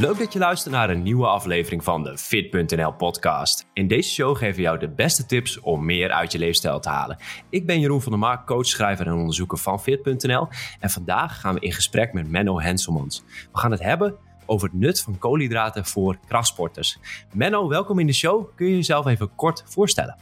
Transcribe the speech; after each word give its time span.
Leuk 0.00 0.18
dat 0.18 0.32
je 0.32 0.38
luistert 0.38 0.74
naar 0.74 0.90
een 0.90 1.02
nieuwe 1.02 1.26
aflevering 1.26 1.84
van 1.84 2.02
de 2.02 2.18
Fit.nl 2.18 2.92
podcast. 2.92 3.66
In 3.72 3.88
deze 3.88 4.10
show 4.10 4.36
geven 4.36 4.56
we 4.56 4.62
jou 4.62 4.78
de 4.78 4.88
beste 4.88 5.26
tips 5.26 5.60
om 5.60 5.84
meer 5.84 6.10
uit 6.10 6.32
je 6.32 6.38
leefstijl 6.38 6.80
te 6.80 6.88
halen. 6.88 7.16
Ik 7.50 7.66
ben 7.66 7.80
Jeroen 7.80 8.02
van 8.02 8.12
der 8.12 8.20
Mark, 8.20 8.46
coach, 8.46 8.66
schrijver 8.66 9.06
en 9.06 9.12
onderzoeker 9.12 9.58
van 9.58 9.80
Fit.nl. 9.80 10.48
En 10.80 10.90
vandaag 10.90 11.40
gaan 11.40 11.54
we 11.54 11.60
in 11.60 11.72
gesprek 11.72 12.12
met 12.12 12.28
Menno 12.28 12.60
Henselmans. 12.60 13.24
We 13.52 13.58
gaan 13.58 13.70
het 13.70 13.82
hebben 13.82 14.14
over 14.46 14.68
het 14.68 14.78
nut 14.78 15.00
van 15.00 15.18
koolhydraten 15.18 15.84
voor 15.84 16.18
krachtsporters. 16.26 16.98
Menno, 17.32 17.68
welkom 17.68 17.98
in 17.98 18.06
de 18.06 18.12
show. 18.12 18.56
Kun 18.56 18.66
je 18.66 18.74
jezelf 18.74 19.06
even 19.06 19.34
kort 19.34 19.62
voorstellen? 19.66 20.16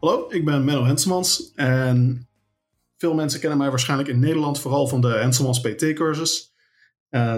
Hallo, 0.00 0.26
ik 0.28 0.44
ben 0.44 0.64
Menno 0.64 0.84
Henselmans 0.84 1.52
en 1.54 2.28
veel 2.96 3.14
mensen 3.14 3.40
kennen 3.40 3.58
mij 3.58 3.70
waarschijnlijk 3.70 4.08
in 4.08 4.18
Nederland 4.18 4.60
vooral 4.60 4.86
van 4.86 5.00
de 5.00 5.08
Henselmans 5.08 5.60
PT-cursus. 5.60 6.54
Uh, 7.10 7.36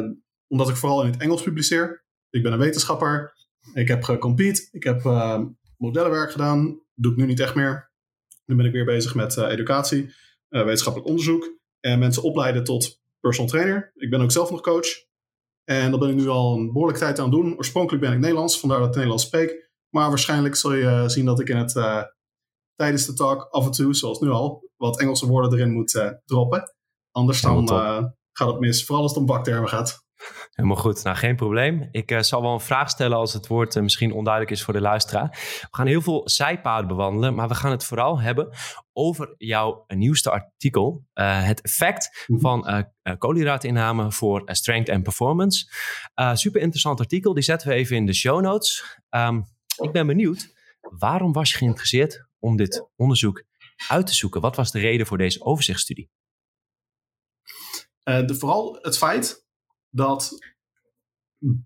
omdat 0.52 0.69
ik 0.69 0.77
vooral 0.77 1.02
in 1.05 1.11
het 1.11 1.20
Engels 1.20 1.42
publiceer. 1.42 2.05
Ik 2.30 2.42
ben 2.42 2.52
een 2.52 2.59
wetenschapper. 2.59 3.34
Ik 3.74 3.88
heb 3.88 4.02
gecompete. 4.02 4.69
Ik 4.70 4.83
heb 4.83 5.05
uh, 5.05 5.41
modellenwerk 5.77 6.30
gedaan. 6.30 6.83
doe 6.95 7.12
ik 7.12 7.19
nu 7.19 7.27
niet 7.27 7.41
echt 7.41 7.55
meer. 7.55 7.91
Nu 8.45 8.57
ben 8.57 8.66
ik 8.66 8.73
weer 8.73 8.84
bezig 8.84 9.15
met 9.15 9.37
uh, 9.37 9.48
educatie, 9.48 10.15
wetenschappelijk 10.48 11.09
onderzoek. 11.10 11.59
En 11.80 11.98
mensen 11.98 12.23
opleiden 12.23 12.65
tot 12.65 13.01
personal 13.20 13.51
trainer. 13.51 13.93
Ik 13.95 14.10
ben 14.10 14.20
ook 14.20 14.30
zelf 14.30 14.51
nog 14.51 14.60
coach. 14.60 14.87
En 15.65 15.91
dat 15.91 16.01
ben 16.01 16.09
ik 16.09 16.15
nu 16.15 16.29
al 16.29 16.57
een 16.57 16.73
behoorlijke 16.73 17.01
tijd 17.01 17.19
aan 17.19 17.24
het 17.24 17.34
doen. 17.34 17.57
Oorspronkelijk 17.57 18.02
ben 18.05 18.12
ik 18.12 18.19
Nederlands, 18.19 18.60
vandaar 18.60 18.79
dat 18.79 18.88
ik 18.88 18.95
Nederlands 18.95 19.24
spreek. 19.24 19.71
Maar 19.88 20.09
waarschijnlijk 20.09 20.57
zul 20.57 20.74
je 20.74 21.05
zien 21.07 21.24
dat 21.24 21.41
ik 21.41 21.48
in 21.48 21.57
het, 21.57 21.73
tijdens 22.74 23.07
de 23.07 23.15
talk 23.15 23.43
af 23.51 23.65
en 23.65 23.71
toe, 23.71 23.95
zoals 23.95 24.21
nu 24.21 24.29
al, 24.29 24.71
wat 24.77 25.01
Engelse 25.01 25.27
woorden 25.27 25.52
erin 25.52 25.73
moet 25.73 26.21
droppen. 26.24 26.74
Anders 27.10 27.41
dan 27.41 27.69
gaat 28.32 28.48
het 28.48 28.60
mis, 28.60 28.84
vooral 28.84 29.02
als 29.02 29.13
het 29.13 29.21
om 29.21 29.26
baktermen 29.26 29.69
gaat. 29.69 30.04
Helemaal 30.52 30.76
goed. 30.76 31.02
Nou, 31.04 31.16
geen 31.16 31.37
probleem. 31.37 31.88
Ik 31.90 32.10
uh, 32.10 32.20
zal 32.20 32.42
wel 32.42 32.52
een 32.52 32.60
vraag 32.60 32.90
stellen 32.90 33.16
als 33.16 33.32
het 33.32 33.46
woord 33.46 33.74
uh, 33.74 33.82
misschien 33.82 34.12
onduidelijk 34.12 34.54
is 34.54 34.62
voor 34.62 34.74
de 34.74 34.80
luisteraar. 34.80 35.29
We 35.60 35.68
gaan 35.70 35.87
heel 35.87 36.02
veel 36.02 36.29
zijpaden 36.29 36.88
bewandelen, 36.88 37.34
maar 37.34 37.48
we 37.48 37.54
gaan 37.54 37.70
het 37.70 37.84
vooral 37.84 38.20
hebben 38.20 38.56
over 38.92 39.34
jouw 39.38 39.84
nieuwste 39.88 40.30
artikel. 40.30 41.04
Uh, 41.14 41.45
het 41.45 41.60
effect 41.60 42.24
-hmm. 42.26 42.40
van 42.40 42.87
koolhydraatinname 43.18 44.12
voor 44.12 44.42
strength 44.45 44.88
en 44.88 45.02
performance. 45.02 45.73
super 46.32 46.60
interessant 46.60 47.01
artikel, 47.01 47.34
die 47.34 47.42
zetten 47.42 47.68
we 47.68 47.74
even 47.74 47.96
in 47.96 48.07
de 48.07 48.14
show 48.14 48.40
notes. 48.40 48.98
Um, 49.10 49.45
ik 49.76 49.92
ben 49.92 50.07
benieuwd, 50.07 50.52
waarom 50.80 51.32
was 51.32 51.51
je 51.51 51.57
geïnteresseerd 51.57 52.26
om 52.38 52.57
dit 52.57 52.88
onderzoek 52.96 53.45
uit 53.88 54.07
te 54.07 54.14
zoeken? 54.14 54.40
Wat 54.40 54.57
was 54.57 54.70
de 54.70 54.79
reden 54.79 55.07
voor 55.07 55.18
deze 55.18 55.45
overzichtsstudie? 55.45 56.10
de, 58.04 58.34
vooral 58.38 58.79
het 58.80 58.98
feit 58.98 59.46
dat 59.93 60.38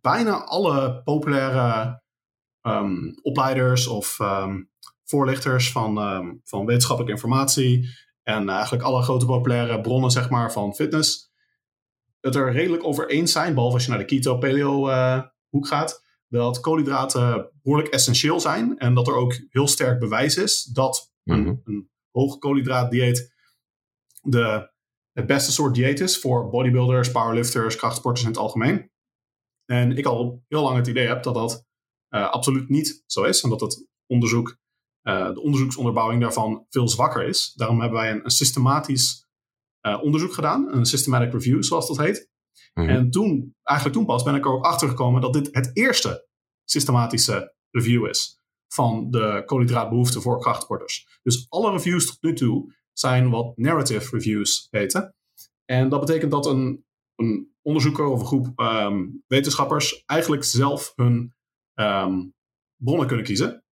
bijna 0.00 0.44
alle 0.44 1.02
populaire 1.02 2.02
um, 2.62 3.19
opleiders 3.22 3.86
of 3.86 4.19
um, 4.19 4.70
voorlichters 5.05 5.72
van, 5.72 5.98
um, 5.98 6.41
van 6.44 6.66
wetenschappelijke 6.66 7.14
informatie 7.14 7.88
en 8.22 8.48
eigenlijk 8.48 8.84
alle 8.84 9.02
grote 9.02 9.27
populaire 9.27 9.80
bronnen 9.80 10.10
zeg 10.10 10.30
maar, 10.30 10.52
van 10.52 10.74
fitness 10.74 11.34
het 12.20 12.34
er 12.34 12.52
redelijk 12.52 12.84
over 12.84 13.08
eens 13.08 13.32
zijn, 13.32 13.54
behalve 13.54 13.74
als 13.74 13.84
je 13.84 13.91
naar 13.91 13.98
de 13.98 14.04
keto-paleo 14.04 14.88
uh, 14.88 15.22
hoek 15.48 15.66
gaat, 15.66 16.04
dat 16.28 16.60
koolhydraten 16.60 17.50
behoorlijk 17.62 17.92
essentieel 17.92 18.41
zijn 18.41 18.78
en 18.78 18.94
dat 18.94 19.08
er 19.08 19.14
ook 19.14 19.41
heel 19.48 19.69
sterk 19.69 19.98
bewijs 19.98 20.36
is 20.36 20.62
dat 20.62 21.12
een, 21.24 21.38
mm 21.38 21.44
-hmm. 21.44 21.60
een 21.64 21.91
hoog 22.10 22.38
koolhydraatdieet 22.38 23.34
de 24.22 24.70
het 25.17 25.27
beste 25.27 25.53
soort 25.53 25.75
dieet 25.75 26.00
is 26.00 26.19
voor 26.19 26.50
bodybuilders, 26.50 27.11
powerlifters, 27.11 27.77
krachtsporters 27.77 28.25
in 28.25 28.31
het 28.31 28.39
algemeen. 28.39 28.91
En 29.64 29.97
ik 29.97 30.06
al 30.06 30.45
heel 30.48 30.62
lang 30.62 30.77
het 30.77 30.86
idee 30.86 31.06
heb 31.06 31.22
dat 31.22 31.34
dat 31.34 31.65
uh, 32.10 32.31
absoluut 32.31 32.69
niet 32.69 33.03
zo 33.06 33.22
is. 33.22 33.43
En 33.43 33.50
dat 33.50 33.60
het 33.60 33.87
onderzoek, 34.06 34.56
uh, 35.03 35.32
de 35.32 35.41
onderzoeksonderbouwing 35.41 36.21
daarvan 36.21 36.66
veel 36.69 36.88
zwakker 36.88 37.28
is. 37.28 37.53
Daarom 37.55 37.81
hebben 37.81 37.99
wij 37.99 38.10
een, 38.10 38.25
een 38.25 38.31
systematisch 38.31 39.26
uh, 39.87 40.03
onderzoek 40.03 40.32
gedaan. 40.32 40.75
Een 40.75 40.87
systematic 40.87 41.32
review, 41.32 41.62
zoals 41.62 41.87
dat 41.87 41.99
heet. 41.99 42.31
Mm-hmm. 42.75 42.94
En 42.94 43.10
toen, 43.10 43.55
eigenlijk 43.62 43.99
toen 43.99 44.06
pas, 44.06 44.22
ben 44.22 44.34
ik 44.34 44.44
er 44.44 44.53
ook 44.53 44.65
achter 44.65 44.88
gekomen 44.88 45.21
dat 45.21 45.32
dit 45.32 45.49
het 45.50 45.71
eerste 45.72 46.28
systematische 46.65 47.55
review 47.71 48.06
is 48.06 48.41
van 48.69 49.10
de 49.10 49.43
koolhydraatbehoeften 49.47 50.22
voor 50.22 50.41
krachtsporters. 50.41 51.19
Dus 51.22 51.47
alle 51.49 51.71
reviews 51.71 52.06
tot 52.06 52.22
nu 52.22 52.34
toe 52.34 52.75
zijn 52.98 53.30
wat 53.30 53.56
narrative 53.56 54.16
reviews 54.16 54.66
heten. 54.70 55.14
En 55.64 55.88
dat 55.88 56.00
betekent 56.00 56.30
dat 56.30 56.46
een, 56.46 56.84
een 57.14 57.54
onderzoeker 57.62 58.06
of 58.06 58.20
een 58.20 58.26
groep 58.26 58.60
um, 58.60 59.22
wetenschappers 59.26 60.02
eigenlijk 60.04 60.44
zelf 60.44 60.92
hun 60.94 61.34
um, 61.74 62.34
bronnen 62.82 63.06
kunnen 63.06 63.24
kiezen. 63.24 63.64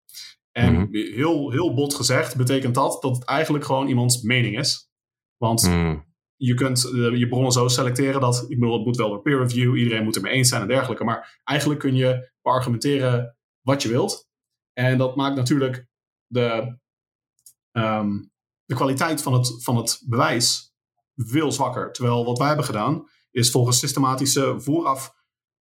En 0.52 0.72
mm-hmm. 0.72 0.94
heel, 0.94 1.50
heel 1.50 1.74
bot 1.74 1.94
gezegd 1.94 2.36
betekent 2.36 2.74
dat 2.74 3.02
dat 3.02 3.16
het 3.16 3.24
eigenlijk 3.24 3.64
gewoon 3.64 3.88
iemands 3.88 4.22
mening 4.22 4.58
is. 4.58 4.88
Want 5.36 5.62
mm. 5.62 6.04
je 6.36 6.54
kunt 6.54 6.84
uh, 6.84 7.18
je 7.18 7.28
bronnen 7.28 7.52
zo 7.52 7.68
selecteren 7.68 8.20
dat, 8.20 8.44
ik 8.48 8.58
bedoel, 8.58 8.76
het 8.76 8.84
moet 8.84 8.96
wel 8.96 9.08
door 9.08 9.22
peer 9.22 9.38
review, 9.38 9.76
iedereen 9.76 10.04
moet 10.04 10.14
het 10.14 10.24
mee 10.24 10.32
eens 10.32 10.48
zijn 10.48 10.62
en 10.62 10.68
dergelijke. 10.68 11.04
Maar 11.04 11.40
eigenlijk 11.44 11.80
kun 11.80 11.94
je 11.94 12.32
argumenteren 12.42 13.36
wat 13.60 13.82
je 13.82 13.88
wilt. 13.88 14.28
En 14.72 14.98
dat 14.98 15.16
maakt 15.16 15.36
natuurlijk 15.36 15.86
de, 16.26 16.78
um, 17.72 18.32
de 18.64 18.74
kwaliteit 18.74 19.22
van 19.22 19.32
het, 19.32 19.62
van 19.62 19.76
het 19.76 20.02
bewijs 20.06 20.74
veel 21.16 21.52
zwakker. 21.52 21.92
Terwijl 21.92 22.24
wat 22.24 22.38
wij 22.38 22.46
hebben 22.46 22.64
gedaan, 22.64 23.08
is 23.30 23.50
volgens 23.50 23.78
systematische 23.78 24.60
vooraf 24.60 25.14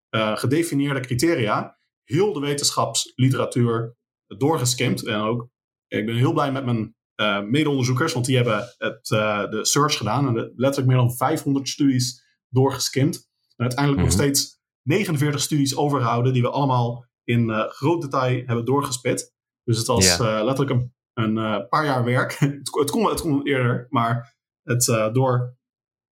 uh, 0.09 0.37
gedefinieerde 0.37 0.99
criteria 0.99 1.79
heel 2.03 2.33
de 2.33 2.39
wetenschapsliteratuur 2.39 3.95
doorgeskimd. 4.27 5.05
En 5.05 5.19
ook, 5.19 5.49
ik 5.87 6.05
ben 6.05 6.15
heel 6.15 6.33
blij 6.33 6.51
met 6.51 6.65
mijn 6.65 6.95
uh, 7.15 7.41
mede-onderzoekers, 7.41 8.13
want 8.13 8.25
die 8.25 8.35
hebben 8.35 8.73
het, 8.77 9.09
uh, 9.09 9.49
de 9.49 9.65
search 9.65 9.97
gedaan 9.97 10.27
en 10.27 10.51
letterlijk 10.55 10.87
meer 10.87 10.97
dan 10.97 11.15
500 11.15 11.69
studies 11.69 12.23
doorgeskimd. 12.49 13.15
En 13.55 13.65
uiteindelijk 13.65 14.01
nog 14.01 14.11
steeds 14.11 14.61
49 14.81 15.41
studies 15.41 15.75
overgehouden 15.75 16.33
die 16.33 16.41
we 16.41 16.49
allemaal 16.49 17.05
in 17.23 17.51
groot 17.51 18.01
detail 18.01 18.43
hebben 18.45 18.65
doorgespit. 18.65 19.33
Dus 19.63 19.77
het 19.77 19.87
was 19.87 20.05
yeah. 20.05 20.43
letterlijk 20.43 20.71
een 20.71 20.93
een 21.13 21.37
uh, 21.37 21.67
paar 21.69 21.85
jaar 21.85 22.03
werk. 22.03 22.33
het, 22.39 22.75
het, 22.79 22.91
kon, 22.91 23.09
het 23.09 23.21
kon 23.21 23.45
eerder, 23.45 23.85
maar 23.89 24.35
het, 24.63 24.87
uh, 24.87 25.13
door 25.13 25.57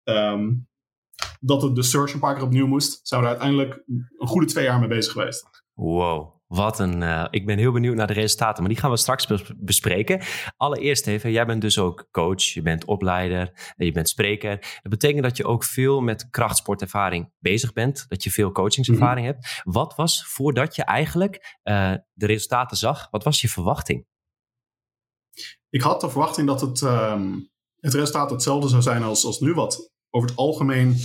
um, 0.04 0.68
dat 1.40 1.62
het 1.62 1.74
de 1.74 1.82
search 1.82 2.12
een 2.12 2.20
paar 2.20 2.34
keer 2.34 2.44
opnieuw 2.44 2.66
moest, 2.66 3.00
zijn 3.02 3.20
we 3.20 3.26
er 3.26 3.32
uiteindelijk 3.32 3.82
een 3.86 4.28
goede 4.28 4.46
twee 4.46 4.64
jaar 4.64 4.78
mee 4.78 4.88
bezig 4.88 5.12
geweest. 5.12 5.64
Wow. 5.72 6.38
Wat 6.46 6.78
een. 6.78 7.00
Uh, 7.00 7.26
ik 7.30 7.46
ben 7.46 7.58
heel 7.58 7.72
benieuwd 7.72 7.96
naar 7.96 8.06
de 8.06 8.12
resultaten, 8.12 8.62
maar 8.62 8.72
die 8.72 8.80
gaan 8.80 8.90
we 8.90 8.96
straks 8.96 9.26
bespreken. 9.56 10.20
Allereerst 10.56 11.06
even, 11.06 11.30
jij 11.30 11.46
bent 11.46 11.60
dus 11.60 11.78
ook 11.78 12.08
coach, 12.10 12.42
je 12.42 12.62
bent 12.62 12.84
opleider, 12.84 13.72
je 13.76 13.92
bent 13.92 14.08
spreker. 14.08 14.58
Dat 14.82 14.90
betekent 14.90 15.22
dat 15.22 15.36
je 15.36 15.44
ook 15.44 15.64
veel 15.64 16.00
met 16.00 16.30
krachtsportervaring 16.30 17.32
bezig 17.38 17.72
bent, 17.72 18.04
dat 18.08 18.22
je 18.22 18.30
veel 18.30 18.52
coachingservaring 18.52 19.26
mm-hmm. 19.26 19.40
hebt. 19.42 19.62
Wat 19.64 19.94
was 19.96 20.24
voordat 20.26 20.74
je 20.76 20.84
eigenlijk 20.84 21.58
uh, 21.64 21.94
de 22.12 22.26
resultaten 22.26 22.76
zag, 22.76 23.08
wat 23.10 23.24
was 23.24 23.40
je 23.40 23.48
verwachting? 23.48 24.06
Ik 25.70 25.80
had 25.80 26.00
de 26.00 26.10
verwachting 26.10 26.46
dat 26.46 26.60
het, 26.60 26.80
um, 26.80 27.50
het 27.76 27.94
resultaat 27.94 28.30
hetzelfde 28.30 28.68
zou 28.68 28.82
zijn 28.82 29.02
als, 29.02 29.24
als 29.24 29.40
nu. 29.40 29.54
Wat 29.54 29.92
over 30.10 30.28
het 30.28 30.38
algemeen 30.38 30.96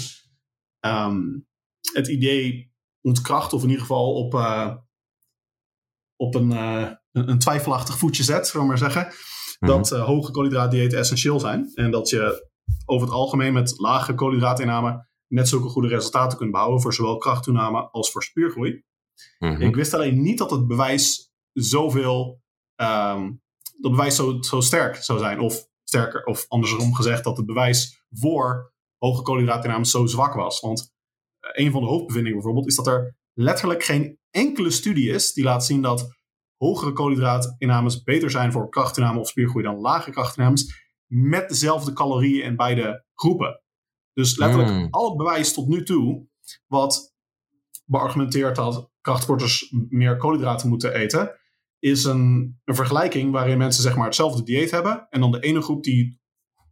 um, 0.79 1.47
het 1.93 2.07
idee 2.07 2.73
ontkracht, 3.01 3.53
of 3.53 3.61
in 3.61 3.67
ieder 3.67 3.81
geval 3.81 4.13
op, 4.13 4.33
uh, 4.33 4.75
op 6.15 6.35
een, 6.35 6.51
uh, 6.51 6.91
een, 7.11 7.39
twijfelachtig 7.39 7.97
voetje 7.97 8.23
zet, 8.23 8.47
zullen 8.47 8.61
we 8.61 8.67
maar 8.67 8.91
zeggen. 8.91 9.01
Mm-hmm. 9.03 9.77
Dat 9.77 9.91
uh, 9.91 10.05
hoge 10.05 10.31
koolhydraatdiëten 10.31 10.99
essentieel 10.99 11.39
zijn. 11.39 11.71
En 11.73 11.91
dat 11.91 12.09
je 12.09 12.49
over 12.85 13.07
het 13.07 13.15
algemeen 13.15 13.53
met 13.53 13.73
lage 13.77 14.13
koolhydraatinname 14.13 15.07
net 15.27 15.47
zulke 15.47 15.67
goede 15.67 15.87
resultaten 15.87 16.37
kunt 16.37 16.51
behouden 16.51 16.81
voor 16.81 16.93
zowel 16.93 17.17
krachttoename 17.17 17.89
als 17.89 18.11
voor 18.11 18.23
spiergroei. 18.23 18.83
Mm-hmm. 19.39 19.61
Ik 19.61 19.75
wist 19.75 19.93
alleen 19.93 20.21
niet 20.21 20.37
dat 20.37 20.51
het 20.51 20.67
bewijs 20.67 21.31
zoveel 21.53 22.41
um, 22.75 23.43
dat 23.77 23.91
bewijs 23.91 24.15
zo, 24.15 24.41
zo 24.41 24.61
sterk 24.61 24.95
zou 24.95 25.19
zijn. 25.19 25.39
Of 25.39 25.67
sterker, 25.83 26.23
of 26.23 26.45
andersom 26.47 26.93
gezegd, 26.93 27.23
dat 27.23 27.37
het 27.37 27.45
bewijs 27.45 28.05
voor 28.09 28.73
hoge 28.97 29.21
koolhydraatinname 29.21 29.85
zo 29.85 30.05
zwak 30.05 30.33
was. 30.33 30.59
Want 30.59 30.93
eh, 31.39 31.65
een 31.65 31.71
van 31.71 31.81
de 31.81 31.87
hoofdbevindingen 31.87 32.37
bijvoorbeeld 32.37 32.67
is 32.67 32.75
dat 32.75 32.87
er 32.87 33.15
letterlijk 33.33 33.83
geen 33.83 34.19
enkele 34.29 34.69
studie 34.69 35.09
is 35.09 35.33
die 35.33 35.43
laat 35.43 35.65
zien 35.65 35.81
dat 35.81 36.13
hogere 36.57 36.93
koolhydraatinnames 36.93 38.03
beter 38.03 38.31
zijn 38.31 38.51
voor 38.51 38.69
krachtinname 38.69 39.19
of 39.19 39.27
spiergroei 39.27 39.63
dan 39.63 39.79
lage 39.79 40.11
krachtinnames 40.11 40.83
met 41.05 41.49
dezelfde 41.49 41.93
calorieën 41.93 42.43
in 42.43 42.55
beide 42.55 43.05
groepen. 43.13 43.61
Dus 44.13 44.37
letterlijk 44.37 44.71
mm. 44.71 44.87
al 44.89 45.07
het 45.07 45.17
bewijs 45.17 45.53
tot 45.53 45.67
nu 45.67 45.83
toe 45.83 46.27
wat 46.67 47.13
beargumenteert 47.85 48.55
dat 48.55 48.89
krachtsporters 49.01 49.73
meer 49.89 50.17
koolhydraten 50.17 50.69
moeten 50.69 50.93
eten, 50.93 51.39
is 51.85 52.03
een, 52.03 52.59
een 52.63 52.75
vergelijking 52.75 53.31
waarin 53.31 53.57
mensen 53.57 53.83
zeg 53.83 53.95
maar 53.95 54.05
hetzelfde 54.05 54.43
dieet 54.43 54.71
hebben. 54.71 55.07
En 55.09 55.19
dan 55.21 55.31
de 55.31 55.39
ene 55.39 55.61
groep 55.61 55.83
die 55.83 56.19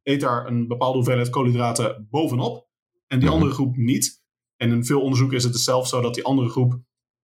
eet 0.03 0.21
daar 0.21 0.47
een 0.47 0.67
bepaalde 0.67 0.97
hoeveelheid 0.97 1.29
koolhydraten 1.29 2.07
bovenop. 2.09 2.55
En 2.55 2.63
die 3.07 3.17
mm-hmm. 3.17 3.33
andere 3.33 3.51
groep 3.51 3.75
niet. 3.75 4.23
En 4.55 4.71
in 4.71 4.85
veel 4.85 5.01
onderzoeken 5.01 5.37
is 5.37 5.43
het 5.43 5.53
dus 5.53 5.63
zelfs 5.63 5.89
zo 5.89 6.01
dat 6.01 6.13
die 6.13 6.23
andere 6.23 6.49
groep 6.49 6.79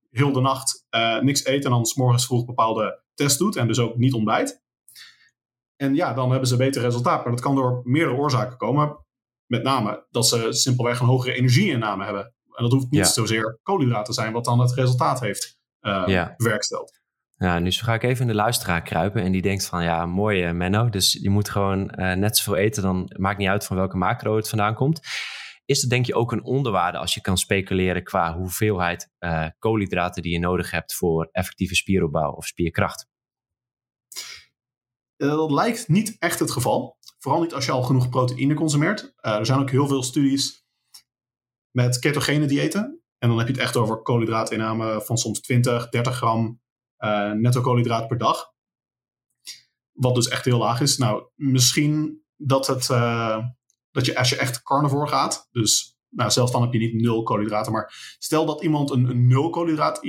heel 0.09 0.31
de 0.31 0.41
nacht 0.41 0.85
uh, 0.95 1.19
niks 1.19 1.45
eet 1.45 1.65
en 1.65 1.69
dan 1.69 1.85
s 1.85 1.95
morgens 1.95 2.25
vroeg 2.25 2.45
bepaalde 2.45 3.03
test 3.13 3.37
doet 3.37 3.55
en 3.55 3.67
dus 3.67 3.79
ook 3.79 3.97
niet 3.97 4.13
ontbijt. 4.13 4.63
En 5.75 5.95
ja, 5.95 6.13
dan 6.13 6.29
hebben 6.29 6.47
ze 6.47 6.57
beter 6.57 6.81
resultaat. 6.81 7.23
Maar 7.23 7.31
dat 7.31 7.41
kan 7.41 7.55
door 7.55 7.81
meerdere 7.83 8.17
oorzaken 8.17 8.57
komen. 8.57 9.05
Met 9.45 9.63
name 9.63 10.05
dat 10.09 10.27
ze 10.27 10.53
simpelweg 10.53 10.99
een 10.99 11.07
hogere 11.07 11.33
energieinname 11.33 12.03
hebben. 12.03 12.33
En 12.53 12.63
dat 12.63 12.71
hoeft 12.71 12.91
niet 12.91 13.07
zozeer 13.07 13.59
koolhydraten 13.63 14.13
te 14.13 14.21
zijn, 14.21 14.33
wat 14.33 14.45
dan 14.45 14.59
het 14.59 14.73
resultaat 14.73 15.19
heeft 15.19 15.59
uh, 15.81 16.03
ja. 16.05 16.33
bewerksteld. 16.37 16.98
Ja, 17.39 17.59
nu 17.59 17.71
ga 17.71 17.93
ik 17.93 18.03
even 18.03 18.21
in 18.21 18.27
de 18.27 18.33
luisteraar 18.33 18.81
kruipen 18.81 19.21
en 19.21 19.31
die 19.31 19.41
denkt 19.41 19.65
van 19.65 19.83
ja, 19.83 20.05
mooi 20.05 20.47
uh, 20.47 20.51
Menno, 20.51 20.89
dus 20.89 21.13
je 21.21 21.29
moet 21.29 21.49
gewoon 21.49 21.93
uh, 21.95 22.13
net 22.13 22.37
zoveel 22.37 22.55
eten, 22.55 22.83
dan 22.83 23.13
maakt 23.17 23.37
niet 23.37 23.47
uit 23.47 23.65
van 23.65 23.75
welke 23.75 23.97
macro 23.97 24.35
het 24.35 24.49
vandaan 24.49 24.73
komt. 24.75 24.99
Is 25.65 25.81
het 25.81 25.89
denk 25.89 26.05
je 26.05 26.15
ook 26.15 26.31
een 26.31 26.43
onderwaarde 26.43 26.97
als 26.97 27.13
je 27.13 27.21
kan 27.21 27.37
speculeren 27.37 28.03
qua 28.03 28.37
hoeveelheid 28.37 29.09
uh, 29.19 29.47
koolhydraten 29.59 30.21
die 30.21 30.31
je 30.31 30.39
nodig 30.39 30.71
hebt 30.71 30.93
voor 30.93 31.29
effectieve 31.31 31.75
spieropbouw 31.75 32.31
of 32.31 32.45
spierkracht? 32.45 33.07
Dat 35.17 35.51
lijkt 35.51 35.87
niet 35.87 36.15
echt 36.17 36.39
het 36.39 36.51
geval. 36.51 36.97
Vooral 37.17 37.41
niet 37.41 37.53
als 37.53 37.65
je 37.65 37.71
al 37.71 37.83
genoeg 37.83 38.09
proteïne 38.09 38.53
consumeert. 38.53 39.13
er 39.15 39.45
zijn 39.45 39.59
ook 39.59 39.69
heel 39.69 39.87
veel 39.87 40.03
studies 40.03 40.65
met 41.71 41.99
ketogene 41.99 42.45
diëten. 42.45 43.03
En 43.17 43.29
dan 43.29 43.37
heb 43.37 43.47
je 43.47 43.53
het 43.53 43.61
echt 43.61 43.77
over 43.77 44.01
koolhydraatinname 44.01 45.01
van 45.01 45.17
soms 45.17 45.39
20, 45.39 45.89
30 45.89 46.15
gram 46.15 46.59
uh, 46.99 47.31
netto 47.31 47.61
koolhydraat 47.61 48.07
per 48.07 48.17
dag. 48.17 48.53
Wat 49.91 50.15
dus 50.15 50.27
echt 50.27 50.45
heel 50.45 50.57
laag 50.57 50.81
is. 50.81 50.97
Nou, 50.97 51.23
misschien 51.35 52.23
dat, 52.35 52.67
het, 52.67 52.89
uh, 52.89 53.45
dat 53.91 54.05
je 54.05 54.17
als 54.17 54.29
je 54.29 54.35
echt 54.35 54.63
carnivore 54.63 55.07
gaat, 55.07 55.47
dus 55.51 55.97
nou, 56.09 56.31
zelfs 56.31 56.51
dan 56.51 56.61
heb 56.61 56.73
je 56.73 56.79
niet 56.79 56.93
nul 56.93 57.23
koolhydraten, 57.23 57.71
maar 57.71 58.15
stel 58.17 58.45
dat 58.45 58.61
iemand 58.61 58.91
een, 58.91 59.09
een 59.09 59.27
nul 59.27 59.49
koolhydraat 59.49 59.99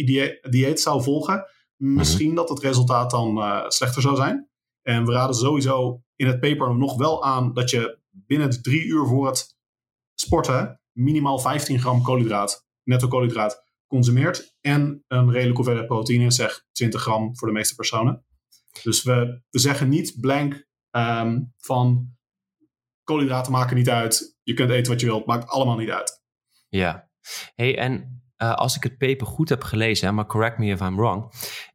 dieet 0.51 0.81
zou 0.81 1.03
volgen, 1.03 1.45
mhm. 1.77 1.95
misschien 1.95 2.35
dat 2.35 2.49
het 2.49 2.61
resultaat 2.61 3.11
dan 3.11 3.39
uh, 3.39 3.65
slechter 3.69 4.03
zou 4.03 4.17
zijn. 4.17 4.49
En 4.83 5.05
we 5.05 5.13
raden 5.13 5.35
sowieso 5.35 6.03
in 6.17 6.27
het 6.27 6.41
paper 6.41 6.77
nog 6.77 6.97
wel 6.97 7.25
aan 7.25 7.53
dat 7.53 7.71
je 7.71 7.99
binnen 8.11 8.63
drie 8.63 8.85
uur 8.85 9.07
voor 9.07 9.27
het 9.27 9.57
sporten 10.15 10.81
minimaal 10.93 11.39
15 11.39 11.79
gram 11.79 12.03
koolhydraat, 12.03 12.67
netto 12.83 13.09
koolhydraat, 13.09 13.65
consumeert. 13.91 14.57
En 14.61 15.05
een 15.09 15.31
redelijke 15.31 15.57
hoeveelheid 15.57 15.87
proteïne, 15.87 16.31
zeg 16.31 16.65
20 16.73 17.01
gram 17.01 17.37
voor 17.37 17.49
de 17.49 17.55
meeste 17.55 17.75
personen. 17.75 18.25
Dus 18.83 19.03
we, 19.03 19.43
we 19.51 19.59
zeggen 19.59 19.89
niet 19.89 20.17
blank 20.21 20.67
ehm, 20.91 21.41
van 21.57 22.17
koolhydraten 23.05 23.53
maken 23.53 23.77
niet 23.77 23.91
uit. 23.91 24.39
Je 24.43 24.55
kunt 24.55 24.71
eten 24.71 24.93
wat 24.93 25.01
je 25.01 25.07
wilt, 25.07 25.27
maakt 25.27 25.49
allemaal 25.49 25.77
niet 25.77 25.91
uit. 25.91 26.23
Ja, 26.69 27.11
hey, 27.55 27.79
en 27.79 28.23
uh, 28.43 28.55
als 28.55 28.77
ik 28.77 28.83
het 28.83 28.99
paper 28.99 29.27
goed 29.27 29.49
heb 29.49 29.63
gelezen, 29.63 30.15
maar 30.15 30.27
correct 30.27 30.59
me 30.59 30.67
if 30.67 30.81
I'm 30.81 30.97
wrong, 30.97 31.33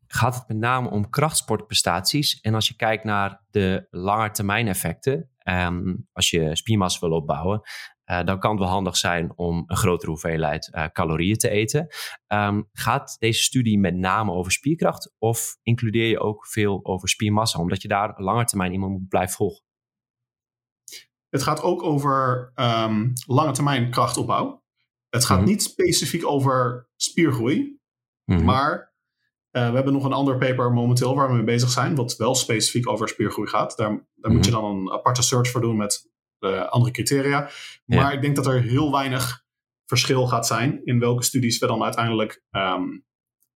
gaat 0.07 0.35
het 0.35 0.47
met 0.47 0.57
name 0.57 0.89
om 0.89 1.09
krachtsportprestaties. 1.09 2.39
En 2.41 2.53
als 2.53 2.67
je 2.67 2.75
kijkt 2.75 3.03
naar 3.03 3.43
de 3.49 3.87
langetermijn 3.89 4.67
effecten, 4.67 5.29
um, 5.43 6.07
als 6.11 6.29
je 6.29 6.55
spiermassa 6.55 6.99
wil 6.99 7.17
opbouwen, 7.17 7.61
uh, 8.05 8.23
dan 8.23 8.39
kan 8.39 8.51
het 8.51 8.59
wel 8.59 8.69
handig 8.69 8.97
zijn 8.97 9.33
om 9.35 9.63
een 9.67 9.77
grotere 9.77 10.11
hoeveelheid 10.11 10.69
uh, 10.73 10.85
calorieën 10.85 11.37
te 11.37 11.49
eten. 11.49 11.87
Um, 12.27 12.69
gaat 12.73 13.15
deze 13.19 13.41
studie 13.41 13.79
met 13.79 13.95
name 13.95 14.31
over 14.31 14.51
spierkracht 14.51 15.13
of 15.17 15.57
includeer 15.63 16.07
je 16.07 16.19
ook 16.19 16.47
veel 16.47 16.79
over 16.83 17.09
spiermassa, 17.09 17.59
omdat 17.59 17.81
je 17.81 17.87
daar 17.87 18.13
lange 18.17 18.45
termijn 18.45 18.71
iemand 18.71 18.91
moet 18.91 19.07
blijven 19.07 19.35
volgen? 19.35 19.63
Het 21.29 21.43
gaat 21.43 21.61
ook 21.61 21.83
over 21.83 22.51
um, 22.55 23.13
lange 23.25 23.51
termijn 23.51 23.89
krachtopbouw. 23.89 24.63
Het 25.09 25.25
gaat 25.25 25.37
mm 25.37 25.43
-hmm. 25.43 25.51
niet 25.51 25.63
specifiek 25.63 26.25
over 26.25 26.89
spiergroei, 26.95 27.79
mm 28.23 28.35
-hmm. 28.35 28.45
maar 28.45 28.93
uh, 29.51 29.69
we 29.69 29.75
hebben 29.75 29.93
nog 29.93 30.03
een 30.03 30.13
ander 30.13 30.37
paper 30.37 30.71
momenteel 30.71 31.15
waar 31.15 31.27
we 31.27 31.33
mee 31.33 31.43
bezig 31.43 31.69
zijn, 31.69 31.95
wat 31.95 32.15
wel 32.15 32.35
specifiek 32.35 32.89
over 32.89 33.09
spiergroei 33.09 33.47
gaat. 33.47 33.77
Daar, 33.77 33.87
daar 33.87 33.97
mm 33.97 34.07
-hmm. 34.21 34.33
moet 34.33 34.45
je 34.45 34.51
mhm. 34.51 34.61
dan 34.61 34.75
een 34.75 34.91
aparte 34.91 35.21
search 35.21 35.51
voor 35.51 35.61
doen 35.61 35.77
met 35.77 36.13
andere 36.69 36.93
criteria. 36.93 37.49
Maar 37.85 38.13
ik 38.13 38.21
denk 38.21 38.35
dat 38.35 38.45
er 38.45 38.61
heel 38.61 38.91
weinig 38.91 39.43
verschil 39.85 40.27
gaat 40.27 40.47
zijn 40.47 40.81
in 40.83 40.99
welke 40.99 41.23
studies 41.23 41.59
we 41.59 41.67
dan 41.67 41.83
uiteindelijk 41.83 42.43
um, 42.51 43.05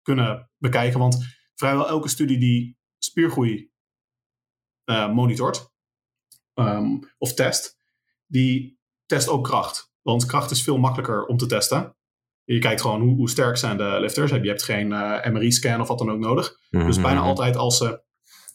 kunnen 0.02 0.50
bekijken. 0.58 0.98
Want 0.98 1.38
vrijwel 1.54 1.88
elke 1.88 2.08
studie 2.08 2.38
die 2.38 2.78
spiergroei 2.98 3.70
uh, 4.84 5.12
monitort 5.12 5.70
um, 6.54 7.00
of 7.18 7.34
test, 7.34 7.78
die 8.26 8.78
test 9.06 9.28
ook 9.28 9.44
kracht. 9.44 9.92
Want 10.02 10.26
kracht 10.26 10.50
is 10.50 10.62
veel 10.62 10.78
makkelijker 10.78 11.24
om 11.24 11.36
te 11.36 11.46
testen. 11.46 11.96
Je 12.44 12.58
kijkt 12.58 12.80
gewoon 12.80 13.00
hoe, 13.00 13.16
hoe 13.16 13.30
sterk 13.30 13.56
zijn 13.56 13.76
de 13.76 13.96
lifters. 14.00 14.30
Je 14.30 14.48
hebt 14.48 14.62
geen 14.62 14.90
uh, 14.90 15.26
MRI-scan 15.26 15.80
of 15.80 15.88
wat 15.88 15.98
dan 15.98 16.10
ook 16.10 16.18
nodig. 16.18 16.58
Mm 16.70 16.80
-hmm. 16.80 16.88
Dus 16.88 17.00
bijna 17.00 17.20
altijd 17.20 17.56
als 17.56 17.76
ze 17.76 18.02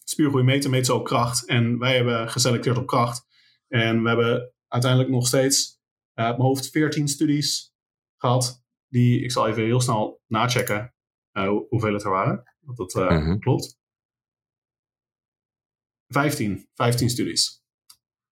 spiergroei 0.04 0.44
meten, 0.44 0.70
meten 0.70 0.86
ze 0.86 0.94
ook 0.94 1.06
kracht. 1.06 1.48
En 1.48 1.80
wij 1.80 1.96
hebben 1.96 2.30
geselecteerd 2.30 2.78
op 2.78 2.88
kracht. 2.88 3.26
En 3.72 4.02
we 4.02 4.08
hebben 4.08 4.54
uiteindelijk 4.68 5.12
nog 5.12 5.28
steeds 5.28 5.80
uh, 6.16 6.30
op 6.30 6.38
mijn 6.38 6.48
hoofd 6.48 6.70
14 6.70 7.08
studies 7.08 7.74
gehad. 8.18 8.64
Die, 8.88 9.24
ik 9.24 9.32
zal 9.32 9.48
even 9.48 9.64
heel 9.64 9.82
snel 9.82 10.22
nachecken 10.28 10.94
uh, 11.34 11.58
hoeveel 11.70 11.94
het 11.94 12.04
er 12.04 12.10
waren. 12.10 12.44
Dat 12.60 12.78
dat 12.78 12.96
uh, 12.96 13.10
mm 13.10 13.24
-hmm. 13.24 13.40
klopt. 13.40 13.80
15, 16.08 16.68
15 16.74 17.10
studies. 17.10 17.64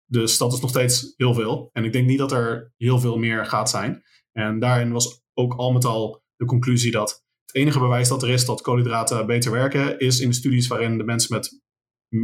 Dus 0.05 0.37
dat 0.37 0.53
is 0.53 0.59
nog 0.59 0.69
steeds 0.69 1.13
heel 1.17 1.33
veel. 1.33 1.69
En 1.73 1.83
ik 1.83 1.91
denk 1.91 2.07
niet 2.07 2.17
dat 2.17 2.31
er 2.31 2.73
heel 2.77 2.99
veel 2.99 3.17
meer 3.17 3.45
gaat 3.45 3.69
zijn. 3.69 4.03
En 4.31 4.59
daarin 4.59 4.91
was 4.91 5.21
ook 5.33 5.53
al 5.53 5.71
met 5.71 5.85
al 5.85 6.23
de 6.35 6.45
conclusie 6.45 6.91
dat 6.91 7.25
het 7.45 7.55
enige 7.55 7.79
bewijs 7.79 8.07
dat 8.07 8.23
er 8.23 8.29
is 8.29 8.45
dat 8.45 8.61
koolhydraten 8.61 9.25
beter 9.25 9.51
werken, 9.51 9.99
is 9.99 10.19
in 10.19 10.29
de 10.29 10.35
studies 10.35 10.67
waarin 10.67 10.97
de 10.97 11.03
mensen 11.03 11.35
met 11.35 11.61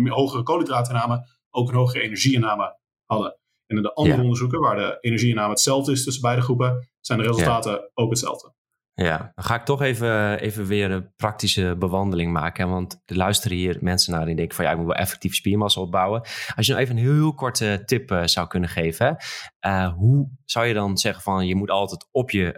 hogere 0.10 0.44
koolhydraatinname 0.44 1.28
ook 1.50 1.70
een 1.70 1.76
hogere 1.76 2.04
energieinname 2.04 2.84
hadden. 3.06 3.38
En 3.66 3.78
in 3.78 3.84
de 3.84 3.94
andere 3.94 4.16
ja. 4.16 4.22
onderzoeken, 4.22 4.60
waar 4.60 4.76
de 4.76 4.98
energieinname 5.02 5.50
hetzelfde 5.50 5.92
is 5.92 6.04
tussen 6.04 6.22
beide 6.22 6.42
groepen, 6.42 6.90
zijn 7.00 7.20
de 7.20 7.26
resultaten 7.26 7.72
ja. 7.72 7.90
ook 7.94 8.10
hetzelfde. 8.10 8.54
Ja, 8.94 9.32
dan 9.36 9.46
ga 9.46 9.56
ik 9.56 9.66
toch 9.66 9.82
even, 9.82 10.40
even 10.40 10.66
weer 10.66 10.92
een 10.92 11.14
praktische 11.16 11.76
bewandeling 11.80 12.32
maken. 12.32 12.70
Want 12.70 13.02
er 13.06 13.16
luisteren 13.16 13.58
hier 13.58 13.78
mensen 13.82 14.14
naar 14.14 14.26
die 14.26 14.36
denken 14.36 14.56
van 14.56 14.66
ja, 14.66 14.72
ik 14.72 14.78
moet 14.78 14.86
wel 14.86 14.96
effectief 14.96 15.36
spiermassa 15.36 15.82
opbouwen. 15.82 16.22
Als 16.56 16.66
je 16.66 16.72
nou 16.72 16.84
even 16.84 16.98
een 16.98 17.04
heel, 17.04 17.34
korte 17.34 17.82
tip 17.86 18.12
uh, 18.12 18.24
zou 18.26 18.48
kunnen 18.48 18.70
geven. 18.70 19.18
Uh, 19.66 19.94
hoe 19.94 20.30
zou 20.46 20.66
je 20.66 20.74
dan 20.74 20.98
zeggen 20.98 21.24
van 21.24 21.48
je 21.48 21.56
moet 21.56 21.70
altijd 21.70 22.08
op 22.12 22.32
je 22.32 22.56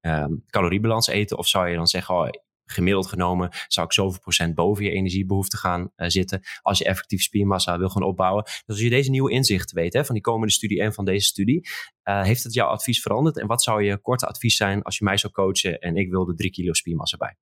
uh, 0.00 0.24
caloriebalans 0.46 1.06
eten? 1.06 1.38
Of 1.38 1.48
zou 1.48 1.68
je 1.68 1.76
dan 1.76 1.86
zeggen, 1.86 2.14
oh, 2.14 2.28
gemiddeld 2.66 3.06
genomen 3.06 3.50
zou 3.66 3.86
ik 3.86 3.92
zoveel 3.92 4.20
procent 4.20 4.54
boven 4.54 4.84
je 4.84 4.90
energiebehoefte 4.90 5.56
gaan 5.56 5.80
uh, 5.96 6.08
zitten 6.08 6.40
als 6.62 6.78
je 6.78 6.84
effectief 6.84 7.22
spiermassa 7.22 7.78
wil 7.78 7.88
gaan 7.88 8.02
opbouwen. 8.02 8.44
Dus 8.44 8.62
als 8.66 8.80
je 8.80 8.90
deze 8.90 9.10
nieuwe 9.10 9.30
inzichten 9.30 9.76
weet 9.76 9.92
hè, 9.92 10.04
van 10.04 10.14
die 10.14 10.24
komende 10.24 10.52
studie 10.52 10.82
en 10.82 10.92
van 10.92 11.04
deze 11.04 11.26
studie, 11.26 11.68
uh, 12.04 12.22
heeft 12.22 12.44
het 12.44 12.54
jouw 12.54 12.68
advies 12.68 13.02
veranderd? 13.02 13.38
En 13.38 13.46
wat 13.46 13.62
zou 13.62 13.82
je 13.82 14.00
korte 14.00 14.26
advies 14.26 14.56
zijn 14.56 14.82
als 14.82 14.98
je 14.98 15.04
mij 15.04 15.16
zou 15.16 15.32
coachen 15.32 15.78
en 15.78 15.96
ik 15.96 16.10
wilde 16.10 16.34
drie 16.34 16.50
kilo 16.50 16.72
spiermassa 16.72 17.16
bij? 17.16 17.36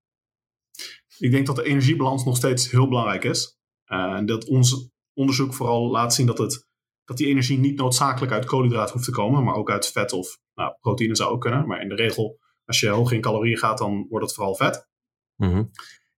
Ik 1.18 1.30
denk 1.30 1.46
dat 1.46 1.56
de 1.56 1.64
energiebalans 1.64 2.24
nog 2.24 2.36
steeds 2.36 2.70
heel 2.70 2.88
belangrijk 2.88 3.24
is. 3.24 3.58
Uh, 3.86 3.98
en 3.98 4.26
dat 4.26 4.44
ons 4.44 4.90
onderzoek 5.14 5.54
vooral 5.54 5.90
laat 5.90 6.14
zien 6.14 6.26
dat, 6.26 6.38
het, 6.38 6.66
dat 7.04 7.16
die 7.16 7.26
energie 7.26 7.58
niet 7.58 7.76
noodzakelijk 7.76 8.32
uit 8.32 8.44
koolhydraten 8.44 8.92
hoeft 8.92 9.04
te 9.04 9.10
komen, 9.10 9.44
maar 9.44 9.54
ook 9.54 9.70
uit 9.70 9.92
vet 9.92 10.12
of 10.12 10.38
nou, 10.54 10.74
proteïne 10.80 11.16
zou 11.16 11.30
ook 11.30 11.40
kunnen. 11.40 11.66
Maar 11.66 11.80
in 11.80 11.88
de 11.88 11.94
regel, 11.94 12.38
als 12.64 12.80
je 12.80 12.88
hoog 12.88 13.12
in 13.12 13.20
calorieën 13.20 13.58
gaat, 13.58 13.78
dan 13.78 14.06
wordt 14.08 14.24
het 14.24 14.34
vooral 14.34 14.54
vet. 14.54 14.88
Mm-hmm. 15.36 15.70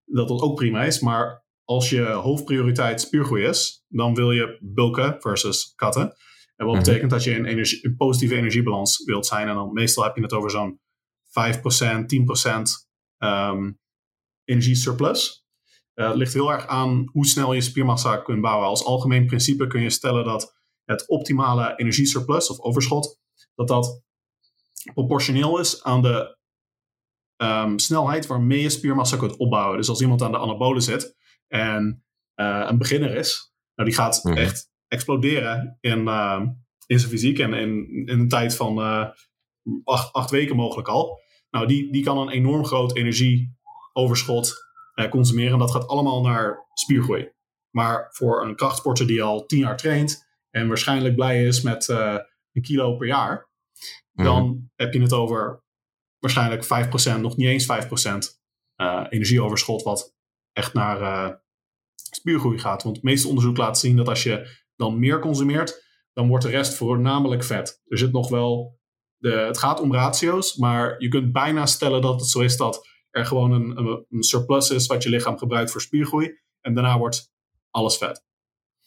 Dat 0.05 0.29
dat 0.29 0.41
ook 0.41 0.55
prima 0.55 0.85
is, 0.85 1.01
maar 1.01 1.45
als 1.65 1.91
je 1.91 2.03
hoofdprioriteit 2.03 3.01
spiergroei 3.01 3.45
is, 3.45 3.85
dan 3.89 4.15
wil 4.15 4.33
je 4.33 4.59
bulken 4.61 5.21
versus 5.21 5.73
katten. 5.75 6.03
En 6.03 6.67
wat 6.67 6.67
mm-hmm. 6.67 6.85
betekent 6.85 7.11
dat 7.11 7.25
je 7.25 7.31
in 7.31 7.45
energie, 7.45 7.87
een 7.87 7.97
positieve 7.97 8.37
energiebalans 8.37 9.05
wilt 9.05 9.27
zijn. 9.27 9.49
En 9.49 9.55
dan 9.55 9.73
meestal 9.73 10.05
heb 10.05 10.17
je 10.17 10.23
het 10.23 10.33
over 10.33 10.51
zo'n 10.51 10.81
5%, 10.81 10.81
10% 11.99 12.61
um, 13.19 13.79
energie 14.45 14.75
surplus. 14.75 15.45
Uh, 15.95 16.07
het 16.07 16.17
ligt 16.17 16.33
heel 16.33 16.53
erg 16.53 16.67
aan 16.67 17.09
hoe 17.13 17.27
snel 17.27 17.53
je 17.53 17.61
spiermassa 17.61 18.17
kunt 18.17 18.41
bouwen. 18.41 18.69
Als 18.69 18.85
algemeen 18.85 19.27
principe 19.27 19.67
kun 19.67 19.83
je 19.83 19.91
stellen 19.91 20.25
dat 20.25 20.55
het 20.85 21.09
optimale 21.09 21.73
energiesurplus 21.77 22.51
of 22.51 22.61
overschot, 22.61 23.21
dat 23.55 23.69
dat 23.69 24.03
proportioneel 24.95 25.59
is 25.59 25.83
aan 25.83 26.03
de 26.03 26.36
um, 27.37 27.79
snelheid 27.79 28.27
waarmee 28.27 28.63
je 28.63 28.71
spiermassa 28.71 29.17
kunt 29.17 29.37
opbouwen. 29.37 29.77
Dus 29.77 29.89
als 29.89 30.01
iemand 30.01 30.23
aan 30.23 30.33
de 30.33 30.39
anabolen 30.39 30.83
zit 30.83 31.17
en 31.49 32.05
uh, 32.37 32.67
een 32.69 32.79
beginner 32.79 33.15
is, 33.17 33.53
nou, 33.75 33.89
die 33.89 33.99
gaat 33.99 34.21
mm-hmm. 34.23 34.43
echt 34.43 34.71
exploderen 34.89 35.79
in, 35.81 35.99
uh, 35.99 36.43
in 36.87 36.99
zijn 36.99 37.11
fysiek 37.11 37.39
en 37.39 37.55
in, 37.55 37.87
in 38.07 38.19
een 38.19 38.29
tijd 38.29 38.57
van 38.57 38.79
uh, 38.79 39.09
acht, 39.85 40.13
acht, 40.13 40.31
weken 40.31 40.57
mogelijk 40.57 40.89
al. 40.89 41.21
Nou, 41.51 41.67
die, 41.67 41.93
die 41.93 42.05
kan 42.05 42.19
een 42.19 42.29
enorm 42.29 42.65
groot 42.65 42.97
energieoverschot 42.97 44.65
consumeren. 45.11 45.53
En 45.53 45.59
dat 45.59 45.71
gaat 45.71 45.87
allemaal 45.87 46.23
naar 46.23 46.67
spiergroei. 46.75 47.33
Maar 47.71 48.09
voor 48.11 48.45
een 48.45 48.57
krachtsporter 48.57 49.07
die 49.07 49.23
al 49.23 49.47
tien 49.47 49.59
jaar 49.59 49.77
traint 49.77 50.27
en 50.51 50.69
waarschijnlijk 50.69 51.15
blij 51.15 51.45
is 51.45 51.63
met 51.63 51.89
een 51.89 52.63
kilo 52.63 52.97
per 52.97 53.07
jaar, 53.07 53.51
dan 54.13 54.43
mm-hmm. 54.43 54.71
heb 54.75 54.93
je 54.93 55.01
het 55.01 55.13
over 55.13 55.65
waarschijnlijk 56.19 56.65
5%, 56.65 57.21
nog 57.21 57.37
niet 57.37 57.47
eens 57.47 57.67
5% 57.67 58.37
uh, 58.77 59.07
energieoverschot, 59.09 59.83
wat 59.83 60.15
echt 60.53 60.75
naar 60.75 61.01
uh, 61.01 61.35
spiergroei 61.95 62.59
gaat. 62.59 62.83
Want 62.83 62.97
het 62.97 63.05
meeste 63.05 63.29
onderzoek 63.29 63.57
laat 63.57 63.79
zien 63.79 63.97
dat 63.97 64.09
als 64.09 64.23
je 64.23 64.65
dan 64.77 64.99
meer 64.99 65.21
consumeert, 65.21 65.85
dan 66.13 66.29
wordt 66.29 66.45
de 66.45 66.51
rest 66.51 66.75
voornamelijk 66.75 67.45
vet. 67.45 67.83
Er 67.87 67.99
zit 67.99 68.13
nog 68.13 68.29
wel, 68.29 68.79
de, 69.17 69.31
het 69.31 69.59
gaat 69.59 69.81
om 69.81 69.93
ratio's, 69.95 70.57
maar 70.57 70.95
je 70.99 71.09
kunt 71.09 71.33
bijna 71.33 71.67
stellen 71.67 72.03
dat 72.03 72.21
het 72.21 72.29
zo 72.29 72.41
is 72.41 72.57
dat 72.57 72.89
er 73.11 73.27
gewoon 73.27 73.53
een, 73.53 73.79
een, 74.09 74.23
surplus 74.23 74.71
is 74.71 74.87
wat 74.87 75.03
je 75.03 75.09
lichaam 75.09 75.39
gebruikt 75.39 75.71
voor 75.71 75.81
spiergroei. 75.81 76.41
En 76.61 76.75
daarna 76.75 76.99
wordt 76.99 77.33
alles 77.71 77.97
vet. 77.97 78.25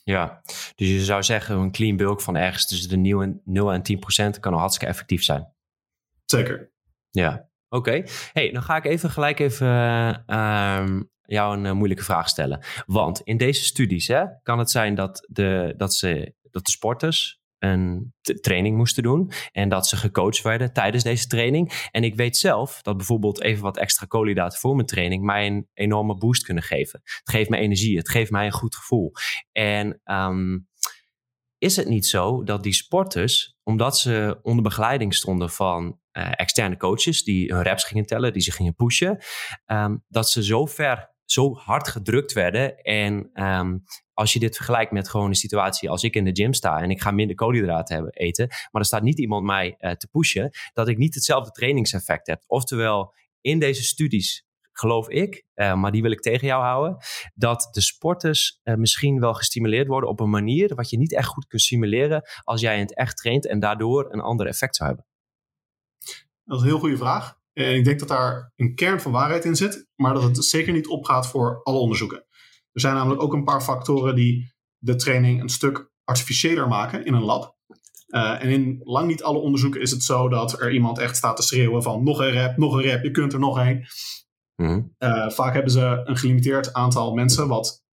Ja, 0.04 0.42
dus 0.76 0.88
je 0.88 1.04
zou 1.04 1.24
zeggen 1.24 1.58
een 1.58 1.72
clean 1.72 1.98
bulk 1.98 2.22
van 2.22 2.36
ergens 2.36 2.68
tussen 2.68 2.90
de 2.90 2.98
0 2.98 3.22
en, 3.22 3.42
0 3.46 3.74
en 3.74 3.84
10 3.84 4.00
procent 4.00 4.40
kan 4.40 4.54
al 4.54 4.60
hartstikke 4.60 4.92
effectief 4.94 5.24
zijn. 5.24 5.54
Zeker. 6.26 6.72
Ja, 7.12 7.50
oké. 7.70 8.04
Hey, 8.34 8.52
dan 8.52 8.64
ga 8.64 8.76
ik 8.76 8.86
even 8.86 9.10
gelijk 9.10 9.40
even 9.40 9.68
uh, 10.28 11.00
jou 11.22 11.58
een 11.58 11.66
uh, 11.66 11.72
moeilijke 11.72 12.04
vraag 12.04 12.30
stellen. 12.30 12.66
Want 12.86 13.22
in 13.22 13.38
deze 13.38 13.64
studies 13.64 14.08
hè, 14.08 14.24
kan 14.44 14.60
het 14.60 14.72
zijn 14.72 14.96
dat 14.96 15.28
de, 15.30 15.74
dat 15.78 15.94
ze, 15.94 16.34
dat 16.52 16.66
de 16.66 16.72
sporters 16.72 17.40
een 17.60 18.14
training 18.42 18.78
moesten 18.78 19.04
doen. 19.04 19.32
En 19.52 19.70
dat 19.70 19.88
ze 19.88 19.98
gecoacht 19.98 20.42
werden 20.42 20.74
tijdens 20.74 21.04
deze 21.04 21.28
training. 21.28 21.88
En 21.92 22.04
ik 22.04 22.16
weet 22.16 22.38
zelf 22.38 22.82
dat 22.82 22.98
bijvoorbeeld 22.98 23.42
even 23.42 23.64
wat 23.64 23.78
extra 23.78 24.06
koolhydraten 24.06 24.60
voor 24.60 24.76
mijn 24.76 24.88
training 24.88 25.24
mij 25.24 25.48
een 25.48 25.68
enorme 25.74 26.16
boost 26.16 26.44
kunnen 26.44 26.64
geven. 26.64 27.02
Het 27.04 27.30
geeft 27.30 27.50
me 27.50 27.58
energie, 27.58 27.98
het 27.98 28.10
geeft 28.10 28.32
mij 28.32 28.46
een 28.46 28.52
goed 28.52 28.76
gevoel. 28.76 29.12
En 29.52 30.02
um, 30.04 30.68
is 31.58 31.76
het 31.76 31.88
niet 31.88 32.06
zo 32.06 32.44
dat 32.44 32.64
die 32.64 32.74
sporters, 32.74 33.56
omdat 33.64 33.98
ze 33.98 34.40
onder 34.42 34.64
begeleiding 34.64 35.16
stonden 35.16 35.50
van 35.50 36.00
externe 36.20 36.78
coaches 36.78 37.24
die 37.24 37.54
hun 37.54 37.62
reps 37.62 37.84
gingen 37.84 38.06
tellen, 38.06 38.34
die 38.34 38.42
ze 38.42 38.52
gingen 38.52 38.76
pushen, 38.76 39.18
um, 39.66 40.04
dat 40.08 40.30
ze 40.30 40.44
zo 40.44 40.66
ver 40.66 41.18
zo 41.26 41.54
hard 41.56 41.88
gedrukt 41.88 42.34
werden. 42.34 42.78
En 42.78 43.44
um, 43.44 43.84
als 44.14 44.34
je 44.34 44.40
dit 44.40 44.56
vergelijkt 44.56 44.92
met 44.92 45.10
gewoon 45.10 45.28
een 45.28 45.36
situatie 45.36 45.90
als 45.90 46.04
ik 46.04 46.16
in 46.16 46.24
de 46.24 46.36
gym 46.42 46.54
sta 46.54 46.82
en 46.82 46.90
ik 46.90 47.02
ga 47.02 47.12
minder 47.12 47.36
koolhydraten 47.36 47.96
hebben, 47.96 48.14
eten, 48.14 48.48
maar 48.48 48.82
er 48.82 48.88
staat 48.88 49.02
niet 49.02 49.20
iemand 49.20 49.46
mij 49.46 49.76
uh, 49.80 49.92
te 49.92 50.08
pushen, 50.08 50.50
dat 50.74 50.88
ik 50.88 50.98
niet 50.98 51.16
hetzelfde 51.16 51.52
trainingseffect 51.52 52.28
heb. 52.28 52.44
Oftewel, 52.48 53.14
in 53.42 53.60
deze 53.60 53.84
studies 53.84 54.48
geloof 54.72 55.10
ik, 55.10 55.46
uh, 55.56 55.74
maar 55.74 55.92
die 55.92 56.02
wil 56.02 56.12
ik 56.12 56.22
tegen 56.22 56.48
jou 56.48 56.64
houden, 56.64 56.98
dat 57.34 57.68
de 57.72 57.82
sporters 57.82 58.60
misschien 58.64 59.20
wel 59.20 59.34
gestimuleerd 59.34 59.88
worden 59.88 60.10
op 60.10 60.20
een 60.20 60.30
manier 60.30 60.76
wat 60.76 60.90
je 60.90 60.98
niet 60.98 61.16
echt 61.16 61.28
goed 61.28 61.48
kunt 61.48 61.62
simuleren 61.62 62.22
als 62.44 62.62
jij 62.62 62.80
het 62.80 62.96
echt 62.96 63.18
traint 63.18 63.48
en 63.48 63.60
daardoor 63.60 64.14
een 64.14 64.22
ander 64.22 64.48
effect 64.48 64.76
zou 64.76 64.90
hebben. 64.90 65.09
Dat 66.50 66.58
is 66.58 66.64
een 66.64 66.70
heel 66.70 66.80
goede 66.80 66.98
vraag. 66.98 67.38
En 67.54 67.76
ik 67.76 67.84
denk 67.84 68.00
dat 68.00 68.08
daar 68.08 68.54
een 68.56 68.76
kern 68.76 69.02
van 69.02 69.12
waarheid 69.12 69.46
in 69.46 69.56
zit, 69.56 69.88
maar 69.96 70.14
dat 70.14 70.24
het 70.24 70.46
zeker 70.46 70.74
niet 70.74 70.88
opgaat 70.88 71.28
voor 71.28 71.64
alle 71.64 71.80
onderzoeken. 71.80 72.18
Er 72.72 72.82
zijn 72.82 72.96
namelijk 72.96 73.22
ook 73.22 73.34
een 73.34 73.44
paar 73.44 73.62
factoren 73.62 74.16
die 74.16 74.54
de 74.78 74.96
training 74.96 75.42
een 75.42 75.50
stuk 75.50 75.92
artificiëler 76.04 76.68
maken 76.68 77.06
in 77.06 77.14
een 77.14 77.24
lab. 77.24 77.58
Uh, 78.08 78.44
en 78.44 78.50
in 78.50 78.82
lang 78.84 79.08
niet 79.08 79.24
alle 79.24 79.40
onderzoeken 79.40 79.82
is 79.82 79.92
het 79.92 80.04
zo 80.04 80.30
dat 80.30 80.62
er 80.62 80.72
iemand 80.72 80.98
echt 80.98 81.16
staat 81.16 81.36
te 81.36 81.42
schreeuwen 81.42 81.84
van 81.84 82.04
nog 82.04 82.20
een 82.20 82.32
rep, 82.32 82.58
nog 82.58 82.74
een 82.74 82.82
rep, 82.82 83.04
je 83.04 83.12
kunt 83.12 83.34
er 83.34 83.40
nog 83.40 83.58
een. 83.58 83.88
Mm 84.56 84.96
uh, 85.00 85.30
vaak 85.30 85.54
hebben 85.54 85.72
ze 85.72 86.02
een 86.04 86.18
gelimiteerd 86.18 86.74
aantal 86.74 87.14
mensen 87.14 87.48
wat 87.48 87.84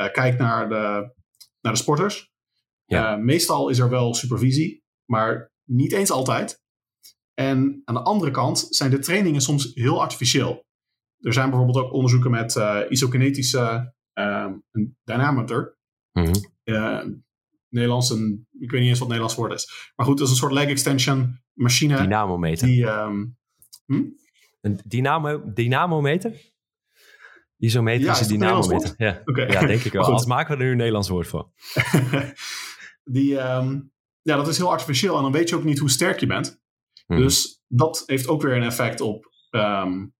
uh, 0.00 0.12
kijkt 0.12 0.38
naar 0.38 0.68
de, 0.68 1.12
naar 1.60 1.72
de 1.72 1.78
sporters. 1.78 2.32
Ja. 2.84 3.16
meestal 3.16 3.68
is 3.68 3.78
er 3.78 3.88
wel 3.88 4.14
supervisie, 4.14 4.84
maar 5.04 5.52
niet 5.64 5.92
eens 5.92 6.10
altijd. 6.10 6.63
En 7.34 7.82
aan 7.84 7.94
de 7.94 8.02
andere 8.02 8.30
kant 8.30 8.66
zijn 8.70 8.90
de 8.90 8.98
trainingen 8.98 9.40
soms 9.40 9.70
heel 9.74 10.00
artificieel. 10.00 10.64
Er 11.18 11.32
zijn 11.32 11.50
bijvoorbeeld 11.50 11.84
ook 11.84 11.92
onderzoeken 11.92 12.30
met 12.30 12.60
isokinetische 12.88 13.94
um, 14.14 14.62
een 14.70 14.96
dynamometer. 15.04 15.78
Mm 16.12 16.24
-hmm. 16.24 16.34
uh, 16.64 17.00
Nederlands, 17.68 18.10
een, 18.10 18.46
ik 18.58 18.70
weet 18.70 18.80
niet 18.80 18.88
eens 18.88 18.98
wat 18.98 19.08
het 19.08 19.18
Nederlands 19.18 19.34
woord 19.34 19.52
is. 19.52 19.92
Maar 19.96 20.06
goed, 20.06 20.18
dat 20.18 20.26
is 20.26 20.32
een 20.32 20.38
soort 20.38 20.52
leg 20.52 20.68
extension 20.68 21.40
machine. 21.52 21.96
Dynamometer. 21.96 22.66
Die, 22.66 22.86
um, 22.86 23.36
hm? 23.86 24.02
Een 24.60 24.80
dynamo, 24.84 25.52
dynamometer? 25.52 26.52
Isometer 27.58 28.04
ja, 28.04 28.12
is 28.12 28.20
een 28.20 28.28
dynamometer. 28.28 28.94
Ja. 28.96 29.22
Okay. 29.24 29.46
ja, 29.46 29.66
denk 29.66 29.82
ik 29.82 29.92
wel. 29.92 30.04
Als 30.12 30.26
maken 30.26 30.56
we 30.56 30.58
er 30.58 30.64
nu 30.64 30.70
een 30.70 30.76
Nederlands 30.76 31.08
woord 31.08 31.26
voor. 31.26 31.50
die, 33.04 33.40
um, 33.40 33.92
ja, 34.22 34.36
dat 34.36 34.48
is 34.48 34.56
heel 34.56 34.70
artificieel 34.70 35.16
en 35.16 35.22
dan 35.22 35.32
weet 35.32 35.48
je 35.48 35.56
ook 35.56 35.64
niet 35.64 35.78
hoe 35.78 35.90
sterk 35.90 36.20
je 36.20 36.26
bent. 36.26 36.62
Mm. 37.06 37.18
Dus 37.18 37.62
dat 37.68 38.02
heeft 38.06 38.28
ook 38.28 38.42
weer 38.42 38.56
een 38.56 38.62
effect 38.62 39.00
op 39.00 39.32
um, 39.50 40.14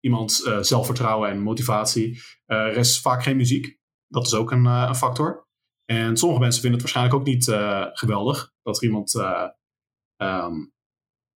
iemands 0.00 0.44
uh, 0.44 0.58
zelfvertrouwen 0.60 1.30
en 1.30 1.42
motivatie. 1.42 2.10
Uh, 2.46 2.56
er 2.56 2.76
is 2.76 3.00
vaak 3.00 3.22
geen 3.22 3.36
muziek. 3.36 3.78
Dat 4.08 4.26
is 4.26 4.34
ook 4.34 4.50
een, 4.50 4.64
uh, 4.64 4.84
een, 4.88 4.94
factor. 4.94 5.46
En 5.84 6.16
sommige 6.16 6.40
mensen 6.40 6.60
vinden 6.60 6.80
het 6.80 6.90
waarschijnlijk 6.92 7.20
ook 7.20 7.34
niet 7.34 7.44
geweldig 7.98 8.52
dat 8.62 8.76
er 8.76 8.82
iemand. 8.82 9.14
Um, 10.16 10.72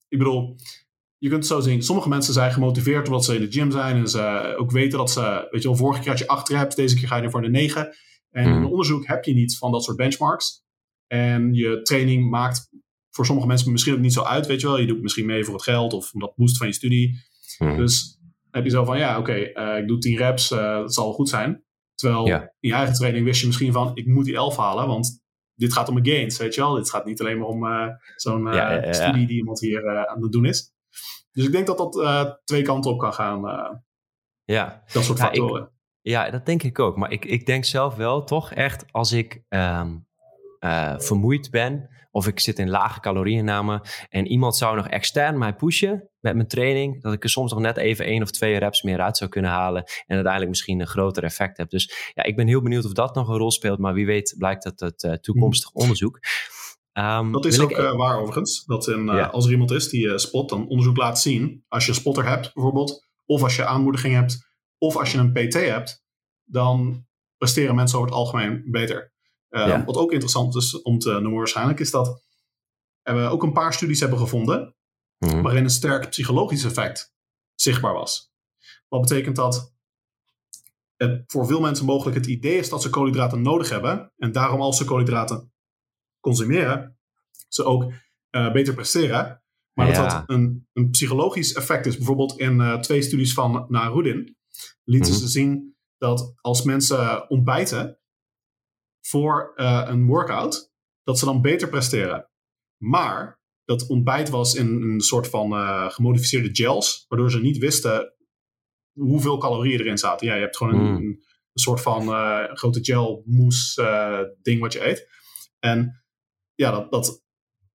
ik 0.09 0.19
bedoel, 0.19 0.57
je 1.19 1.29
kunt 1.29 1.43
het 1.43 1.53
zo 1.53 1.61
zien. 1.61 1.83
Sommige 1.83 2.09
mensen 2.09 2.33
zijn 2.33 2.53
gemotiveerd 2.53 3.07
omdat 3.07 3.25
ze 3.25 3.35
in 3.35 3.41
de 3.41 3.53
gym 3.53 3.71
zijn 3.71 3.97
en 3.97 4.09
ze 4.09 4.55
ook 4.59 4.71
weten 4.71 4.99
dat 4.99 5.11
ze, 5.11 5.49
weet 5.51 5.63
je 5.63 5.69
wel, 5.69 5.77
vorige 5.77 6.01
keer 6.01 6.11
had 6.11 6.19
je 6.19 6.27
acht 6.27 6.49
reps, 6.49 6.75
deze 6.75 6.97
keer 6.97 7.09
ga 7.09 7.17
je 7.17 7.23
er 7.23 7.31
voor 7.31 7.43
de 7.43 7.49
negen. 7.49 7.97
En 8.31 8.45
in 8.45 8.53
hmm. 8.53 8.67
onderzoek 8.67 9.07
heb 9.07 9.25
je 9.25 9.35
niet 9.35 9.59
van 9.59 9.73
dat 9.73 9.85
soort 9.85 9.97
benchmarks. 9.97 10.65
En 11.07 11.55
je 11.55 11.83
training 11.83 12.31
maakt 12.31 12.69
voor 13.17 13.27
sommige 13.27 13.47
mensen 13.47 13.73
misschien 13.73 13.95
ook 13.95 14.01
niet 14.01 14.13
zo 14.13 14.23
uit, 14.23 14.47
weet 14.47 14.61
je 14.61 14.67
wel. 14.67 14.79
Je 14.79 14.87
doet 14.87 15.03
misschien 15.03 15.27
mee 15.27 15.45
voor 15.45 15.55
het 15.55 15.63
geld 15.63 15.93
of 15.93 16.13
omdat 16.13 16.37
boost 16.37 16.57
van 16.57 16.67
je 16.67 16.73
studie. 16.73 17.15
Hmm. 17.59 17.77
Dus 17.77 18.19
heb 18.51 18.65
je 18.65 18.71
zo 18.71 18.85
van, 18.85 18.99
ja, 18.99 19.19
oké, 19.19 19.31
okay, 19.31 19.75
uh, 19.75 19.83
ik 19.83 19.89
doe 19.89 19.99
10 19.99 20.17
reps, 20.17 20.51
uh, 20.51 20.59
dat 20.59 20.95
zal 20.95 21.13
goed 21.13 21.29
zijn. 21.29 21.65
Terwijl 21.95 22.27
ja. 22.27 22.41
in 22.41 22.69
je 22.69 22.75
eigen 22.75 22.95
training 22.95 23.25
wist 23.25 23.41
je 23.41 23.47
misschien 23.47 23.73
van, 23.73 23.91
ik 23.95 24.07
moet 24.07 24.25
die 24.25 24.35
11 24.35 24.57
halen, 24.57 24.87
want 24.87 25.23
dit 25.55 25.73
gaat 25.73 25.89
om 25.89 25.95
mijn 25.95 26.07
gains, 26.07 26.39
weet 26.39 26.55
je 26.55 26.61
wel. 26.61 26.75
Dit 26.75 26.91
gaat 26.91 27.05
niet 27.05 27.21
alleen 27.21 27.39
maar 27.39 27.49
om 27.49 27.65
uh, 27.65 27.89
zo'n 28.17 28.45
ja, 28.45 28.73
ja, 28.73 28.93
studie 28.93 29.27
die 29.27 29.37
iemand 29.37 29.61
hier 29.61 30.09
aan 30.09 30.23
het 30.23 30.33
doen 30.33 30.45
is. 30.45 30.73
Dus 31.33 31.45
ik 31.45 31.53
denk 31.53 31.67
dat 31.67 31.79
dat 31.79 32.41
twee 32.45 32.63
kanten 32.63 32.91
op 32.91 32.99
kan 32.99 33.13
gaan. 33.15 33.41
ja. 34.45 34.83
Dat 34.93 35.05
soort 35.05 35.19
factoren. 35.19 35.63
Ik, 35.63 35.69
ja, 36.01 36.31
dat 36.31 36.47
denk 36.47 36.63
ik 36.63 36.79
ook. 36.79 36.97
Maar 36.97 37.11
ik, 37.11 37.25
ik 37.25 37.47
denk 37.47 37.65
zelf 37.65 37.95
wel 37.95 38.25
toch 38.25 38.53
echt, 38.53 38.93
als 38.93 39.13
ik 39.13 39.43
um, 39.49 40.07
vermoeid 40.99 41.51
ben 41.51 41.96
of 42.17 42.27
ik 42.27 42.41
zit 42.41 42.59
in 42.59 42.69
lage 42.69 43.01
calorieënname 43.01 43.85
en 44.09 44.27
iemand 44.27 44.57
zou 44.57 44.77
nog 44.77 44.89
extern 44.89 45.39
mij 45.39 45.55
pushen 45.55 46.11
met 46.21 46.35
mijn 46.35 46.49
training, 46.49 47.03
dat 47.03 47.13
ik 47.13 47.23
er 47.23 47.31
soms 47.31 47.53
nog 47.53 47.61
net 47.61 47.77
even 47.77 48.05
één 48.05 48.23
of 48.23 48.31
twee 48.31 48.59
reps 48.59 48.83
meer 48.83 49.01
uit 49.01 49.17
zou 49.17 49.31
kunnen 49.31 49.51
halen 49.51 49.83
en 49.83 50.15
uiteindelijk 50.15 50.49
misschien 50.49 50.81
een 50.81 50.87
groter 50.87 51.25
effect 51.25 51.57
heb. 51.57 51.71
Dus 51.71 52.13
ja, 52.15 52.23
ik 52.23 52.37
ben 52.37 52.47
heel 52.47 52.63
benieuwd 52.63 52.85
of 52.85 52.93
dat 52.93 53.15
nog 53.15 53.29
een 53.29 53.37
rol 53.37 53.51
speelt, 53.51 53.79
maar 53.79 53.95
wie 53.95 54.07
weet 54.07 54.35
blijkt 54.39 54.63
dat 54.63 54.81
het 54.81 55.03
uh, 55.03 55.13
toekomstig 55.13 55.71
mhm. 55.73 55.83
onderzoek. 55.83 56.19
Um, 56.93 57.33
dat 57.33 57.45
is 57.45 57.61
ook 57.61 57.71
ik... 57.71 57.79
uh, 57.79 57.97
waar 57.97 58.19
overigens, 58.19 58.65
dat 58.65 58.89
in, 58.89 59.07
uh, 59.07 59.15
ja. 59.15 59.27
als 59.27 59.45
er 59.45 59.51
iemand 59.51 59.71
is 59.71 59.89
die 59.89 60.07
uh, 60.07 60.17
spot, 60.17 60.49
dan 60.49 60.69
onderzoek 60.69 60.97
laat 60.97 61.21
zien, 61.21 61.65
als 61.69 61.85
je 61.85 61.91
een 61.91 61.97
spotter 61.97 62.29
hebt 62.29 62.55
bijvoorbeeld, 62.55 63.07
of 63.27 63.43
als 63.43 63.57
je 63.57 63.67
aanmoediging 63.67 64.15
hebt, 64.15 64.39
of 64.79 64.97
als 64.97 65.13
je 65.13 65.19
een 65.19 65.33
PT 65.33 65.55
hebt, 65.55 66.05
dan 66.45 67.07
presteren 67.37 67.75
mensen 67.75 67.99
over 67.99 68.11
het 68.11 68.19
algemeen 68.19 68.63
beter. 68.71 69.15
Uh, 69.51 69.67
ja. 69.67 69.85
Wat 69.85 69.97
ook 69.97 70.13
interessant 70.13 70.55
is 70.55 70.83
om 70.83 70.99
te 70.99 71.11
noemen 71.11 71.39
waarschijnlijk, 71.39 71.81
is 71.81 71.91
dat 71.91 72.23
we 73.03 73.29
ook 73.29 73.43
een 73.43 73.53
paar 73.53 73.73
studies 73.73 74.01
hebben 74.01 74.19
gevonden 74.19 74.77
mm. 75.19 75.43
waarin 75.43 75.65
een 75.65 75.71
sterk 75.71 76.09
psychologisch 76.09 76.65
effect 76.65 77.15
zichtbaar 77.55 77.93
was. 77.93 78.33
Wat 78.89 79.01
betekent 79.01 79.37
dat 79.37 79.75
het 80.97 81.25
voor 81.27 81.47
veel 81.47 81.61
mensen 81.61 81.87
mogelijk 81.87 82.17
het 82.17 82.27
idee 82.27 82.59
is 82.59 82.69
dat 82.69 82.83
ze 82.83 82.91
koolhydraten 82.91 83.43
nodig 83.43 83.69
hebben 83.69 84.13
en 84.17 84.33
daarom 84.33 84.61
als 84.61 84.77
ze 84.77 84.85
koolhydraten 84.85 85.53
consumeren, 86.21 86.99
ze 87.49 87.65
ook 87.65 87.93
uh, 88.31 88.53
beter 88.53 88.75
presteren. 88.75 89.43
Maar 89.73 89.89
ja. 89.89 90.03
dat 90.03 90.11
dat 90.11 90.23
een, 90.27 90.69
een, 90.73 90.91
psychologisch 90.91 91.55
effect 91.55 91.87
is. 91.87 91.97
Bijvoorbeeld 91.97 92.39
in 92.39 92.61
uh, 92.61 92.79
twee 92.79 93.03
studies 93.03 93.35
van 93.35 93.67
Narudin 93.69 94.37
lieten 94.85 95.13
mm. 95.13 95.19
ze 95.19 95.29
zien 95.29 95.77
dat 95.99 96.35
als 96.41 96.63
mensen 96.63 97.31
ontbijten, 97.31 97.99
voor 99.09 99.53
uh, 99.57 99.85
een 99.87 100.07
workout, 100.07 100.73
dat 101.03 101.19
ze 101.19 101.25
dan 101.25 101.43
beter 101.43 101.69
presteren. 101.69 102.31
Maar 102.83 103.41
dat 103.65 103.87
ontbijt 103.87 104.29
was 104.29 104.55
in 104.55 104.67
een 104.67 105.01
soort 105.01 105.29
van 105.29 105.53
uh, 105.53 105.91
gemodificeerde 105.91 106.49
gels, 106.53 107.05
waardoor 107.09 107.31
ze 107.31 107.41
niet 107.41 107.59
wisten 107.59 108.15
hoeveel 108.93 109.39
calorieën 109.39 109.81
erin 109.81 109.99
zaten. 109.99 110.27
Ja, 110.27 110.35
je 110.35 110.41
hebt 110.41 110.57
gewoon 110.57 110.75
een, 110.75 110.91
mm. 110.91 110.97
een, 110.97 111.25
soort 111.53 111.81
van 111.81 112.09
uh, 112.09 112.45
grote 112.55 112.85
gel 112.85 113.23
mousse 113.27 114.37
ding 114.43 114.61
wat 114.61 114.73
je 114.73 114.87
eet. 114.87 115.09
En 115.59 116.05
ja, 116.55 116.71
dat, 116.71 116.91
dat, 116.91 117.25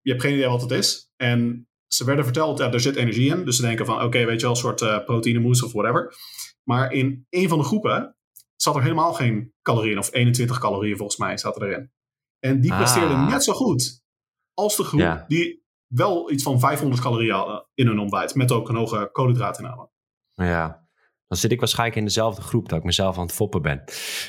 je 0.01 0.11
hebt 0.11 0.23
geen 0.23 0.33
idee 0.33 0.47
wat 0.47 0.61
het 0.61 0.71
is. 0.71 1.13
En 1.15 1.69
ze 1.87 2.05
werden 2.05 2.25
verteld, 2.25 2.57
ja, 2.57 2.71
er 2.71 2.79
zit 2.79 2.95
energie 2.95 3.35
in. 3.35 3.45
Dus 3.45 3.55
ze 3.55 3.61
denken 3.61 3.85
van, 3.85 3.95
oké, 3.95 4.05
okay, 4.05 4.25
weet 4.25 4.39
je 4.39 4.41
wel, 4.41 4.55
een 4.55 4.61
soort 4.61 5.05
proteïne 5.05 5.39
mousse 5.39 5.65
of 5.65 5.71
whatever. 5.71 6.15
Maar 6.63 6.91
in 6.91 7.25
een 7.29 7.49
van 7.49 7.57
de 7.57 7.63
groepen 7.63 8.18
zat 8.61 8.75
er 8.75 8.81
helemaal 8.81 9.13
geen 9.13 9.53
calorieën, 9.61 9.97
of 9.97 10.13
21 10.13 10.59
calorieën 10.59 10.97
volgens 10.97 11.17
mij 11.17 11.37
zaten 11.37 11.63
erin. 11.63 11.91
En 12.39 12.61
die 12.61 12.75
presteerde 12.75 13.13
ah. 13.13 13.29
net 13.29 13.43
zo 13.43 13.53
goed 13.53 14.03
als 14.53 14.75
de 14.75 14.83
groep 14.83 15.23
die 15.27 15.65
wel 15.87 16.31
iets 16.31 16.43
van 16.43 16.59
500 16.59 17.01
calorieën 17.01 17.63
in 17.73 17.87
hun 17.87 17.99
ontbijt. 17.99 18.35
Met 18.35 18.51
ook 18.51 18.69
een 18.69 18.75
hoge 18.75 19.09
koolhydraatinname. 19.11 19.89
Ja, 20.33 20.88
dan 21.29 21.37
zit 21.37 21.51
ik 21.51 21.59
waarschijnlijk 21.59 21.99
in 21.99 22.05
dezelfde 22.05 22.41
groep 22.41 22.69
dat 22.69 22.77
ik 22.77 22.83
mezelf 22.83 23.17
aan 23.17 23.23
het 23.23 23.33
foppen 23.33 23.61
ben. 23.61 23.83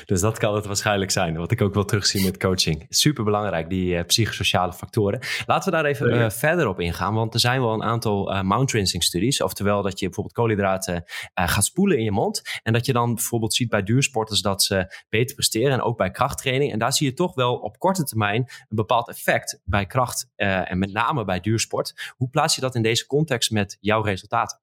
Dus 0.05 0.21
dat 0.21 0.37
kan 0.37 0.55
het 0.55 0.65
waarschijnlijk 0.65 1.11
zijn, 1.11 1.35
wat 1.35 1.51
ik 1.51 1.61
ook 1.61 1.73
wel 1.73 1.85
terugzie 1.85 2.23
met 2.23 2.37
coaching. 2.37 2.85
Super 2.89 3.23
belangrijk, 3.23 3.69
die 3.69 3.93
uh, 3.93 4.03
psychosociale 4.03 4.73
factoren. 4.73 5.19
Laten 5.45 5.71
we 5.71 5.77
daar 5.77 5.85
even 5.85 6.13
uh, 6.13 6.29
verder 6.29 6.67
op 6.67 6.79
ingaan, 6.79 7.13
want 7.13 7.33
er 7.33 7.39
zijn 7.39 7.61
wel 7.61 7.73
een 7.73 7.83
aantal 7.83 8.33
uh, 8.33 8.41
mount 8.41 8.71
rinsing 8.71 9.03
studies. 9.03 9.41
Oftewel 9.41 9.81
dat 9.81 9.99
je 9.99 10.05
bijvoorbeeld 10.05 10.35
koolhydraten 10.35 11.03
gaat 11.33 11.65
spoelen 11.65 11.97
in 11.97 12.03
je 12.03 12.11
mond. 12.11 12.41
En 12.63 12.73
dat 12.73 12.85
je 12.85 12.93
dan 12.93 13.15
bijvoorbeeld 13.15 13.53
ziet 13.53 13.69
bij 13.69 13.83
duursporters 13.83 14.41
dat 14.41 14.63
ze 14.63 15.03
beter 15.09 15.35
presteren 15.35 15.71
en 15.71 15.81
ook 15.81 15.97
bij 15.97 16.11
krachttraining. 16.11 16.71
En 16.71 16.79
daar 16.79 16.93
zie 16.93 17.07
je 17.07 17.13
toch 17.13 17.35
wel 17.35 17.55
op 17.55 17.77
korte 17.77 18.03
termijn 18.03 18.41
een 18.41 18.75
bepaald 18.75 19.09
effect 19.09 19.61
bij 19.63 19.85
kracht 19.85 20.29
en 20.35 20.79
met 20.79 20.93
name 20.93 21.25
bij 21.25 21.39
duursport. 21.39 22.13
Hoe 22.17 22.29
plaats 22.29 22.55
je 22.55 22.61
dat 22.61 22.75
in 22.75 22.81
deze 22.81 23.05
context 23.05 23.51
met 23.51 23.77
jouw 23.79 24.01
resultaten? 24.01 24.59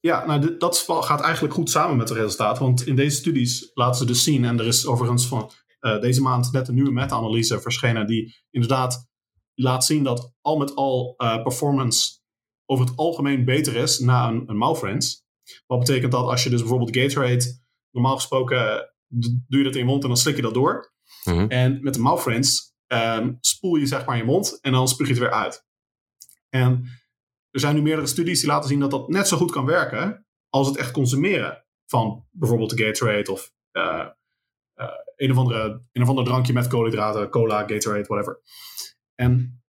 Ja, 0.00 0.26
nou, 0.26 0.56
dat 0.56 0.84
gaat 0.88 1.20
eigenlijk 1.20 1.54
goed 1.54 1.70
samen 1.70 1.96
met 1.96 2.08
de 2.08 2.14
resultaten. 2.14 2.62
Want 2.62 2.86
in 2.86 2.96
deze 2.96 3.16
studies 3.16 3.70
laten 3.74 3.98
ze 3.98 4.04
dus 4.06 4.24
zien, 4.24 4.44
en 4.44 4.58
er 4.58 4.66
is 4.66 4.86
overigens 4.86 5.26
van 5.26 5.50
uh, 5.80 6.00
deze 6.00 6.22
maand 6.22 6.52
net 6.52 6.68
een 6.68 6.74
nieuwe 6.74 6.92
meta-analyse 6.92 7.60
verschenen, 7.60 8.06
die 8.06 8.34
inderdaad 8.50 9.08
laat 9.54 9.84
zien 9.84 10.02
dat 10.02 10.32
al 10.40 10.56
met 10.56 10.74
al 10.74 11.14
uh, 11.18 11.42
performance 11.42 12.18
over 12.66 12.86
het 12.86 12.96
algemeen 12.96 13.44
beter 13.44 13.76
is 13.76 13.98
na 13.98 14.28
een, 14.28 14.42
een 14.46 14.56
mouthrinse. 14.56 15.18
Wat 15.66 15.78
betekent 15.78 16.12
dat 16.12 16.26
als 16.26 16.42
je 16.42 16.50
dus 16.50 16.60
bijvoorbeeld 16.60 16.96
Gatorade, 16.96 17.60
normaal 17.90 18.14
gesproken 18.14 18.92
doe 19.48 19.58
je 19.58 19.62
dat 19.62 19.74
in 19.74 19.80
je 19.80 19.84
mond 19.84 20.02
en 20.02 20.08
dan 20.08 20.16
slik 20.16 20.36
je 20.36 20.42
dat 20.42 20.54
door. 20.54 20.92
Mm-hmm. 21.24 21.48
En 21.48 21.82
met 21.82 21.94
de 21.94 22.00
mouthrinse 22.00 22.72
um, 22.86 23.38
spoel 23.40 23.76
je 23.76 23.86
zeg 23.86 24.06
maar 24.06 24.16
je 24.16 24.24
mond 24.24 24.60
en 24.60 24.72
dan 24.72 24.88
spuug 24.88 25.06
je 25.06 25.12
het 25.12 25.22
weer 25.22 25.32
uit. 25.32 25.66
En 26.48 26.99
er 27.50 27.60
zijn 27.60 27.74
nu 27.74 27.82
meerdere 27.82 28.06
studies 28.06 28.40
die 28.40 28.48
laten 28.48 28.68
zien 28.68 28.80
dat 28.80 28.90
dat 28.90 29.08
net 29.08 29.28
zo 29.28 29.36
goed 29.36 29.50
kan 29.50 29.64
werken 29.66 30.26
als 30.48 30.66
het 30.66 30.76
echt 30.76 30.90
consumeren 30.90 31.64
van 31.86 32.26
bijvoorbeeld 32.30 32.76
de 32.76 32.84
Gatorade 32.84 33.32
of 33.32 33.52
uh, 33.72 34.06
uh, 34.76 34.86
een, 35.16 35.30
of 35.30 35.36
andere, 35.36 35.82
een 35.92 36.02
of 36.02 36.08
ander 36.08 36.24
drankje 36.24 36.52
met 36.52 36.66
koolhydraten, 36.66 37.30
cola, 37.30 37.66
Gatorade, 37.66 38.06
whatever. 38.06 38.40
En 39.14 39.62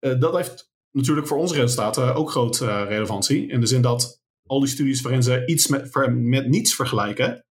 uh, 0.00 0.20
dat 0.20 0.36
heeft 0.36 0.72
natuurlijk 0.90 1.26
voor 1.26 1.38
onze 1.38 1.54
resultaten 1.54 2.14
ook 2.14 2.30
grote 2.30 2.82
relevantie. 2.82 3.48
In 3.48 3.60
de 3.60 3.66
zin 3.66 3.82
dat 3.82 4.22
al 4.46 4.60
die 4.60 4.68
studies 4.68 5.00
waarin 5.00 5.22
ze 5.22 5.46
iets 5.46 5.66
met, 5.66 5.94
met 6.12 6.48
niets 6.48 6.74
vergelijken, 6.74 7.44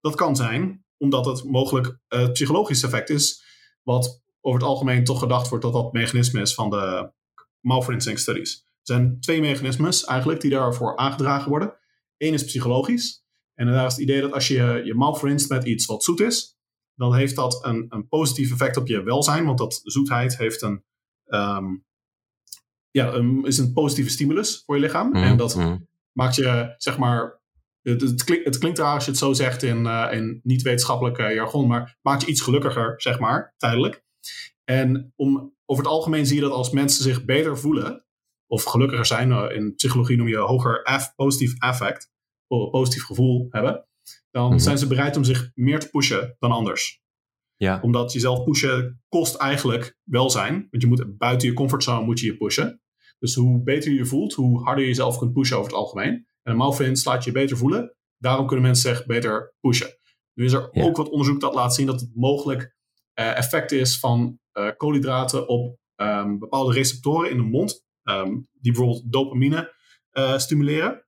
dat 0.00 0.14
kan 0.14 0.36
zijn 0.36 0.84
omdat 0.98 1.26
het 1.26 1.44
mogelijk 1.44 1.98
het 2.08 2.32
psychologisch 2.32 2.82
effect 2.82 3.10
is, 3.10 3.44
wat 3.82 4.22
over 4.40 4.60
het 4.60 4.68
algemeen 4.68 5.04
toch 5.04 5.18
gedacht 5.18 5.48
wordt 5.48 5.64
dat 5.64 5.72
dat 5.72 5.92
mechanisme 5.92 6.40
is 6.40 6.54
van 6.54 6.70
de 6.70 7.12
malversing 7.66 8.18
studies. 8.18 8.64
Er 8.64 8.94
zijn 8.94 9.20
twee 9.20 9.40
mechanismes 9.40 10.04
eigenlijk 10.04 10.40
die 10.40 10.50
daarvoor 10.50 10.96
aangedragen 10.96 11.50
worden. 11.50 11.74
Eén 12.16 12.32
is 12.32 12.44
psychologisch. 12.44 13.24
En 13.54 13.66
daar 13.66 13.86
is 13.86 13.92
het 13.92 14.02
idee 14.02 14.20
dat 14.20 14.32
als 14.32 14.48
je 14.48 14.82
je 14.84 14.94
malverinst 14.94 15.48
met 15.48 15.64
iets 15.64 15.86
wat 15.86 16.04
zoet 16.04 16.20
is, 16.20 16.56
dan 16.94 17.14
heeft 17.14 17.36
dat 17.36 17.64
een, 17.64 17.86
een 17.88 18.08
positief 18.08 18.52
effect 18.52 18.76
op 18.76 18.86
je 18.86 19.02
welzijn. 19.02 19.44
Want 19.44 19.58
dat 19.58 19.80
zoetheid 19.82 20.36
heeft 20.36 20.62
een, 20.62 20.84
um, 21.26 21.84
ja, 22.90 23.12
een, 23.12 23.44
is 23.44 23.58
een 23.58 23.72
positieve 23.72 24.10
stimulus 24.10 24.62
voor 24.66 24.74
je 24.74 24.80
lichaam. 24.80 25.08
Mhm, 25.08 25.22
en 25.22 25.36
dat 25.36 25.56
mhm. 25.56 25.76
maakt 26.12 26.34
je, 26.34 26.74
zeg 26.76 26.98
maar, 26.98 27.40
het, 27.82 28.00
het, 28.00 28.24
klinkt, 28.24 28.44
het 28.44 28.58
klinkt 28.58 28.78
raar 28.78 28.94
als 28.94 29.04
je 29.04 29.10
het 29.10 29.20
zo 29.20 29.32
zegt 29.32 29.62
in, 29.62 29.84
uh, 29.84 30.08
in 30.10 30.40
niet-wetenschappelijk 30.42 31.16
jargon, 31.16 31.66
maar 31.66 31.98
maakt 32.02 32.22
je 32.22 32.28
iets 32.28 32.40
gelukkiger, 32.40 32.94
zeg 32.96 33.18
maar, 33.18 33.54
tijdelijk. 33.56 34.04
En 34.64 35.12
om, 35.16 35.55
over 35.66 35.84
het 35.84 35.92
algemeen 35.92 36.26
zie 36.26 36.36
je 36.36 36.42
dat 36.42 36.50
als 36.52 36.70
mensen 36.70 37.02
zich 37.02 37.24
beter 37.24 37.58
voelen, 37.58 38.04
of 38.46 38.64
gelukkiger 38.64 39.06
zijn, 39.06 39.30
uh, 39.30 39.44
in 39.56 39.74
psychologie 39.74 40.16
noem 40.16 40.28
je 40.28 40.36
hoger 40.36 40.82
af, 40.84 41.14
positief 41.14 41.54
affect, 41.58 42.10
positief 42.70 43.04
gevoel 43.04 43.46
hebben, 43.50 43.88
dan 44.30 44.48
Mhm. 44.50 44.58
zijn 44.58 44.78
ze 44.78 44.86
bereid 44.86 45.16
om 45.16 45.24
zich 45.24 45.50
meer 45.54 45.80
te 45.80 45.88
pushen 45.90 46.36
dan 46.38 46.50
anders. 46.50 47.00
Ja, 47.56 47.80
Omdat 47.82 48.12
jezelf 48.12 48.44
pushen 48.44 49.02
kost 49.08 49.34
eigenlijk 49.34 49.96
welzijn. 50.02 50.66
Want 50.70 50.82
je 50.82 50.88
moet 50.88 51.16
buiten 51.18 51.48
je 51.48 51.54
comfortzone 51.54 52.04
moet 52.04 52.20
je 52.20 52.26
je 52.26 52.36
pushen. 52.36 52.80
Dus 53.18 53.34
hoe 53.34 53.62
beter 53.62 53.90
je 53.90 53.96
je 53.96 54.04
voelt, 54.04 54.32
hoe 54.34 54.62
harder 54.64 54.82
je 54.82 54.88
jezelf 54.90 55.18
kunt 55.18 55.32
pushen 55.32 55.56
over 55.56 55.70
het 55.70 55.80
algemeen. 55.80 56.12
En 56.42 56.52
een 56.52 56.56
mouthfins 56.56 57.04
laat 57.04 57.24
je 57.24 57.30
je 57.30 57.36
beter 57.36 57.56
voelen. 57.56 57.96
Daarom 58.18 58.46
kunnen 58.46 58.64
mensen 58.64 58.96
zich 58.96 59.06
beter 59.06 59.54
pushen. 59.60 59.98
Nu 60.34 60.44
is 60.44 60.52
er 60.52 60.68
Ja. 60.72 60.82
ook 60.84 60.96
wat 60.96 61.08
onderzoek 61.08 61.40
dat 61.40 61.54
laat 61.54 61.74
zien 61.74 61.86
dat 61.86 62.00
het 62.00 62.10
mogelijk 62.14 62.62
eh, 62.62 62.68
effect 63.20 63.72
is 63.72 63.98
van 63.98 64.38
eh, 64.52 64.68
koolhydraten 64.76 65.48
op 65.48 65.78
ehm, 65.96 66.38
bepaalde 66.38 66.72
receptoren 66.72 67.30
in 67.30 67.36
de 67.36 67.42
mond. 67.42 67.84
ehm, 68.02 68.30
die 68.52 68.72
bijvoorbeeld 68.72 69.12
dopamine 69.12 69.74
eh, 70.10 70.38
stimuleren. 70.38 71.06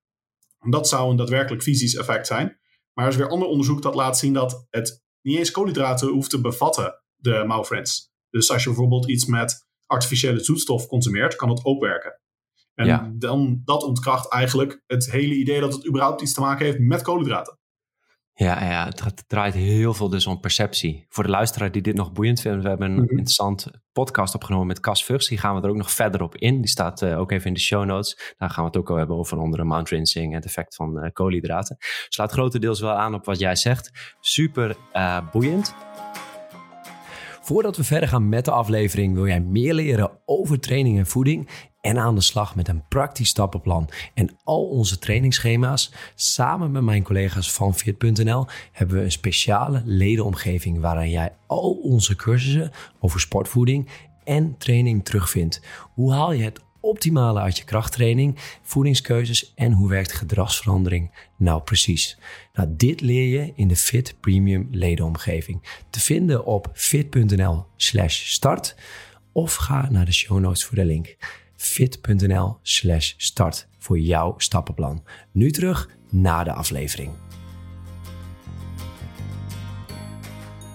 Dat 0.70 0.88
zou 0.88 1.10
een 1.10 1.16
daadwerkelijk 1.16 1.62
fysisch 1.62 1.94
effect 1.94 2.26
zijn. 2.26 2.58
Maar 2.92 3.04
er 3.04 3.10
is 3.10 3.16
weer 3.16 3.28
ander 3.28 3.48
onderzoek 3.48 3.82
dat 3.82 3.94
laat 3.94 4.18
zien 4.18 4.32
dat 4.32 4.66
het 4.70 5.02
niet 5.22 5.38
eens 5.38 5.50
koolhydraten 5.50 6.08
hoeft 6.08 6.30
te 6.30 6.40
bevatten, 6.40 7.02
de 7.16 7.44
mouthrinse. 7.46 8.08
Dus 8.30 8.50
als 8.50 8.62
je 8.62 8.68
bijvoorbeeld 8.68 9.08
iets 9.08 9.26
met 9.26 9.66
artificiële 9.86 10.44
zoetstof 10.44 10.86
consumeert, 10.86 11.36
kan 11.36 11.48
dat 11.48 11.64
ook 11.64 11.80
werken. 11.82 12.20
En 12.74 12.86
Ja. 12.86 13.12
dan, 13.14 13.62
dat 13.64 13.82
ontkracht 13.82 14.32
eigenlijk 14.32 14.82
het 14.86 15.10
hele 15.10 15.34
idee 15.34 15.60
dat 15.60 15.72
het 15.72 15.86
überhaupt 15.86 16.22
iets 16.22 16.32
te 16.34 16.40
maken 16.40 16.64
heeft 16.66 16.78
met 16.78 17.02
koolhydraten. 17.02 17.58
Ja, 18.44 18.64
ja 18.64 18.84
het, 18.84 19.24
draait 19.26 19.54
heel 19.54 19.94
veel 19.94 20.08
dus 20.08 20.26
om 20.26 20.40
perceptie. 20.40 21.06
Voor 21.08 21.24
de 21.24 21.30
luisteraar 21.30 21.72
die 21.72 21.82
dit 21.82 21.94
nog 21.94 22.12
boeiend 22.12 22.40
vindt, 22.40 22.62
we 22.62 22.68
hebben 22.68 22.90
een 22.90 22.94
Mhm. 23.02 23.10
interessant 23.10 23.66
podcast 23.92 24.34
opgenomen 24.34 24.66
met 24.66 24.80
Cas 24.80 25.04
Vugs. 25.04 25.28
Die 25.28 25.38
gaan 25.38 25.54
we 25.54 25.62
er 25.62 25.68
ook 25.68 25.76
nog 25.76 25.90
verder 25.90 26.22
op 26.22 26.36
in. 26.36 26.56
Die 26.60 26.70
staat 26.70 27.02
eh, 27.02 27.18
ook 27.18 27.30
even 27.32 27.46
in 27.46 27.54
de 27.54 27.60
show 27.60 27.84
notes. 27.84 28.34
Daar 28.38 28.50
gaan 28.50 28.64
we 28.64 28.70
het 28.70 28.78
ook 28.78 28.90
al 28.90 28.96
hebben 28.96 29.16
over 29.16 29.38
onder 29.38 29.66
mount 29.66 29.88
rinsing 29.88 30.28
en 30.30 30.34
het 30.36 30.44
effect 30.44 30.74
van 30.74 30.98
eh, 31.00 31.10
koolhydraten. 31.12 31.76
Slaat 32.08 32.32
grotendeels 32.32 32.80
wel 32.80 32.92
aan 32.94 33.14
op 33.14 33.24
wat 33.24 33.38
jij 33.38 33.56
zegt. 33.56 34.14
Super 34.20 34.76
eh, 34.92 35.18
boeiend. 35.32 35.74
Voordat 37.40 37.76
we 37.76 37.84
verder 37.84 38.08
gaan 38.08 38.28
met 38.28 38.44
de 38.44 38.50
aflevering, 38.50 39.14
wil 39.14 39.26
jij 39.26 39.40
meer 39.40 39.74
leren 39.74 40.10
over 40.24 40.60
training 40.60 40.98
en 40.98 41.06
voeding 41.06 41.48
en 41.88 41.98
aan 41.98 42.14
de 42.14 42.20
slag 42.20 42.54
met 42.54 42.68
een 42.68 42.82
praktisch 42.88 43.28
stappenplan 43.28 43.88
en 44.14 44.36
al 44.44 44.64
onze 44.64 44.98
trainingsschema's. 44.98 45.92
Samen 46.14 46.70
met 46.70 46.82
mijn 46.82 47.02
collega's 47.02 47.52
van 47.52 47.74
Fit.nl 47.74 48.46
hebben 48.72 48.96
we 48.96 49.02
een 49.02 49.12
speciale 49.12 49.82
ledenomgeving 49.84 50.80
waarin 50.80 51.10
jij 51.10 51.32
al 51.46 51.70
onze 51.82 52.16
cursussen 52.16 52.70
over 52.98 53.20
sportvoeding 53.20 53.88
en 54.24 54.54
training 54.58 55.04
terugvindt. 55.04 55.62
Hoe 55.94 56.12
haal 56.12 56.32
je 56.32 56.44
het 56.44 56.60
optimale 56.80 57.40
uit 57.40 57.58
je 57.58 57.64
krachttraining, 57.64 58.38
voedingskeuzes 58.62 59.52
en 59.54 59.72
hoe 59.72 59.88
werkt 59.88 60.12
gedragsverandering 60.12 61.10
nou 61.36 61.62
precies? 61.62 62.18
Nou, 62.52 62.68
dit 62.76 63.00
leer 63.00 63.40
je 63.40 63.52
in 63.54 63.68
de 63.68 63.76
Fit 63.76 64.14
Premium 64.20 64.68
ledenomgeving. 64.70 65.82
Te 65.90 66.00
vinden 66.00 66.44
op 66.44 66.70
fit.nl 66.72 67.64
slash 67.76 68.28
start 68.28 68.76
of 69.32 69.54
ga 69.54 69.90
naar 69.90 70.04
de 70.04 70.12
show 70.12 70.38
notes 70.38 70.64
voor 70.64 70.76
de 70.76 70.84
link. 70.84 71.16
fit.nl 71.58 72.58
slash 72.62 73.14
start 73.16 73.68
voor 73.78 73.98
jouw 73.98 74.34
stappenplan. 74.38 75.04
Nu 75.32 75.50
terug 75.50 75.90
naar 76.10 76.44
de 76.44 76.52
aflevering. 76.52 77.12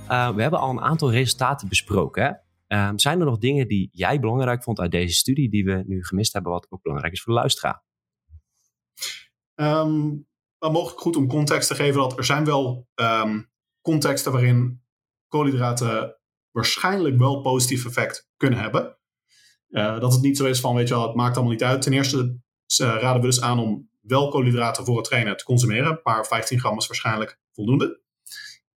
Uh, 0.09 0.35
we 0.35 0.41
hebben 0.41 0.59
al 0.59 0.69
een 0.69 0.81
aantal 0.81 1.11
resultaten 1.11 1.67
besproken. 1.67 2.23
Hè? 2.23 2.87
Um, 2.87 2.99
zijn 2.99 3.19
er 3.19 3.25
nog 3.25 3.37
dingen 3.37 3.67
die 3.67 3.89
jij 3.91 4.19
belangrijk 4.19 4.63
vond 4.63 4.79
uit 4.79 4.91
deze 4.91 5.15
studie, 5.15 5.49
die 5.49 5.65
we 5.65 5.83
nu 5.87 6.03
gemist 6.03 6.33
hebben, 6.33 6.51
wat 6.51 6.67
ook 6.69 6.81
belangrijk 6.81 7.13
is 7.13 7.21
voor 7.21 7.33
de 7.33 7.39
luisteraar? 7.39 7.83
Um, 9.55 10.27
wel 10.57 10.71
mogelijk 10.71 10.99
goed 10.99 11.15
om 11.15 11.27
context 11.27 11.67
te 11.67 11.75
geven 11.75 12.01
dat 12.01 12.17
er 12.17 12.25
zijn 12.25 12.45
wel 12.45 12.87
um, 12.95 13.51
contexten 13.81 14.31
waarin 14.31 14.83
koolhydraten 15.27 16.17
waarschijnlijk 16.51 17.17
wel 17.17 17.41
positief 17.41 17.85
effect 17.85 18.29
kunnen 18.37 18.59
hebben. 18.59 18.97
Uh, 19.73 19.99
dat 19.99 20.13
het 20.13 20.21
niet 20.21 20.37
zo 20.37 20.45
is 20.45 20.59
van, 20.59 20.75
weet 20.75 20.87
je 20.87 20.93
wel, 20.93 21.07
het 21.07 21.15
maakt 21.15 21.35
allemaal 21.35 21.53
niet 21.53 21.63
uit. 21.63 21.81
Ten 21.81 21.93
eerste 21.93 22.17
uh, 22.17 22.37
raden 22.77 23.21
we 23.21 23.27
dus 23.27 23.41
aan 23.41 23.59
om 23.59 23.89
wel 24.01 24.29
koolhydraten 24.29 24.85
voor 24.85 24.95
het 24.97 25.05
trainen 25.05 25.37
te 25.37 25.43
consumeren. 25.43 25.99
Maar 26.03 26.25
15 26.25 26.59
gram 26.59 26.77
is 26.77 26.87
waarschijnlijk 26.87 27.39
voldoende. 27.51 28.01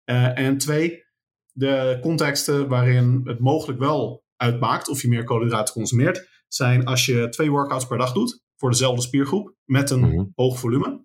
Uh, 0.04 0.38
en 0.38 0.58
twee, 0.58 1.04
de 1.52 1.98
contexten 2.00 2.68
waarin 2.68 3.20
het 3.24 3.38
mogelijk 3.38 3.78
wel 3.78 4.24
uitmaakt 4.36 4.88
of 4.88 5.02
je 5.02 5.08
meer 5.08 5.24
koolhydraten 5.24 5.74
consumeert, 5.74 6.28
zijn 6.48 6.84
als 6.84 7.06
je 7.06 7.28
twee 7.28 7.50
workouts 7.50 7.86
per 7.86 7.98
dag 7.98 8.12
doet 8.12 8.42
voor 8.56 8.70
dezelfde 8.70 9.02
spiergroep 9.02 9.54
met 9.64 9.90
een 9.90 10.00
Mhm. 10.00 10.24
hoog 10.34 10.58
volume. 10.58 11.04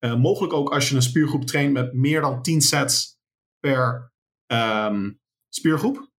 Uh, 0.00 0.16
mogelijk 0.16 0.52
ook 0.52 0.72
als 0.72 0.88
je 0.88 0.94
een 0.94 1.02
spiergroep 1.02 1.44
traint 1.44 1.72
met 1.72 1.92
meer 1.92 2.20
dan 2.20 2.42
10 2.42 2.60
sets 2.60 3.18
per 3.60 4.12
ehm, 4.46 5.10
spiergroep. 5.48 6.10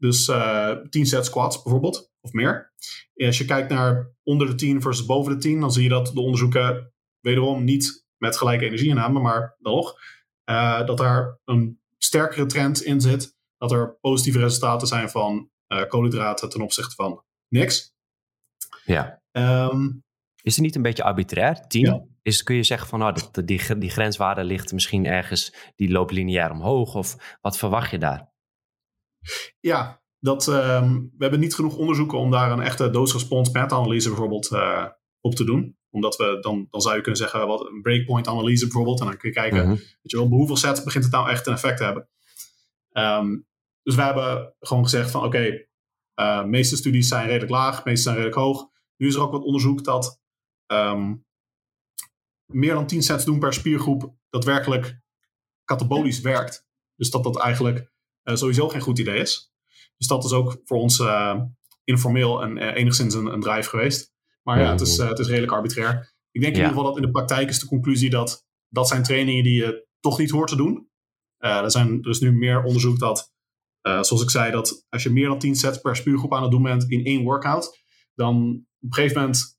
Dus 0.00 0.28
uh, 0.28 0.70
10 0.88 1.06
sets 1.06 1.26
squats 1.26 1.62
bijvoorbeeld, 1.62 2.12
of 2.20 2.32
meer. 2.32 2.72
En 3.14 3.26
als 3.26 3.38
je 3.38 3.44
kijkt 3.44 3.68
naar 3.68 4.14
onder 4.22 4.46
de 4.46 4.54
10 4.54 4.82
versus 4.82 5.06
boven 5.06 5.32
de 5.32 5.38
10, 5.38 5.60
dan 5.60 5.72
zie 5.72 5.82
je 5.82 5.88
dat 5.88 6.06
de 6.06 6.20
onderzoeken 6.20 6.92
wederom 7.20 7.64
niet 7.64 8.06
met 8.16 8.36
gelijke 8.36 8.64
energieinname, 8.64 9.20
maar 9.20 9.56
dan 9.58 9.72
nog, 9.72 9.94
uh, 10.50 10.86
dat 10.86 10.98
daar 10.98 11.38
een 11.44 11.80
sterkere 11.98 12.46
trend 12.46 12.82
in 12.82 13.00
zit. 13.00 13.38
Dat 13.56 13.72
er 13.72 13.98
positieve 14.00 14.38
resultaten 14.38 14.86
zijn 14.86 15.10
van 15.10 15.50
koolhydraten 15.88 16.48
ten 16.48 16.60
opzichte 16.60 16.94
van 16.94 17.24
niks. 17.48 17.92
Ja. 18.84 19.22
Ehm, 19.32 19.88
is 20.42 20.56
het 20.56 20.64
niet 20.64 20.74
een 20.74 20.82
beetje 20.82 21.02
arbitrair? 21.02 21.66
10? 21.66 21.84
Ja. 21.84 22.04
Is, 22.22 22.42
kun 22.42 22.56
je 22.56 22.62
zeggen 22.62 22.88
van 22.88 22.98
nou, 22.98 23.16
die, 23.44 23.78
die 23.78 23.90
grenswaarde 23.90 24.44
ligt 24.44 24.72
misschien 24.72 25.06
ergens, 25.06 25.54
die 25.76 25.90
loopt 25.90 26.12
lineair 26.12 26.50
omhoog? 26.50 26.94
Of 26.94 27.38
wat 27.40 27.58
verwacht 27.58 27.90
je 27.90 27.98
daar? 27.98 28.28
Ja, 29.60 30.02
dat, 30.18 30.48
ehm, 30.48 30.94
we 30.94 31.16
hebben 31.18 31.40
niet 31.40 31.54
genoeg 31.54 31.76
onderzoeken 31.76 32.18
om 32.18 32.30
daar 32.30 32.52
een 32.52 32.60
echte 32.62 32.90
dose-response 32.90 33.50
meta-analyse 33.52 34.08
bijvoorbeeld 34.08 34.50
uh, 34.52 34.86
op 35.20 35.34
te 35.34 35.44
doen. 35.44 35.78
Omdat 35.90 36.16
we 36.16 36.38
dan, 36.40 36.66
dan 36.70 36.80
zou 36.80 36.94
je 36.94 37.00
kunnen 37.00 37.20
zeggen, 37.20 37.46
wat 37.46 37.66
een 37.66 37.82
breakpoint 37.82 38.28
analyse 38.28 38.64
bijvoorbeeld. 38.64 39.00
En 39.00 39.06
dan 39.06 39.16
kun 39.16 39.28
je 39.28 39.34
kijken, 39.34 39.58
Mhm. 39.58 39.68
weet 39.68 40.10
je 40.10 40.16
wel, 40.16 40.28
bij 40.28 40.36
hoeveel 40.38 40.56
sets 40.56 40.82
begint 40.82 41.04
het 41.04 41.12
nou 41.12 41.28
echt 41.30 41.46
een 41.46 41.52
effect 41.52 41.76
te 41.76 41.84
hebben. 41.84 42.08
Ehm, 42.92 43.38
dus 43.82 43.94
we 43.94 44.02
hebben 44.02 44.54
gewoon 44.60 44.82
gezegd 44.82 45.10
van 45.10 45.24
oké, 45.24 45.66
eh, 46.14 46.40
de 46.40 46.46
meeste 46.46 46.76
studies 46.76 47.08
zijn 47.08 47.26
redelijk 47.26 47.50
laag, 47.50 47.84
meeste 47.84 48.02
zijn 48.02 48.14
redelijk 48.14 48.40
hoog. 48.40 48.68
Nu 48.96 49.06
is 49.06 49.14
er 49.14 49.20
ook 49.22 49.32
wat 49.32 49.42
onderzoek 49.44 49.84
dat 49.84 50.20
ehm, 50.66 51.14
meer 52.46 52.74
dan 52.74 52.86
10 52.86 53.02
sets 53.02 53.24
doen 53.24 53.38
per 53.38 53.52
spiergroep 53.52 54.14
daadwerkelijk 54.30 55.00
katabolisch 55.64 56.20
werkt. 56.20 56.66
Dus 56.96 57.10
dat 57.10 57.22
dat 57.24 57.38
eigenlijk 57.38 57.78
eh, 57.78 57.84
sowieso 58.24 58.68
geen 58.68 58.80
goed 58.80 58.98
idee 58.98 59.20
is. 59.20 59.52
Dus 59.96 60.06
dat 60.06 60.24
is 60.24 60.32
ook 60.32 60.60
voor 60.64 60.78
ons 60.78 61.00
eh, 61.00 61.40
informeel 61.84 62.42
en 62.42 62.58
eh, 62.58 62.76
enigszins 62.80 63.14
een, 63.14 63.26
een 63.26 63.40
drive 63.40 63.68
geweest. 63.68 64.12
Maar 64.42 64.60
ja, 64.60 64.70
het 64.70 64.80
is, 64.80 64.98
eh, 64.98 65.08
het 65.08 65.18
is 65.18 65.26
redelijk 65.26 65.52
arbitrair. 65.52 66.14
Ik 66.30 66.40
denk 66.40 66.54
in 66.54 66.60
Ja. 66.60 66.66
ieder 66.66 66.68
geval 66.68 66.84
dat 66.84 66.96
in 66.96 67.02
de 67.02 67.10
praktijk 67.10 67.48
is 67.48 67.58
de 67.58 67.66
conclusie 67.66 68.10
dat 68.10 68.46
dat 68.68 68.88
zijn 68.88 69.02
trainingen 69.02 69.44
die 69.44 69.54
je 69.54 69.86
toch 70.00 70.18
niet 70.18 70.30
hoort 70.30 70.48
te 70.48 70.56
doen. 70.56 70.88
Eh, 71.36 71.56
er, 71.58 71.70
zijn, 71.70 71.98
er 72.02 72.10
is 72.10 72.20
nu 72.20 72.32
meer 72.32 72.62
onderzoek 72.62 72.98
dat, 72.98 73.32
eh, 73.80 74.02
zoals 74.02 74.22
ik 74.22 74.30
zei, 74.30 74.50
dat 74.50 74.86
als 74.88 75.02
je 75.02 75.10
meer 75.10 75.28
dan 75.28 75.38
10 75.38 75.54
sets 75.56 75.78
per 75.78 75.96
spiergroep 75.96 76.34
aan 76.34 76.42
het 76.42 76.50
doen 76.50 76.62
bent 76.62 76.84
in 76.90 77.04
één 77.04 77.22
workout, 77.22 77.78
dan 78.14 78.36
op 78.80 78.88
een 78.88 78.94
gegeven 78.94 79.20
moment 79.20 79.58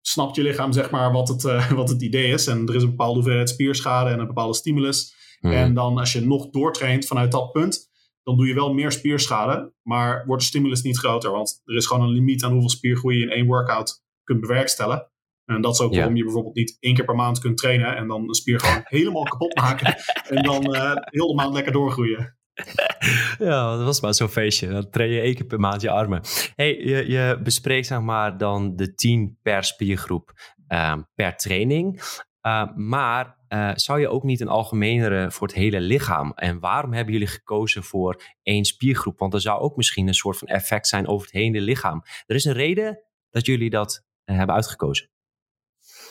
snapt 0.00 0.36
je 0.36 0.42
lichaam 0.42 0.72
zeg 0.72 0.90
maar 0.90 1.12
wat 1.12 1.28
het, 1.28 1.44
eh, 1.44 1.70
wat 1.80 1.88
het 1.88 2.02
idee 2.02 2.32
is. 2.32 2.46
En 2.46 2.68
er 2.68 2.74
is 2.74 2.82
een 2.82 2.90
bepaalde 2.90 3.14
hoeveelheid 3.14 3.48
spierschade 3.50 4.10
en 4.10 4.18
een 4.18 4.26
bepaalde 4.26 4.54
stimulus. 4.54 5.14
Mhm. 5.42 5.54
En 5.54 5.74
dan 5.74 5.98
als 5.98 6.12
je 6.12 6.20
nog 6.20 6.50
doortraint 6.50 7.06
vanuit 7.06 7.32
dat 7.32 7.52
punt, 7.52 7.90
dan 8.22 8.36
doe 8.36 8.46
je 8.46 8.54
wel 8.54 8.72
meer 8.74 8.92
spierschade, 8.92 9.72
maar 9.82 10.26
wordt 10.26 10.42
de 10.42 10.48
stimulus 10.48 10.82
niet 10.82 10.98
groter. 10.98 11.30
Want 11.30 11.60
er 11.64 11.76
is 11.76 11.86
gewoon 11.86 12.02
een 12.02 12.12
limiet 12.14 12.44
aan 12.44 12.50
hoeveel 12.52 12.70
spiergroei 12.70 13.16
je 13.18 13.22
in 13.22 13.30
één 13.30 13.46
workout 13.46 14.02
kunt 14.24 14.40
bewerkstelligen. 14.40 15.10
En 15.44 15.60
dat 15.60 15.72
is 15.72 15.80
ook 15.80 15.90
Ja. 15.92 15.96
waarom 15.96 16.16
je 16.16 16.22
bijvoorbeeld 16.24 16.54
niet 16.54 16.76
één 16.80 16.94
keer 16.94 17.04
per 17.04 17.14
maand 17.14 17.38
kunt 17.38 17.56
trainen 17.56 17.96
en 17.96 18.06
dan 18.08 18.28
een 18.28 18.34
spier 18.34 18.60
gewoon 18.60 18.80
helemaal 18.98 19.22
kapot 19.22 19.56
maken. 19.56 19.94
En 20.28 20.42
dan 20.42 20.74
eh, 20.74 20.92
heel 21.04 21.26
de 21.28 21.34
maand 21.34 21.52
lekker 21.54 21.72
doorgroeien. 21.72 22.36
Ja, 23.38 23.76
dat 23.76 23.84
was 23.84 24.00
maar 24.00 24.14
zo'n 24.14 24.28
feestje. 24.28 24.68
Dan 24.68 24.90
train 24.90 25.10
je 25.10 25.20
één 25.20 25.34
keer 25.34 25.46
per 25.46 25.60
maand 25.60 25.80
je 25.82 25.90
armen. 25.90 26.20
Hey, 26.54 26.76
je, 26.76 27.10
je 27.10 27.40
bespreekt 27.42 27.86
zeg 27.86 28.00
maar 28.00 28.38
dan 28.38 28.76
de 28.76 28.94
10 28.94 29.38
per 29.42 29.64
spiergroep 29.64 30.32
ehm, 30.66 31.02
per 31.14 31.36
training. 31.36 32.00
Uh, 32.42 32.74
maar 32.74 33.38
uh, 33.48 33.70
zou 33.74 34.00
je 34.00 34.08
ook 34.08 34.22
niet 34.22 34.40
een 34.40 34.48
algemenere 34.48 35.30
voor 35.30 35.46
het 35.46 35.56
hele 35.56 35.80
lichaam? 35.80 36.32
En 36.34 36.60
waarom 36.60 36.92
hebben 36.92 37.12
jullie 37.12 37.28
gekozen 37.28 37.82
voor 37.82 38.22
één 38.42 38.64
spiergroep? 38.64 39.18
Want 39.18 39.34
er 39.34 39.40
zou 39.40 39.60
ook 39.60 39.76
misschien 39.76 40.06
een 40.06 40.14
soort 40.14 40.38
van 40.38 40.48
effect 40.48 40.86
zijn 40.86 41.06
over 41.06 41.26
het 41.26 41.36
hele 41.36 41.60
lichaam. 41.60 42.02
Er 42.26 42.34
is 42.34 42.44
een 42.44 42.52
reden 42.52 43.02
dat 43.30 43.46
jullie 43.46 43.70
dat 43.70 44.04
uh, 44.24 44.36
hebben 44.36 44.54
uitgekozen. 44.54 45.10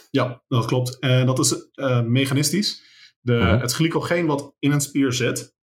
Ja, 0.10 0.44
dat 0.48 0.66
klopt. 0.66 1.00
En 1.00 1.26
dat 1.26 1.40
is 1.40 1.56
mechanistisch. 2.06 2.90
De. 3.20 3.34
Het 3.34 3.74
glycogeen 3.74 4.26
wat 4.26 4.56
in 4.60 4.72
een 4.72 4.82
spier 4.82 5.14
zit, 5.14 5.56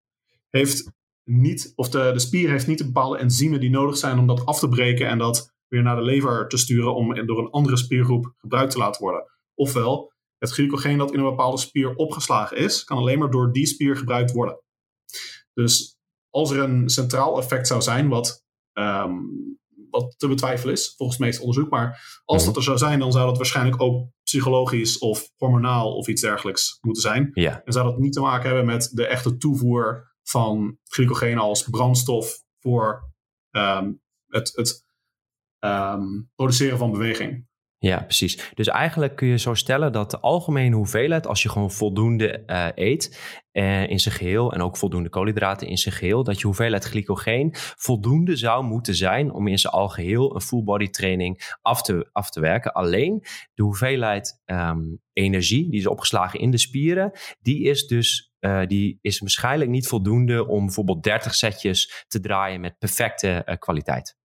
heeft 0.51 0.93
niet, 1.25 1.73
of 1.75 1.89
de, 1.89 2.11
de 2.13 2.19
spier 2.19 2.51
heeft 2.51 2.67
niet 2.67 2.79
de 2.79 2.85
bepaalde 2.85 3.19
enzymen 3.19 3.61
die 3.61 3.71
nodig 3.71 3.97
zijn 3.97 4.19
om 4.19 4.27
dat 4.27 4.47
af 4.47 4.59
te 4.59 4.69
breken 4.69 5.09
en 5.09 5.19
dat 5.19 5.55
weer 5.69 5.83
naar 5.83 5.97
de 5.97 6.03
lever 6.03 6.49
te 6.49 6.57
sturen 6.57 6.95
om 6.95 7.27
door 7.27 7.39
een 7.39 7.51
andere 7.51 7.77
spiergroep 7.77 8.35
gebruikt 8.37 8.73
te 8.73 8.79
laten 8.79 9.03
worden. 9.03 9.25
Ofwel, 9.55 10.13
het 10.39 10.51
glycogeen 10.51 10.99
dat 10.99 11.13
in 11.13 11.19
een 11.19 11.25
bepaalde 11.25 11.59
spier 11.59 11.95
opgeslagen 11.95 12.57
is, 12.57 12.85
kan 12.85 12.99
alleen 12.99 13.19
maar 13.19 13.31
door 13.31 13.53
die 13.53 13.67
spier 13.67 13.97
gebruikt 13.97 14.33
worden. 14.33 14.61
Dus 15.55 15.99
als 16.31 16.51
er 16.51 16.59
een 16.59 16.89
centraal 16.89 17.39
effect 17.39 17.67
zou 17.67 17.83
zijn, 17.83 18.09
wat, 18.09 18.45
um, 18.73 19.59
wat 19.91 20.15
te 20.19 20.29
betwijfelen 20.29 20.75
is, 20.75 20.95
volgens 20.97 21.19
het 21.19 21.27
meeste 21.27 21.43
onderzoek, 21.43 21.71
maar 21.71 22.21
als 22.25 22.37
Mhm. 22.37 22.47
dat 22.47 22.57
er 22.57 22.63
zou 22.63 22.79
zijn, 22.79 22.99
dan 22.99 23.13
zou 23.13 23.27
dat 23.27 23.37
waarschijnlijk 23.37 23.83
ook 23.83 24.09
psychologisch 24.23 24.99
of 24.99 25.31
hormonaal 25.37 25.97
of 25.97 26.09
iets 26.09 26.21
dergelijks 26.21 26.79
moeten 26.81 27.03
zijn. 27.03 27.31
Ja. 27.33 27.63
En 27.65 27.73
zou 27.73 27.85
dat 27.87 27.99
niet 27.99 28.13
te 28.13 28.21
maken 28.21 28.47
hebben 28.47 28.67
met 28.67 28.91
de 28.93 29.07
echte 29.07 29.37
toevoer 29.37 30.15
van 30.23 30.79
glycogeen 30.85 31.39
als 31.39 31.63
brandstof 31.63 32.45
voor 32.61 33.11
um, 33.51 34.01
het, 34.27 34.53
het 34.55 34.85
um, 35.61 36.31
produceren 36.35 36.79
van 36.79 36.91
beweging. 36.91 37.47
Ja, 37.79 38.03
precies. 38.03 38.51
Dus 38.55 38.67
eigenlijk 38.67 39.17
kun 39.17 39.29
je 39.29 39.39
zo 39.39 39.55
stellen 39.55 39.93
dat 39.93 40.11
de 40.11 40.21
algemene 40.21 40.77
hoeveelheid, 40.77 41.27
als 41.27 41.43
je 41.43 41.49
gewoon 41.49 41.71
voldoende 41.71 42.43
uh, 42.47 42.69
eet 42.75 43.21
uh, 43.53 43.91
in 43.91 43.99
zijn 43.99 44.15
geheel 44.15 44.53
en 44.53 44.63
ook 44.63 44.77
voldoende 44.77 45.09
koolhydraten 45.09 45.69
in 45.69 45.77
zijn 45.77 45.95
geheel, 45.95 46.25
dat 46.25 46.41
je 46.41 46.47
hoeveelheid 46.47 46.85
glycogeen 46.85 47.51
voldoende 47.55 48.37
zou 48.37 48.65
moeten 48.65 48.95
zijn 48.95 49.33
om 49.33 49.47
in 49.47 49.59
zijn 49.59 49.73
algeheel 49.73 50.35
een 50.35 50.41
full 50.41 50.63
body 50.63 50.89
training 50.89 51.57
af 51.63 51.83
te, 51.83 52.09
af 52.13 52.31
te 52.31 52.41
werken. 52.41 52.73
Alleen 52.73 53.25
de 53.55 53.63
hoeveelheid 53.63 54.43
um, 54.45 55.01
energie 55.13 55.71
die 55.71 55.81
is 55.81 55.87
opgeslagen 55.87 56.41
in 56.41 56.51
de 56.51 56.59
spieren, 56.59 57.11
die 57.41 57.63
is 57.63 57.87
dus 57.87 58.33
uh, 58.41 58.67
die 58.67 58.99
is 59.01 59.19
waarschijnlijk 59.19 59.71
niet 59.71 59.89
voldoende 59.89 60.47
om 60.47 60.65
bijvoorbeeld 60.65 61.03
30 61.03 61.35
setjes 61.35 62.05
te 62.07 62.21
draaien 62.21 62.61
met 62.61 62.79
perfecte 62.79 63.57
kwaliteit. 63.59 64.17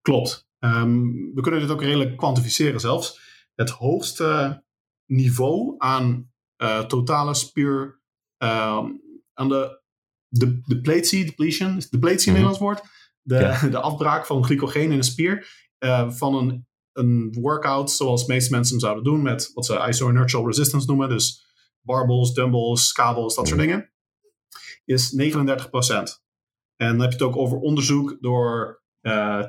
Klopt. 0.00 0.46
Um, 0.64 1.34
we 1.34 1.40
kunnen 1.40 1.60
dit 1.60 1.70
ook 1.70 1.82
redelijk 1.82 2.16
kwantificeren 2.16 2.80
zelfs. 2.80 3.20
Het 3.54 3.70
hoogste 3.70 4.62
niveau 5.06 5.74
aan 5.78 6.32
uh, 6.56 6.80
totale 6.80 7.34
spier, 7.34 8.00
um, 8.38 9.02
aan 9.32 9.48
de, 9.48 9.82
de 10.28 10.60
depletie, 10.60 11.24
depletion, 11.24 11.76
is 11.76 11.88
depletie 11.88 12.32
een 12.32 12.38
mm 12.38 12.44
-hmm. 12.44 12.52
Nederlands 12.52 12.80
woord? 12.82 12.92
De, 13.22 13.34
ja. 13.34 13.68
de 13.78 13.80
afbraak 13.80 14.26
van 14.26 14.44
glycogeen 14.44 14.90
in 14.90 14.98
de 14.98 15.04
spier 15.04 15.48
uh, 15.78 16.10
van 16.10 16.34
een, 16.34 16.66
een 16.92 17.36
workout 17.40 17.90
zoals 17.90 18.26
de 18.26 18.32
meeste 18.32 18.50
mensen 18.50 18.72
hem 18.72 18.84
zouden 18.84 19.04
doen 19.04 19.22
met 19.22 19.50
wat 19.54 19.66
ze 19.66 19.86
isoinertial 19.88 20.46
resistance 20.46 20.86
noemen, 20.86 21.08
dus 21.08 21.46
barbells, 21.80 22.34
dumbbells, 22.34 22.92
kabels, 22.92 23.34
dat 23.34 23.44
mm 23.44 23.50
-hmm. 23.50 23.60
soort 23.60 23.70
dingen, 23.70 23.92
is 24.84 25.12
39%. 26.16 26.22
En 26.76 26.90
dan 26.90 27.00
heb 27.00 27.10
je 27.10 27.16
het 27.16 27.22
ook 27.22 27.36
over 27.36 27.58
onderzoek 27.58 28.16
door 28.20 28.82
uh, 29.02 29.44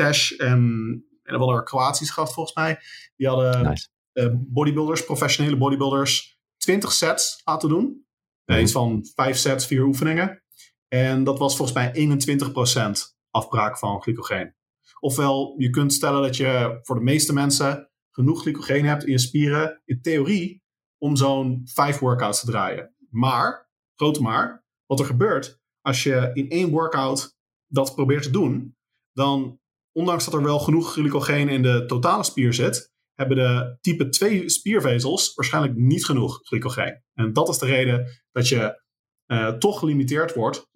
En, 0.00 1.04
en 1.22 1.38
wat 1.38 1.48
er 1.48 1.62
Kroatisch 1.62 2.10
gehad 2.10 2.32
volgens 2.32 2.56
mij. 2.56 2.78
Die 3.16 3.28
hadden 3.28 3.62
nice. 3.62 3.88
uh, 4.12 4.34
bodybuilders, 4.34 5.04
professionele 5.04 5.56
bodybuilders, 5.56 6.38
20 6.56 6.92
sets 6.92 7.40
laten 7.44 7.68
doen. 7.68 7.84
Mm 7.84 8.04
-hmm. 8.44 8.58
Iets 8.58 8.72
van 8.72 9.06
5 9.14 9.36
sets, 9.36 9.66
4 9.66 9.82
oefeningen. 9.82 10.42
En 10.88 11.24
dat 11.24 11.38
was 11.38 11.56
volgens 11.56 11.76
mij 11.76 11.92
21% 11.94 13.16
afbraak 13.30 13.78
van 13.78 14.02
glycogeen. 14.02 14.54
Ofwel, 15.00 15.54
je 15.58 15.70
kunt 15.70 15.92
stellen 15.92 16.22
dat 16.22 16.36
je 16.36 16.78
voor 16.82 16.96
de 16.96 17.02
meeste 17.02 17.32
mensen 17.32 17.90
genoeg 18.10 18.42
glycogeen 18.42 18.84
hebt 18.84 19.04
in 19.04 19.12
je 19.12 19.18
spieren, 19.18 19.82
in 19.84 20.02
theorie, 20.02 20.62
om 20.98 21.16
zo'n 21.16 21.60
5 21.64 21.98
workouts 21.98 22.40
te 22.40 22.46
draaien. 22.46 22.94
Maar, 23.10 23.70
grote 23.94 24.22
maar, 24.22 24.64
wat 24.86 25.00
er 25.00 25.06
gebeurt 25.06 25.60
als 25.80 26.02
je 26.02 26.30
in 26.34 26.48
één 26.48 26.70
workout 26.70 27.36
dat 27.66 27.94
probeert 27.94 28.22
te 28.22 28.30
doen, 28.30 28.76
dan 29.12 29.60
ondanks 29.92 30.24
dat 30.24 30.34
er 30.34 30.42
wel 30.42 30.58
genoeg 30.58 30.92
glycogeen 30.92 31.48
in 31.48 31.62
de 31.62 31.84
totale 31.86 32.24
spier 32.24 32.54
zit, 32.54 32.90
hebben 33.14 33.36
de 33.36 33.78
type 33.80 34.08
2 34.08 34.48
spiervezels 34.48 35.34
waarschijnlijk 35.34 35.76
niet 35.76 36.04
genoeg 36.04 36.40
glycogeen. 36.42 37.02
En 37.14 37.32
dat 37.32 37.48
is 37.48 37.58
de 37.58 37.66
reden 37.66 38.22
dat 38.32 38.48
je 38.48 38.82
uh, 39.26 39.48
toch 39.48 39.78
gelimiteerd 39.78 40.34
wordt, 40.34 40.66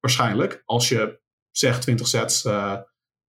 waarschijnlijk, 0.00 0.62
als 0.64 0.88
je 0.88 1.20
zegt 1.50 1.82
20 1.82 2.06
sets. 2.06 2.44
Uh, 2.44 2.78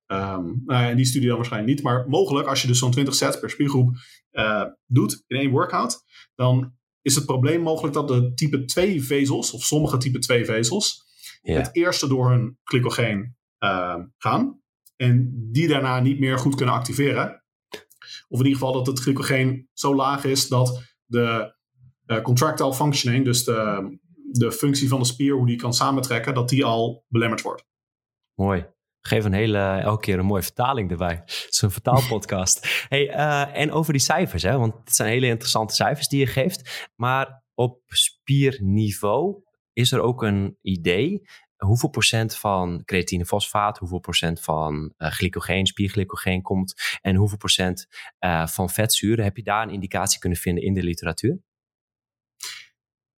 um, 0.08 0.62
nou, 0.65 0.89
in 0.89 0.95
die 0.95 1.06
studie 1.06 1.27
dan 1.27 1.38
waarschijnlijk 1.38 1.73
niet, 1.73 1.84
maar 1.84 2.10
mogelijk 2.10 2.47
als 2.47 2.62
je 2.62 2.67
dus 2.67 2.79
zo'n 2.79 2.91
20 2.91 3.15
sets 3.15 3.39
per 3.39 3.49
spiergroep 3.49 3.95
uh, 4.32 4.65
doet 4.86 5.23
in 5.27 5.38
één 5.38 5.51
workout, 5.51 6.03
dan 6.36 6.77
is 7.01 7.15
het 7.15 7.25
probleem 7.25 7.62
mogelijk 7.62 7.93
dat 7.93 8.08
de 8.08 8.34
type 8.34 8.65
2 8.65 9.03
vezels, 9.03 9.51
of 9.51 9.63
sommige 9.63 9.97
type 9.97 10.19
2 10.19 10.45
vezels, 10.45 11.03
yeah. 11.41 11.63
het 11.63 11.75
eerste 11.75 12.08
door 12.08 12.29
hun 12.29 12.60
glycogeen 12.63 13.36
gaan 14.17 14.62
en 15.04 15.50
die 15.52 15.68
daarna 15.68 16.00
niet 16.00 16.20
meer 16.20 16.38
goed 16.38 16.56
kunnen 16.56 16.76
activeren. 16.76 17.44
Of 18.28 18.39
in 18.39 18.46
ieder 18.46 18.54
geval 18.54 18.74
dat 18.74 18.88
het 18.88 19.00
glycogeen 19.00 19.70
zo 19.74 19.96
laag 19.96 20.24
is 20.24 20.48
dat 20.48 20.84
de 21.06 21.56
uh, 22.06 22.22
contractile 22.22 22.74
functioning, 22.74 23.26
dus 23.26 23.44
de, 23.44 23.98
de 24.32 24.52
functie 24.52 24.88
van 24.88 25.00
de 25.00 25.06
spier, 25.06 25.34
hoe 25.34 25.46
die 25.46 25.56
kan 25.56 25.74
samentrekken, 25.74 26.34
dat 26.34 26.50
die 26.50 26.66
al 26.66 27.06
belemmerd 27.08 27.42
wordt. 27.42 27.66
Mooi. 28.34 28.66
Geef 29.00 29.26
een 29.26 29.34
hele, 29.34 29.60
elke 29.60 30.02
keer 30.02 30.20
een 30.20 30.26
mooie 30.26 30.42
vertaling 30.42 30.92
erbij. 30.92 31.16
Het 31.26 31.48
is 31.50 31.62
een 31.62 31.72
vertaalpodcast. 31.72 32.68
hey, 32.89 33.08
uh, 33.10 33.58
en 33.58 33.72
over 33.72 33.94
die 33.94 34.02
cijfers, 34.02 34.44
hè, 34.44 34.58
want 34.58 34.74
het 34.74 34.96
zijn 34.96 35.10
hele 35.10 35.28
interessante 35.28 35.74
cijfers 35.74 36.08
die 36.08 36.20
je 36.20 36.28
geeft. 36.28 36.89
Maar 36.96 37.44
op 37.54 37.82
spierniveau 37.86 39.44
is 39.74 39.92
er 39.92 40.00
ook 40.00 40.24
een 40.24 40.58
idee 40.62 41.22
hoeveel 41.63 41.89
procent 41.89 42.36
van 42.36 42.82
creatinefosfaat, 42.86 43.78
hoeveel 43.78 43.99
procent 43.99 44.41
van 44.41 44.93
uh, 44.97 45.10
glycogeen, 45.10 45.65
spierglycogeen 45.65 46.41
komt 46.41 46.73
en 47.02 47.15
hoeveel 47.15 47.38
procent 47.38 47.88
uh, 48.19 48.47
van 48.47 48.69
vetzuren. 48.69 49.23
Heb 49.23 49.38
je 49.38 49.43
daar 49.43 49.63
een 49.63 49.73
indicatie 49.73 50.19
kunnen 50.19 50.38
vinden 50.38 50.63
in 50.63 50.73
de 50.73 50.84
literatuur? 50.84 51.41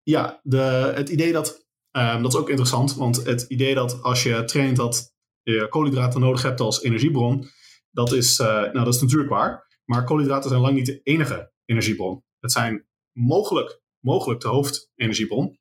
Ja, 0.03 0.39
de, 0.43 0.91
het 0.95 1.09
idee 1.09 1.31
dat, 1.31 1.67
um, 1.91 2.21
dat 2.21 2.33
is 2.33 2.39
ook 2.39 2.49
interessant, 2.49 2.95
want 2.95 3.25
het 3.25 3.41
idee 3.41 3.75
dat 3.75 4.01
als 4.01 4.23
je 4.23 4.43
traint 4.43 4.77
dat 4.77 5.13
je 5.41 5.67
koolhydraten 5.69 6.19
nodig 6.19 6.41
hebt 6.41 6.59
als 6.59 6.81
energiebron, 6.81 7.47
dat 7.91 8.11
is, 8.11 8.39
uh, 8.39 8.47
nou, 8.47 8.83
dat 8.83 8.93
is 8.93 9.01
natuurlijk 9.01 9.29
waar. 9.29 9.79
Maar 9.85 10.03
koolhydraten 10.03 10.49
zijn 10.49 10.61
lang 10.61 10.75
niet 10.75 10.85
de 10.85 11.01
enige 11.03 11.51
energiebron. 11.65 12.23
Het 12.39 12.51
zijn 12.51 12.87
mogelijk, 13.11 13.81
mogelijk 13.99 14.41
de 14.41 14.47
hoofdenergiebron 14.47 15.59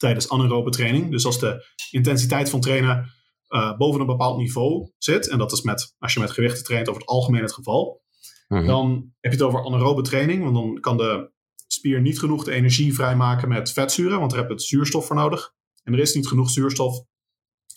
tijdens 0.00 0.28
anaerobe 0.28 0.70
training. 0.70 1.10
Dus 1.10 1.24
als 1.24 1.38
de 1.38 1.66
intensiteit 1.90 2.50
van 2.50 2.60
trainen 2.60 3.10
uh, 3.48 3.76
boven 3.76 4.00
een 4.00 4.06
bepaald 4.06 4.38
niveau 4.38 4.92
zit, 4.98 5.28
en 5.28 5.38
dat 5.38 5.52
is 5.52 5.62
met, 5.62 5.94
als 5.98 6.14
je 6.14 6.20
met 6.20 6.30
gewichten 6.30 6.64
traint 6.64 6.88
over 6.88 7.00
het 7.00 7.10
algemeen 7.10 7.42
het 7.42 7.52
geval, 7.52 8.02
mhm. 8.48 8.66
dan 8.66 9.12
heb 9.20 9.32
je 9.32 9.38
het 9.38 9.46
over 9.46 9.64
anaerobe 9.64 10.02
training, 10.02 10.42
want 10.42 10.54
dan 10.54 10.80
kan 10.80 10.96
de 10.96 11.30
spier 11.66 12.00
niet 12.00 12.18
genoeg 12.18 12.44
de 12.44 12.52
energie 12.52 12.94
vrijmaken 12.94 13.48
met 13.48 13.72
vetzuren, 13.72 14.18
want 14.18 14.30
daar 14.30 14.40
heb 14.40 14.48
je 14.48 14.54
het 14.54 14.64
zuurstof 14.64 15.06
voor 15.06 15.16
nodig. 15.16 15.52
En 15.82 15.92
er 15.92 15.98
is 15.98 16.14
niet 16.14 16.28
genoeg 16.28 16.50
zuurstof 16.50 17.04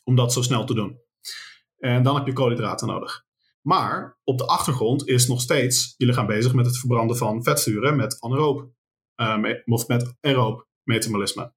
om 0.03 0.15
dat 0.15 0.33
zo 0.33 0.41
snel 0.41 0.65
te 0.65 0.73
doen. 0.73 0.99
En 1.77 2.03
dan 2.03 2.15
heb 2.15 2.25
je 2.25 2.33
koolhydraten 2.33 2.87
nodig. 2.87 3.25
Maar 3.61 4.19
op 4.23 4.37
de 4.37 4.45
achtergrond 4.45 5.07
is 5.07 5.27
nog 5.27 5.41
steeds 5.41 5.93
je 5.97 6.05
lichaam 6.05 6.27
bezig 6.27 6.53
met 6.53 6.65
het 6.65 6.77
verbranden 6.77 7.17
van 7.17 7.43
vetzuren 7.43 7.95
met 7.95 8.21
anaeroop, 8.21 8.71
uh, 9.15 9.37
of 9.65 9.87
met 9.87 10.13
aeroop 10.21 10.67
metabolisme. 10.83 11.53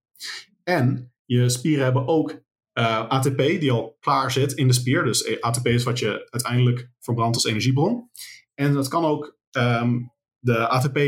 En 0.68 1.12
je 1.24 1.48
spieren 1.48 1.84
hebben 1.84 2.06
ook 2.06 2.44
uh, 2.78 3.08
ATP 3.08 3.36
die 3.36 3.72
al 3.72 3.96
klaar 4.00 4.30
zit 4.30 4.52
in 4.52 4.66
de 4.66 4.74
spier. 4.74 5.04
Dus 5.04 5.40
ATP 5.40 5.66
is 5.66 5.82
wat 5.82 5.98
je 5.98 6.26
uiteindelijk 6.30 6.90
verbrandt 7.00 7.34
als 7.34 7.44
energiebron. 7.44 8.10
En 8.54 8.72
dat 8.72 8.88
kan 8.88 9.04
ook 9.04 9.38
um, 9.50 10.12
de 10.38 10.68
ATP 10.68 10.98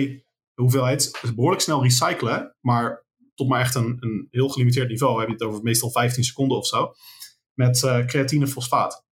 hoeveelheid 0.55 1.21
behoorlijk 1.35 1.63
snel 1.63 1.83
recyclen, 1.83 2.57
maar 2.61 3.07
tot 3.35 3.49
maar 3.49 3.61
echt 3.61 3.75
een, 3.75 3.97
een 4.01 4.29
heel 4.31 4.49
gelimiteerd 4.49 4.89
niveau. 4.89 5.19
Heb 5.19 5.27
je 5.29 5.33
het 5.35 5.43
over 5.43 5.63
meestal 5.63 5.91
15 5.91 6.25
seconden 6.25 6.59
of 6.59 6.67
zo. 6.67 6.93
Met 7.55 7.83
uh, 7.83 8.05
creatine 8.05 8.47
fosfaat. 8.47 9.07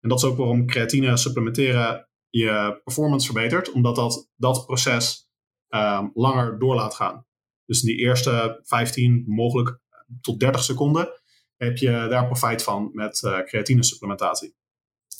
En 0.00 0.08
dat 0.08 0.18
is 0.18 0.24
ook 0.24 0.36
waarom 0.36 0.66
creatine 0.66 1.16
supplementeren 1.16 2.08
je 2.28 2.80
performance 2.84 3.32
verbetert, 3.32 3.72
omdat 3.72 3.96
dat, 3.96 4.30
dat 4.36 4.66
proces 4.66 5.28
um, 5.68 6.10
langer 6.14 6.58
door 6.58 6.74
laat 6.74 6.94
gaan. 6.94 7.26
Dus 7.66 7.82
in 7.82 7.88
die 7.88 8.04
eerste 8.04 8.60
15, 8.62 9.24
mogelijk 9.26 9.80
tot 10.20 10.40
30 10.40 10.62
seconden, 10.62 11.20
heb 11.56 11.76
je 11.76 11.90
daar 11.90 12.26
profijt 12.26 12.62
van 12.62 12.90
met 12.92 13.22
uh, 13.22 13.40
creatine 13.40 13.84
supplementatie. 13.84 14.54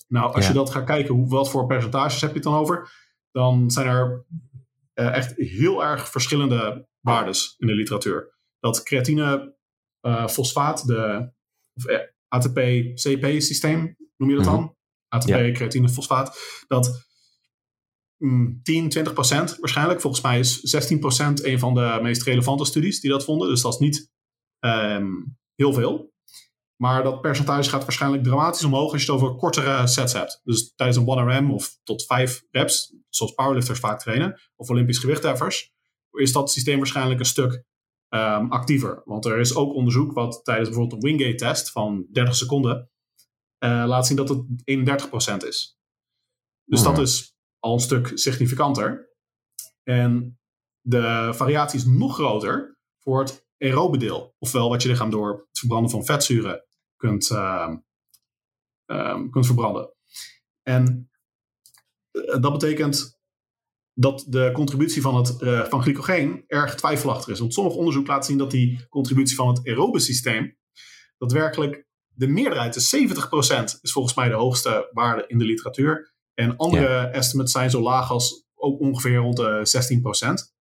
Nou, 0.08 0.34
als 0.34 0.46
je 0.46 0.52
dat 0.52 0.70
gaat 0.70 0.84
kijken, 0.84 1.14
hoe, 1.14 1.28
wat 1.28 1.50
voor 1.50 1.66
percentages 1.66 2.20
heb 2.20 2.30
je 2.30 2.36
het 2.36 2.44
dan 2.44 2.54
over? 2.54 2.92
Dan 3.30 3.70
zijn 3.70 3.86
er 3.86 4.24
uh, 4.94 5.16
echt 5.16 5.36
heel 5.36 5.84
erg 5.84 6.08
verschillende 6.08 6.88
waardes 7.00 7.54
in 7.58 7.66
de 7.66 7.74
literatuur. 7.74 8.34
Dat 8.60 8.82
creatine 8.82 9.56
uh, 10.02 10.28
fosfaat, 10.28 10.86
de 10.86 11.30
ATP-CP-systeem, 12.28 13.96
noem 14.16 14.30
je 14.30 14.36
dat 14.36 14.44
dan? 14.44 14.60
Mm 14.60 14.80
ATP, 15.12 15.28
ja. 15.28 15.52
creatine, 15.52 15.88
fosfaat. 15.88 16.38
Dat 16.68 17.06
mm, 18.16 18.60
10, 18.62 18.88
20 18.88 19.12
procent 19.12 19.56
waarschijnlijk. 19.60 20.00
Volgens 20.00 20.22
mij 20.22 20.38
is 20.38 20.60
16 20.60 20.98
procent 20.98 21.44
een 21.44 21.58
van 21.58 21.74
de 21.74 21.98
meest 22.02 22.22
relevante 22.22 22.64
studies 22.64 23.00
die 23.00 23.10
dat 23.10 23.24
vonden. 23.24 23.48
Dus 23.48 23.62
dat 23.62 23.72
is 23.72 23.78
niet 23.78 24.10
um, 24.64 25.38
heel 25.54 25.72
veel. 25.72 26.12
Maar 26.76 27.02
dat 27.02 27.20
percentage 27.20 27.70
gaat 27.70 27.82
waarschijnlijk 27.82 28.24
dramatisch 28.24 28.64
omhoog 28.64 28.92
als 28.92 29.04
je 29.04 29.12
het 29.12 29.20
over 29.20 29.36
kortere 29.36 29.86
sets 29.86 30.12
hebt. 30.12 30.40
Dus 30.44 30.72
tijdens 30.74 30.98
een 30.98 31.46
1RM 31.48 31.52
of 31.52 31.78
tot 31.82 32.04
5 32.04 32.42
reps, 32.50 32.96
zoals 33.08 33.32
powerlifters 33.32 33.78
vaak 33.78 34.00
trainen, 34.00 34.40
of 34.56 34.70
Olympisch 34.70 34.98
gewichtheffers, 34.98 35.72
is 36.10 36.32
dat 36.32 36.50
systeem 36.50 36.78
waarschijnlijk 36.78 37.20
een 37.20 37.26
stuk 37.26 37.64
um, 38.08 38.50
actiever. 38.52 39.02
Want 39.04 39.24
er 39.24 39.38
is 39.38 39.54
ook 39.54 39.74
onderzoek 39.74 40.12
wat 40.12 40.44
tijdens 40.44 40.68
bijvoorbeeld 40.68 41.02
een 41.02 41.08
Wingate 41.08 41.34
test 41.34 41.70
van 41.70 42.06
30 42.12 42.34
seconden 42.34 42.90
uh, 43.64 43.84
laat 43.86 44.06
zien 44.06 44.16
dat 44.16 44.28
het 44.28 44.44
31% 45.44 45.46
is. 45.46 45.78
Dus 46.64 46.82
dat 46.82 46.98
is 46.98 47.36
al 47.58 47.72
een 47.72 47.80
stuk 47.80 48.10
significanter. 48.14 49.10
En 49.82 50.40
de 50.80 51.30
variatie 51.34 51.78
is 51.78 51.84
nog 51.84 52.14
groter 52.14 52.78
voor 52.98 53.20
het 53.20 53.46
aerobe 53.62 53.96
deel. 53.96 54.34
Ofwel 54.38 54.68
wat 54.68 54.82
je 54.82 54.88
lichaam 54.88 55.10
door 55.10 55.46
het 55.48 55.58
verbranden 55.58 55.90
van 55.90 56.04
vetzuren 56.04 56.64
kunt, 56.96 57.30
uh, 57.30 57.74
um, 58.86 59.30
kunt 59.30 59.46
verbranden. 59.46 59.94
En 60.62 61.10
uh, 62.12 62.40
dat 62.40 62.52
betekent 62.52 63.20
dat 63.94 64.24
de 64.28 64.50
contributie 64.52 65.02
van, 65.02 65.16
het, 65.16 65.40
uh, 65.40 65.64
van 65.64 65.82
glycogeen 65.82 66.44
erg 66.46 66.74
twijfelachtig 66.74 67.28
is. 67.28 67.38
Want 67.38 67.54
sommig 67.54 67.74
onderzoek 67.74 68.06
laat 68.06 68.26
zien 68.26 68.38
dat 68.38 68.50
die 68.50 68.86
contributie 68.88 69.36
van 69.36 69.48
het 69.48 69.66
aerobe 69.66 69.98
systeem 69.98 70.56
daadwerkelijk 71.18 71.86
de 72.14 72.26
meerderheid, 72.26 72.76
is 72.76 72.96
70%, 72.96 73.80
is 73.80 73.92
volgens 73.92 74.14
mij 74.14 74.28
de 74.28 74.34
hoogste 74.34 74.88
waarde 74.92 75.24
in 75.26 75.38
de 75.38 75.44
literatuur. 75.44 76.14
En 76.34 76.56
andere 76.56 76.88
ja. 76.88 77.10
estimates 77.10 77.52
zijn 77.52 77.70
zo 77.70 77.80
laag 77.80 78.10
als 78.10 78.46
ook 78.54 78.80
ongeveer 78.80 79.16
rond 79.16 79.36
de 79.36 80.50
16%. 80.50 80.54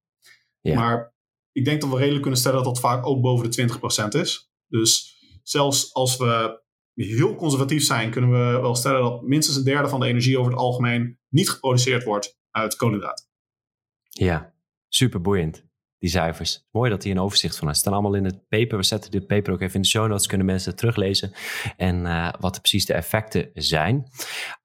Ja. 0.61 0.75
Maar 0.75 1.13
ik 1.51 1.65
denk 1.65 1.81
dat 1.81 1.89
we 1.89 1.97
redelijk 1.97 2.21
kunnen 2.21 2.39
stellen 2.39 2.63
dat 2.63 2.73
dat 2.73 2.79
vaak 2.79 3.05
ook 3.05 3.21
boven 3.21 3.51
de 3.51 3.69
20% 4.15 4.21
is. 4.21 4.51
Dus 4.67 5.17
zelfs 5.43 5.93
als 5.93 6.17
we 6.17 6.61
heel 6.93 7.35
conservatief 7.35 7.83
zijn, 7.83 8.11
kunnen 8.11 8.29
we 8.29 8.59
wel 8.61 8.75
stellen 8.75 9.01
dat 9.01 9.21
minstens 9.21 9.57
een 9.57 9.63
derde 9.63 9.89
van 9.89 9.99
de 9.99 10.07
energie 10.07 10.39
over 10.39 10.51
het 10.51 10.61
algemeen 10.61 11.19
niet 11.29 11.49
geproduceerd 11.49 12.03
wordt 12.03 12.39
uit 12.49 12.75
koolhydraten. 12.75 13.25
Ja, 14.09 14.53
super 14.87 15.21
boeiend 15.21 15.69
die 16.01 16.09
cijfers. 16.09 16.67
Mooi 16.71 16.89
dat 16.89 17.03
hier 17.03 17.11
een 17.11 17.21
overzicht 17.21 17.57
van 17.57 17.69
is. 17.69 17.77
Staan 17.77 17.93
allemaal 17.93 18.13
in 18.13 18.25
het 18.25 18.47
paper. 18.47 18.77
We 18.77 18.83
zetten 18.83 19.11
dit 19.11 19.27
paper 19.27 19.53
ook 19.53 19.61
even 19.61 19.75
in 19.75 19.81
de 19.81 19.87
show 19.87 20.07
notes. 20.07 20.27
Kunnen 20.27 20.45
mensen 20.45 20.75
teruglezen. 20.75 21.31
En 21.77 22.05
uh, 22.05 22.33
wat 22.39 22.59
precies 22.59 22.85
de 22.85 22.93
effecten 22.93 23.49
zijn. 23.53 24.07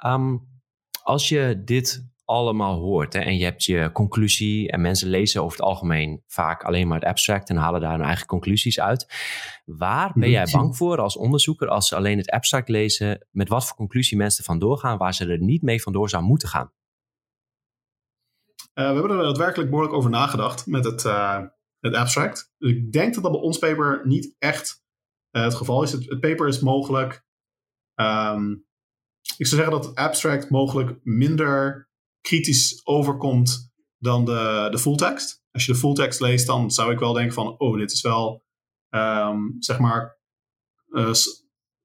Um, 0.06 0.48
als 1.02 1.28
je 1.28 1.62
dit 1.64 2.06
allemaal 2.26 2.78
hoort 2.78 3.12
hè, 3.12 3.20
en 3.20 3.36
je 3.36 3.44
hebt 3.44 3.64
je 3.64 3.90
conclusie 3.92 4.70
en 4.70 4.80
mensen 4.80 5.08
lezen 5.08 5.42
over 5.42 5.56
het 5.56 5.66
algemeen 5.66 6.22
vaak 6.26 6.64
alleen 6.64 6.88
maar 6.88 6.98
het 6.98 7.08
abstract 7.08 7.48
en 7.48 7.56
halen 7.56 7.80
daar 7.80 7.96
hun 7.96 8.06
eigen 8.06 8.26
conclusies 8.26 8.80
uit. 8.80 9.06
Waar 9.64 10.12
ben 10.14 10.30
jij 10.30 10.48
bang 10.52 10.76
voor 10.76 10.98
als 11.00 11.16
onderzoeker 11.16 11.68
als 11.68 11.88
ze 11.88 11.96
alleen 11.96 12.18
het 12.18 12.30
abstract 12.30 12.68
lezen, 12.68 13.26
met 13.30 13.48
wat 13.48 13.66
voor 13.66 13.76
conclusie 13.76 14.16
mensen 14.16 14.44
vandoor 14.44 14.78
gaan 14.78 14.98
waar 14.98 15.14
ze 15.14 15.26
er 15.26 15.40
niet 15.40 15.62
mee 15.62 15.82
vandoor 15.82 16.08
zou 16.08 16.22
moeten 16.22 16.48
gaan? 16.48 16.72
Uh, 18.74 18.88
we 18.88 18.98
hebben 18.98 19.10
er 19.10 19.22
daadwerkelijk 19.22 19.70
behoorlijk 19.70 19.96
over 19.96 20.10
nagedacht 20.10 20.66
met 20.66 20.84
het, 20.84 21.04
uh, 21.04 21.42
het 21.80 21.94
abstract. 21.94 22.52
Dus 22.58 22.70
ik 22.70 22.92
denk 22.92 23.14
dat 23.14 23.22
dat 23.22 23.32
bij 23.32 23.40
ons 23.40 23.58
paper 23.58 24.00
niet 24.04 24.34
echt 24.38 24.84
uh, 25.30 25.42
het 25.42 25.54
geval 25.54 25.82
is. 25.82 25.92
Het, 25.92 26.08
het, 26.08 26.20
paper 26.20 26.48
is 26.48 26.60
mogelijk. 26.60 27.24
Um, 27.94 28.66
ik 29.36 29.46
zou 29.46 29.62
zeggen 29.62 29.80
dat 29.80 29.84
het 29.84 29.94
abstract 29.94 30.50
mogelijk 30.50 30.98
minder 31.02 31.85
kritisch 32.26 32.80
overkomt 32.84 33.72
dan 33.98 34.24
de, 34.24 34.68
de 34.70 34.78
full 34.78 34.96
text. 34.96 35.44
Als 35.50 35.66
je 35.66 35.72
de 35.72 35.78
full 35.78 35.94
text 35.94 36.20
leest, 36.20 36.46
dan 36.46 36.70
zou 36.70 36.92
ik 36.92 36.98
wel 36.98 37.12
denken 37.12 37.34
van, 37.34 37.58
oh, 37.58 37.78
dit 37.78 37.92
is 37.92 38.00
wel, 38.00 38.44
um, 38.90 39.56
zeg 39.58 39.78
maar, 39.78 40.18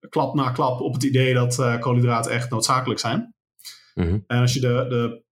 klap 0.10 0.36
na 0.36 0.52
klap 0.52 0.80
op 0.80 0.94
het 0.94 1.04
idee 1.04 1.34
dat 1.34 1.80
koolhydraten 1.80 2.32
echt 2.32 2.50
noodzakelijk 2.50 3.00
zijn. 3.00 3.36
Mm 3.94 4.08
-hmm. 4.08 4.24
En 4.28 4.42
als 4.42 4.54
je 4.54 4.60
de, 4.60 4.86
de 4.90 5.24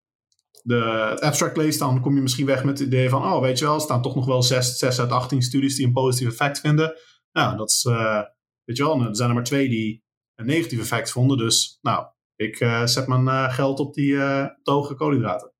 de, 0.68 1.08
het 1.10 1.20
abstract 1.20 1.56
leest, 1.56 1.78
dan 1.78 2.00
kom 2.00 2.14
je 2.14 2.20
misschien 2.20 2.46
weg 2.46 2.64
met 2.64 2.78
het 2.78 2.86
idee 2.86 3.08
van, 3.08 3.22
oh, 3.22 3.40
weet 3.40 3.58
je 3.58 3.64
wel, 3.64 3.74
er 3.74 3.80
staan 3.80 4.02
toch 4.02 4.14
nog 4.14 4.26
wel 4.26 4.42
6, 4.42 4.78
6 4.78 5.00
uit 5.00 5.10
18 5.10 5.42
studies 5.42 5.76
die 5.76 5.86
een 5.86 5.92
positief 5.92 6.28
effect 6.28 6.60
vinden. 6.60 6.94
Nou, 7.32 7.56
dat 7.56 7.70
is, 7.70 7.84
uh, 7.84 8.22
weet 8.64 8.76
je 8.76 8.82
wel, 8.82 9.02
er 9.02 9.16
zijn 9.16 9.28
er 9.28 9.34
maar 9.34 9.44
twee 9.44 9.68
die 9.68 10.04
een 10.34 10.46
negatief 10.46 10.80
effect 10.80 11.10
vonden. 11.10 11.38
Dus, 11.38 11.78
nou, 11.82 12.06
ik 12.38 12.60
uh, 12.60 12.86
zet 12.86 13.06
mijn 13.06 13.24
uh, 13.24 13.52
geld 13.52 13.80
op 13.80 13.94
die 13.94 14.18
hoge 14.62 14.94
koolhydraten. 14.94 15.52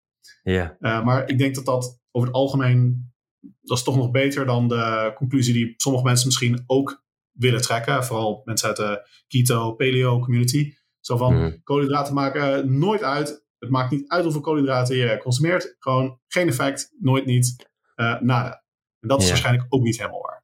Ja. 0.43 0.77
maar 0.81 1.29
ik 1.29 1.39
denk 1.39 1.55
dat 1.55 1.65
dat 1.65 2.01
over 2.11 2.29
het 2.29 2.37
algemeen, 2.37 3.13
dat 3.61 3.77
is 3.77 3.83
toch 3.83 3.97
nog 3.97 4.11
beter 4.11 4.47
dan 4.47 4.69
de 4.69 5.13
conclusie 5.15 5.55
die 5.55 5.75
sommige 5.77 6.05
mensen 6.05 6.27
misschien 6.27 6.65
ook 6.67 7.05
willen 7.33 7.61
trekken. 7.61 8.05
Vooral 8.05 8.43
mensen 8.45 8.69
uit 8.69 8.77
de 8.77 9.09
keto, 9.27 9.75
paleo 9.75 10.19
community. 10.19 10.73
Zo 11.01 11.17
van, 11.17 11.35
mm. 11.35 11.63
koolhydraten 11.63 12.15
maken 12.15 12.79
nooit 12.79 13.03
uit 13.03 13.47
het 13.59 13.71
maakt 13.71 13.91
niet 13.91 14.09
uit 14.09 14.23
hoeveel 14.23 14.41
koolhydraten 14.41 14.97
je 14.97 15.19
consumeert. 15.19 15.77
Gewoon 15.79 16.21
geen 16.27 16.49
effect, 16.49 16.95
nooit 16.99 17.27
niet, 17.27 17.69
uh, 17.97 18.21
nada. 18.21 18.65
En 19.01 19.09
dat 19.09 19.23
is 19.23 19.29
waarschijnlijk 19.29 19.67
ook 19.69 19.83
niet 19.83 19.99
helemaal 19.99 20.21
waar. 20.21 20.43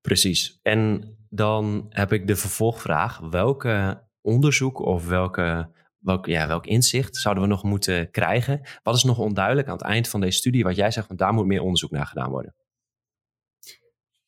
Precies. 0.00 0.58
En 0.62 1.16
dan 1.30 1.86
heb 1.88 2.12
ik 2.12 2.26
de 2.26 2.36
vervolgvraag. 2.36 3.18
Welke 3.18 4.06
onderzoek 4.28 4.78
of 4.78 5.06
welke, 5.06 5.70
welk, 5.98 6.26
ja, 6.26 6.46
welk 6.46 6.66
inzicht 6.66 7.16
zouden 7.16 7.42
we 7.42 7.48
nog 7.48 7.62
moeten 7.62 8.10
krijgen? 8.10 8.60
Wat 8.82 8.96
is 8.96 9.04
nog 9.04 9.18
onduidelijk 9.18 9.68
aan 9.68 9.76
het 9.76 9.82
eind 9.82 10.08
van 10.08 10.20
deze 10.20 10.38
studie? 10.38 10.64
Wat 10.64 10.76
jij 10.76 10.90
zegt, 10.90 11.06
want 11.08 11.20
daar 11.20 11.32
moet 11.32 11.46
meer 11.46 11.62
onderzoek 11.62 11.90
naar 11.90 12.06
gedaan 12.06 12.30
worden. 12.30 12.54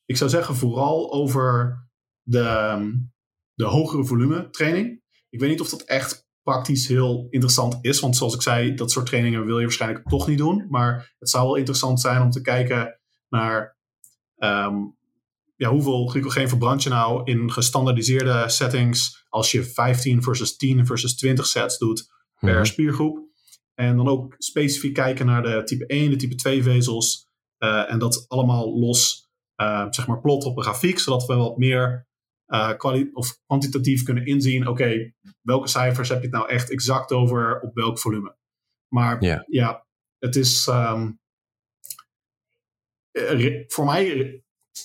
Ik 0.05 0.17
zou 0.17 0.31
zeggen 0.31 0.55
vooral 0.55 1.13
over 1.13 1.79
de, 2.23 2.79
de 3.55 3.65
hogere 3.65 4.05
volume 4.05 4.51
training. 4.51 5.03
Ik 5.29 5.41
weet 5.41 5.51
niet 5.51 5.61
of 5.61 5.69
dat 5.69 5.83
echt 5.83 6.29
praktisch 6.43 6.89
heel 6.89 7.27
interessant 7.31 7.79
is. 7.81 8.01
Want 8.01 8.17
zoals 8.17 8.35
ik 8.35 8.43
zei, 8.43 8.75
dat 8.75 8.91
soort 8.91 9.07
trainingen 9.07 9.45
wil 9.45 9.57
je 9.57 9.65
waarschijnlijk 9.65 10.09
toch 10.09 10.27
niet 10.27 10.39
doen. 10.39 10.67
Maar 10.69 11.15
het 11.19 11.31
zou 11.31 11.47
wel 11.47 11.57
interessant 11.57 12.01
zijn 12.01 12.23
om 12.23 12.31
te 12.31 12.41
kijken 12.41 13.01
naar 13.29 13.77
ehm, 14.37 14.77
ja, 15.61 15.71
hoeveel 15.71 16.07
glycogeen 16.07 16.49
verbrand 16.49 16.83
je 16.83 16.89
nou 16.89 17.23
in 17.25 17.53
gestandardiseerde 17.53 18.45
settings 18.49 19.25
als 19.29 19.51
je 19.51 19.65
15 19.65 20.23
versus 20.23 20.57
10 20.57 20.87
versus 20.87 21.17
20 21.17 21.47
sets 21.47 21.79
doet 21.79 22.09
per 22.39 22.55
Mhm. 22.55 22.65
spiergroep. 22.65 23.29
En 23.75 23.97
dan 23.97 24.09
ook 24.09 24.35
specifiek 24.39 24.95
kijken 24.95 25.27
naar 25.27 25.43
de 25.43 25.63
type 25.65 25.85
1, 25.87 26.11
de 26.11 26.17
type 26.17 26.35
2 26.35 26.63
vezels. 26.63 27.29
eh, 27.59 27.91
en 27.93 27.99
dat 27.99 28.25
allemaal 28.29 28.79
los, 28.79 29.29
eh, 29.55 29.87
zeg 29.91 30.07
maar, 30.07 30.21
plot 30.21 30.45
op 30.45 30.57
een 30.57 30.63
grafiek, 30.63 30.99
zodat 30.99 31.27
we 31.27 31.35
wat 31.35 31.57
meer 31.57 32.09
kwali- 32.77 33.11
of 33.13 33.39
kwantitatief 33.47 34.03
kunnen 34.03 34.27
inzien. 34.27 34.67
Oké, 34.69 35.13
welke 35.43 35.69
cijfers 35.69 36.09
heb 36.09 36.19
je 36.19 36.25
het 36.25 36.35
nou 36.35 36.49
echt 36.49 36.71
exact 36.71 37.13
over 37.13 37.61
op 37.61 37.75
welk 37.75 37.99
volume? 37.99 38.37
Maar 38.89 39.25
Ja. 39.25 39.45
ja, 39.47 39.87
het 40.19 40.37
is 40.37 40.67
ehm, 40.67 41.11
eh, 43.11 43.65
voor 43.67 43.85
mij 43.85 44.43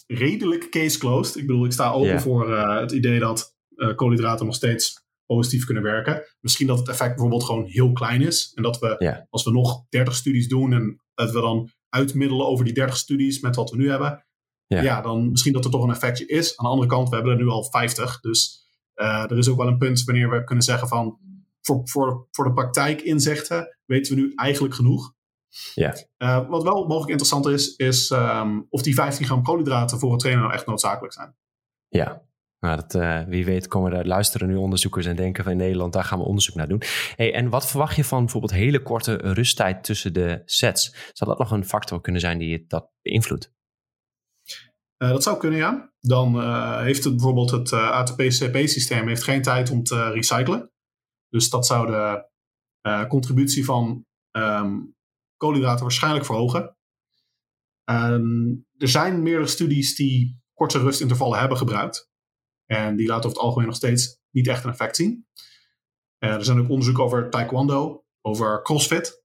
redelijk 0.07 0.69
case 0.69 0.99
closed. 0.99 1.35
Ik 1.35 1.47
bedoel, 1.47 1.65
ik 1.65 1.71
sta 1.71 1.91
open 1.91 2.21
voor 2.21 2.53
eh, 2.53 2.79
het 2.79 2.91
idee 2.91 3.19
dat 3.19 3.55
eh, 3.75 3.95
koolhydraten 3.95 4.45
nog 4.45 4.55
steeds 4.55 5.03
positief 5.25 5.65
kunnen 5.65 5.83
werken. 5.83 6.23
Misschien 6.39 6.67
dat 6.67 6.79
het 6.79 6.87
effect 6.87 7.09
bijvoorbeeld 7.09 7.43
gewoon 7.43 7.65
heel 7.65 7.91
klein 7.91 8.21
is. 8.21 8.51
En 8.55 8.63
dat 8.63 8.79
we, 8.79 9.25
als 9.29 9.43
we 9.43 9.51
nog 9.51 9.85
30 9.89 10.15
studies 10.15 10.47
doen 10.47 10.73
en 10.73 11.01
dat 11.13 11.31
we 11.31 11.41
dan 11.41 11.69
uitmiddelen 11.89 12.45
over 12.45 12.65
die 12.65 12.73
30 12.73 12.97
studies 12.97 13.39
met 13.39 13.55
wat 13.55 13.69
we 13.69 13.77
nu 13.77 13.89
hebben. 13.89 14.25
Ja. 14.67 14.81
Ja, 14.81 15.01
dan 15.01 15.29
misschien 15.29 15.53
dat 15.53 15.65
er 15.65 15.71
toch 15.71 15.83
een 15.83 15.93
effectje 15.93 16.25
is. 16.25 16.57
Aan 16.57 16.65
de 16.65 16.71
andere 16.71 16.89
kant, 16.89 17.09
we 17.09 17.15
hebben 17.15 17.33
er 17.33 17.43
nu 17.43 17.47
al 17.47 17.63
50. 17.63 18.19
Dus 18.19 18.67
eh, 18.93 19.23
er 19.23 19.37
is 19.37 19.47
ook 19.47 19.57
wel 19.57 19.67
een 19.67 19.77
punt 19.77 20.03
wanneer 20.03 20.29
we 20.29 20.43
kunnen 20.43 20.63
zeggen 20.63 20.87
van 20.87 21.19
voor, 21.61 21.81
voor, 21.83 22.27
voor 22.31 22.45
de 22.45 22.53
praktijk 22.53 23.01
inzichten 23.01 23.77
weten 23.85 24.15
we 24.15 24.21
nu 24.21 24.31
eigenlijk 24.35 24.75
genoeg. 24.75 25.13
Ja. 25.73 25.95
Eh, 26.17 26.49
wat 26.49 26.63
wel 26.63 26.85
mogelijk 26.85 27.09
interessant 27.09 27.45
is, 27.45 27.75
is 27.75 28.09
ehm, 28.09 28.61
of 28.69 28.81
die 28.81 28.93
15 28.93 29.25
gram 29.25 29.43
koolhydraten 29.43 29.99
voor 29.99 30.11
het 30.11 30.19
trainen 30.19 30.43
nou 30.43 30.55
echt 30.55 30.65
noodzakelijk 30.65 31.13
zijn. 31.13 31.35
Ja. 31.87 32.23
Nou, 32.59 32.75
dat, 32.75 32.95
eh, 32.95 33.23
wie 33.23 33.45
weet 33.45 33.67
komen 33.67 33.93
er 33.93 34.07
luisteren 34.07 34.47
nu 34.47 34.55
onderzoekers 34.55 35.05
en 35.05 35.15
denken 35.15 35.43
van 35.43 35.51
in 35.51 35.57
Nederland, 35.57 35.93
daar 35.93 36.03
gaan 36.03 36.19
we 36.19 36.25
onderzoek 36.25 36.55
naar 36.55 36.67
doen. 36.67 36.81
Hey, 37.15 37.33
en 37.33 37.49
wat 37.49 37.67
verwacht 37.67 37.95
je 37.95 38.03
van 38.03 38.19
bijvoorbeeld 38.19 38.53
hele 38.53 38.81
korte 38.81 39.15
rusttijd 39.15 39.83
tussen 39.83 40.13
de 40.13 40.41
sets? 40.45 40.95
Zou 41.13 41.29
dat 41.29 41.39
nog 41.39 41.51
een 41.51 41.65
factor 41.65 42.01
kunnen 42.01 42.21
zijn 42.21 42.37
die 42.37 42.65
dat 42.67 42.91
beïnvloedt? 43.01 43.53
Eh, 44.97 45.09
dat 45.09 45.23
zou 45.23 45.37
kunnen, 45.37 45.59
ja. 45.59 45.93
Dan 45.99 46.41
heeft 46.81 47.03
het 47.03 47.13
bijvoorbeeld 47.13 47.51
het 47.51 47.73
ATP-CP-systeem 47.73 49.07
heeft 49.07 49.23
geen 49.23 49.41
tijd 49.41 49.69
om 49.69 49.83
te 49.83 50.11
recyclen. 50.11 50.71
Dus 51.29 51.49
dat 51.49 51.65
zou 51.65 51.87
de 51.87 52.27
contributie 53.07 53.65
van 53.65 54.05
ehm, 54.31 54.77
koolhydraten 55.37 55.83
waarschijnlijk 55.83 56.25
verhogen. 56.25 56.77
Ehm, 57.83 58.47
er 58.77 58.87
zijn 58.87 59.21
meerdere 59.23 59.47
studies 59.47 59.95
die 59.95 60.41
korte 60.53 60.79
rustintervallen 60.79 61.39
hebben 61.39 61.57
gebruikt. 61.57 62.09
En 62.65 62.95
die 62.95 63.07
laten 63.07 63.25
over 63.25 63.37
het 63.37 63.47
algemeen 63.47 63.67
nog 63.67 63.75
steeds 63.75 64.19
niet 64.31 64.47
echt 64.47 64.63
een 64.63 64.69
effect 64.71 64.95
zien. 64.95 65.27
Eh, 66.17 66.33
er 66.33 66.45
zijn 66.45 66.59
ook 66.59 66.69
onderzoeken 66.69 67.03
over 67.03 67.29
taekwondo, 67.29 68.05
over 68.21 68.61
crossfit. 68.61 69.23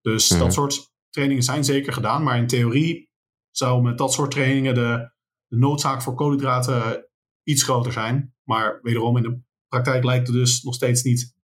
Dus 0.00 0.30
Mhm. 0.30 0.40
dat 0.40 0.52
soort 0.52 0.92
trainingen 1.10 1.42
zijn 1.42 1.64
zeker 1.64 1.92
gedaan. 1.92 2.22
Maar 2.22 2.36
in 2.38 2.46
theorie 2.46 3.10
zou 3.50 3.82
met 3.82 3.98
dat 3.98 4.12
soort 4.12 4.30
trainingen 4.30 4.74
de, 4.74 5.12
de 5.46 5.56
noodzaak 5.56 6.02
voor 6.02 6.14
koolhydraten 6.14 7.06
iets 7.42 7.62
groter 7.62 7.92
zijn. 7.92 8.34
Maar 8.42 8.78
wederom 8.82 9.16
in 9.16 9.22
de 9.22 9.40
praktijk 9.68 10.04
lijkt 10.04 10.26
het 10.26 10.36
dus 10.36 10.62
nog 10.62 10.74
steeds 10.74 11.02
niet 11.02 11.34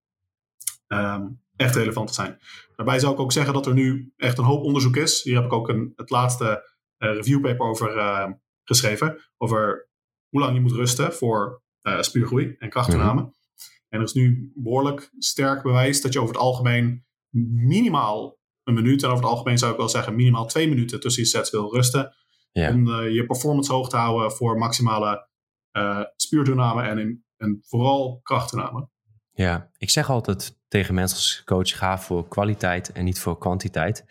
ehm, 0.87 1.29
echt 1.59 1.77
relevant 1.77 2.09
te 2.09 2.15
zijn. 2.15 2.39
Daarbij 2.77 2.99
zou 2.99 3.13
ik 3.13 3.21
ook 3.21 3.33
zeggen 3.33 3.55
dat 3.55 3.67
er 3.67 3.75
nu 3.75 4.13
echt 4.17 4.39
een 4.39 4.45
hoop 4.45 4.63
onderzoek 4.63 4.97
is. 4.97 5.23
Hier 5.23 5.35
heb 5.35 5.45
ik 5.45 5.53
ook 5.53 5.69
een, 5.69 5.93
het 5.97 6.11
laatste 6.11 6.73
eh, 6.97 7.15
reviewpaper 7.15 7.67
over 7.67 7.97
eh, 7.97 8.31
geschreven. 8.65 9.19
Over 9.37 9.89
hoe 10.29 10.41
lang 10.41 10.55
je 10.55 10.61
moet 10.61 10.73
rusten 10.73 11.13
voor 11.13 11.63
eh, 11.81 12.01
spiergroei 12.01 12.57
en 12.59 12.69
krachttoename. 12.69 13.21
En 13.89 13.99
er 13.99 14.05
is 14.05 14.13
nu 14.13 14.53
behoorlijk 14.55 15.11
sterk 15.19 15.63
bewijs 15.63 16.01
dat 16.01 16.13
je 16.13 16.21
over 16.21 16.35
het 16.35 16.43
algemeen 16.43 17.07
minimaal 17.55 18.39
een 18.65 18.75
minuut, 18.75 19.03
en 19.03 19.09
over 19.09 19.25
het 19.25 19.33
algemeen 19.33 19.59
zou 19.59 19.73
ik 19.73 19.79
wel 19.79 19.89
zeggen 19.89 20.15
minimaal 20.15 20.47
twee 20.47 20.69
minuten 20.69 21.01
tussen 21.01 21.23
je 21.23 21.29
sets 21.29 21.51
wil 21.51 21.75
rusten. 21.75 22.15
Ja. 22.53 22.73
Om 22.73 23.03
je 23.03 23.27
performance 23.27 23.73
hoog 23.73 23.89
te 23.89 23.97
houden 23.97 24.33
voor 24.33 24.59
maximale 24.59 25.29
eh 25.71 26.03
spiertoename 26.17 26.83
en, 26.83 26.99
in, 26.99 27.25
en 27.37 27.63
vooral 27.63 28.21
krachttoename. 28.23 28.89
Ja, 29.39 29.71
ik 29.77 29.91
zeg 29.91 30.11
altijd 30.11 30.59
tegen 30.69 30.95
mensen 30.95 31.17
als 31.17 31.43
coach, 31.45 31.77
ga 31.79 31.99
voor 31.99 32.29
kwaliteit 32.29 32.93
en 32.93 33.05
niet 33.05 33.19
voor 33.19 33.39
kwantiteit. 33.39 34.05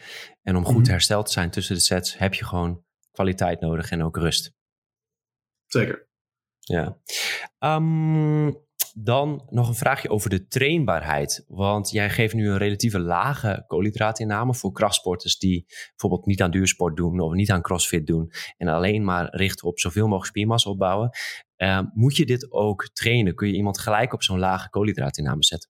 En 0.44 0.56
om 0.56 0.66
goed 0.66 0.82
Mhm. 0.82 0.92
hersteld 0.92 1.26
te 1.26 1.32
zijn 1.32 1.50
tussen 1.50 1.76
de 1.76 1.82
sets, 1.82 2.18
heb 2.18 2.34
je 2.34 2.46
gewoon 2.46 2.84
kwaliteit 3.12 3.60
nodig 3.60 3.92
en 3.92 4.04
ook 4.04 4.18
rust. 4.18 4.54
Zeker. 5.66 6.08
Ja. 6.60 6.98
Ehm, 7.60 8.52
dan 8.94 9.48
nog 9.50 9.68
een 9.68 9.76
vraagje 9.76 10.10
over 10.10 10.30
de 10.30 10.48
trainbaarheid. 10.48 11.46
Want 11.48 11.90
jij 11.90 12.10
geeft 12.10 12.34
nu 12.34 12.50
een 12.50 12.58
relatieve 12.58 13.00
lage 13.00 13.63
koolhydraatinname 13.68 14.54
voor 14.56 14.72
krachtsporters 14.72 15.38
die 15.38 15.66
bijvoorbeeld 15.90 16.26
niet 16.26 16.42
aan 16.42 16.52
duursport 16.52 16.96
doen 16.96 17.20
of 17.20 17.34
niet 17.34 17.52
aan 17.52 17.62
crossfit 17.62 18.08
doen 18.08 18.32
en 18.58 18.68
alleen 18.68 19.04
maar 19.04 19.36
richten 19.36 19.68
op 19.68 19.80
zoveel 19.80 20.06
mogelijk 20.06 20.28
spiermassa 20.28 20.70
opbouwen. 20.70 21.10
Ehm, 21.58 21.86
moet 21.93 22.15
je 22.15 22.26
dit 22.26 22.52
ook 22.52 22.89
trainen? 22.93 23.36
Kun 23.36 23.48
je 23.48 23.54
iemand 23.54 23.80
gelijk 23.80 24.13
op 24.13 24.24
zo'n 24.24 24.39
lage 24.39 24.70
koolhydraatinname 24.70 25.43
zetten? 25.43 25.70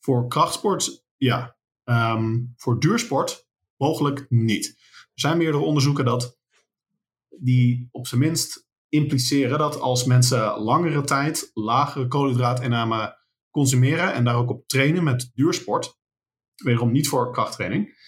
Voor 0.00 0.28
krachtsport, 0.28 1.04
ja. 1.16 1.56
Ehm, 1.84 2.38
voor 2.56 2.80
duursport 2.80 3.48
mogelijk 3.76 4.26
niet. 4.28 4.66
Er 5.14 5.20
zijn 5.20 5.38
meerdere 5.38 5.64
onderzoeken 5.64 6.04
dat 6.04 6.38
die 7.28 7.88
op 7.90 8.06
zijn 8.06 8.20
minst 8.20 8.68
impliceren 8.88 9.58
dat 9.58 9.80
als 9.80 10.04
mensen 10.04 10.58
langere 10.58 11.02
tijd 11.02 11.50
lagere 11.54 12.06
koolhydraatinname 12.06 13.18
consumeren 13.50 14.12
en 14.12 14.24
daar 14.24 14.36
ook 14.36 14.50
op 14.50 14.68
trainen 14.68 15.04
met 15.04 15.30
duursport, 15.34 15.98
wederom 16.54 16.92
niet 16.92 17.08
voor 17.08 17.32
krachttraining, 17.32 17.98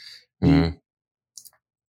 Mm, 0.43 0.82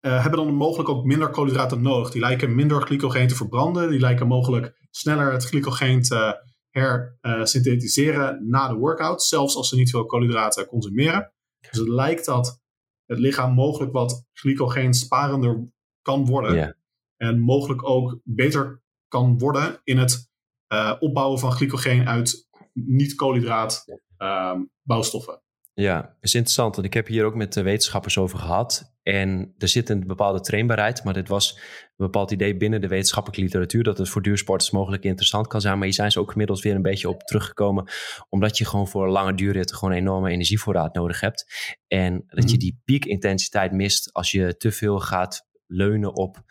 eh, 0.01 0.23
hebben 0.23 0.45
dan 0.45 0.55
mogelijk 0.55 0.89
ook 0.89 1.05
minder 1.05 1.31
koolhydraten 1.31 1.83
nodig. 1.83 2.11
Die 2.11 2.21
lijken 2.21 2.55
minder 2.55 2.83
glycogeen 2.83 3.29
te 3.29 3.35
verbranden. 3.35 3.91
Die 3.91 4.01
lijken 4.01 4.27
mogelijk 4.27 4.89
sneller 4.91 5.33
het 5.33 5.45
glycogeen 5.45 6.03
te 6.03 6.49
hersynthetiseren 6.71 8.49
na 8.49 8.69
de 8.69 8.75
workout. 8.75 9.23
Zelfs 9.23 9.57
als 9.57 9.69
ze 9.69 9.77
niet 9.77 9.91
veel 9.91 10.07
koolhydraten 10.07 10.67
consumeren. 10.67 11.33
Dus 11.61 11.79
het 11.79 11.89
lijkt 11.89 12.25
dat 12.25 12.61
het 13.07 13.19
lichaam 13.19 13.55
mogelijk 13.55 13.93
wat 13.93 14.25
glycogeen 14.33 14.95
sparender 14.95 15.73
kan 16.03 16.27
worden. 16.27 16.77
En 17.17 17.41
mogelijk 17.41 17.89
ook 17.89 18.21
beter 18.25 18.83
kan 19.09 19.39
worden 19.39 19.81
in 19.85 19.99
het 19.99 20.31
eh, 20.67 20.97
opbouwen 20.99 21.39
van 21.39 21.53
glycogeen 21.53 22.09
uit 22.09 22.49
niet-koolhydraat 22.73 23.85
ehm, 24.17 24.61
bouwstoffen. 24.83 25.43
Ja, 25.81 26.17
is 26.21 26.35
interessant. 26.35 26.75
Want 26.75 26.87
ik 26.87 26.95
heb 26.95 27.07
hier 27.07 27.25
ook 27.25 27.35
met 27.35 27.53
de 27.53 27.63
wetenschappers 27.63 28.19
over 28.19 28.39
gehad. 28.39 28.95
En 29.03 29.55
er 29.59 29.69
zit 29.69 29.89
een 29.89 30.07
bepaalde 30.07 30.41
trainbaarheid. 30.41 31.05
Maar 31.05 31.15
dit 31.15 31.29
was 31.29 31.57
een 31.97 32.07
bepaald 32.07 32.31
idee 32.31 32.57
binnen 32.57 32.81
de 32.81 32.89
wetenschappelijke 32.89 33.43
literatuur. 33.45 33.83
Dat 33.83 33.99
het 33.99 34.09
voor 34.09 34.23
duursporters 34.23 34.71
mogelijk 34.71 35.05
interessant 35.05 35.47
kan 35.47 35.61
zijn. 35.61 35.75
Maar 35.75 35.85
hier 35.85 35.95
zijn 35.95 36.11
ze 36.11 36.21
ook 36.21 36.31
inmiddels 36.31 36.63
weer 36.63 36.75
een 36.75 36.83
beetje 36.83 37.09
op 37.09 37.23
teruggekomen. 37.23 37.91
Omdat 38.29 38.59
je 38.59 38.65
gewoon 38.65 38.89
voor 38.89 39.09
lange 39.09 39.35
duurritten 39.35 39.77
gewoon 39.77 39.95
een 39.95 40.01
enorme 40.01 40.31
energievoorraad 40.31 40.95
nodig 40.95 41.21
hebt. 41.21 41.45
En 41.87 42.25
dat 42.27 42.45
je 42.45 42.57
Mhm. 42.57 42.59
die 42.59 42.81
piekintensiteit 42.85 43.73
mist 43.73 44.13
als 44.13 44.31
je 44.31 44.57
te 44.57 44.73
veel 44.73 45.01
gaat 45.01 45.49
leunen 45.67 46.15
op 46.17 46.43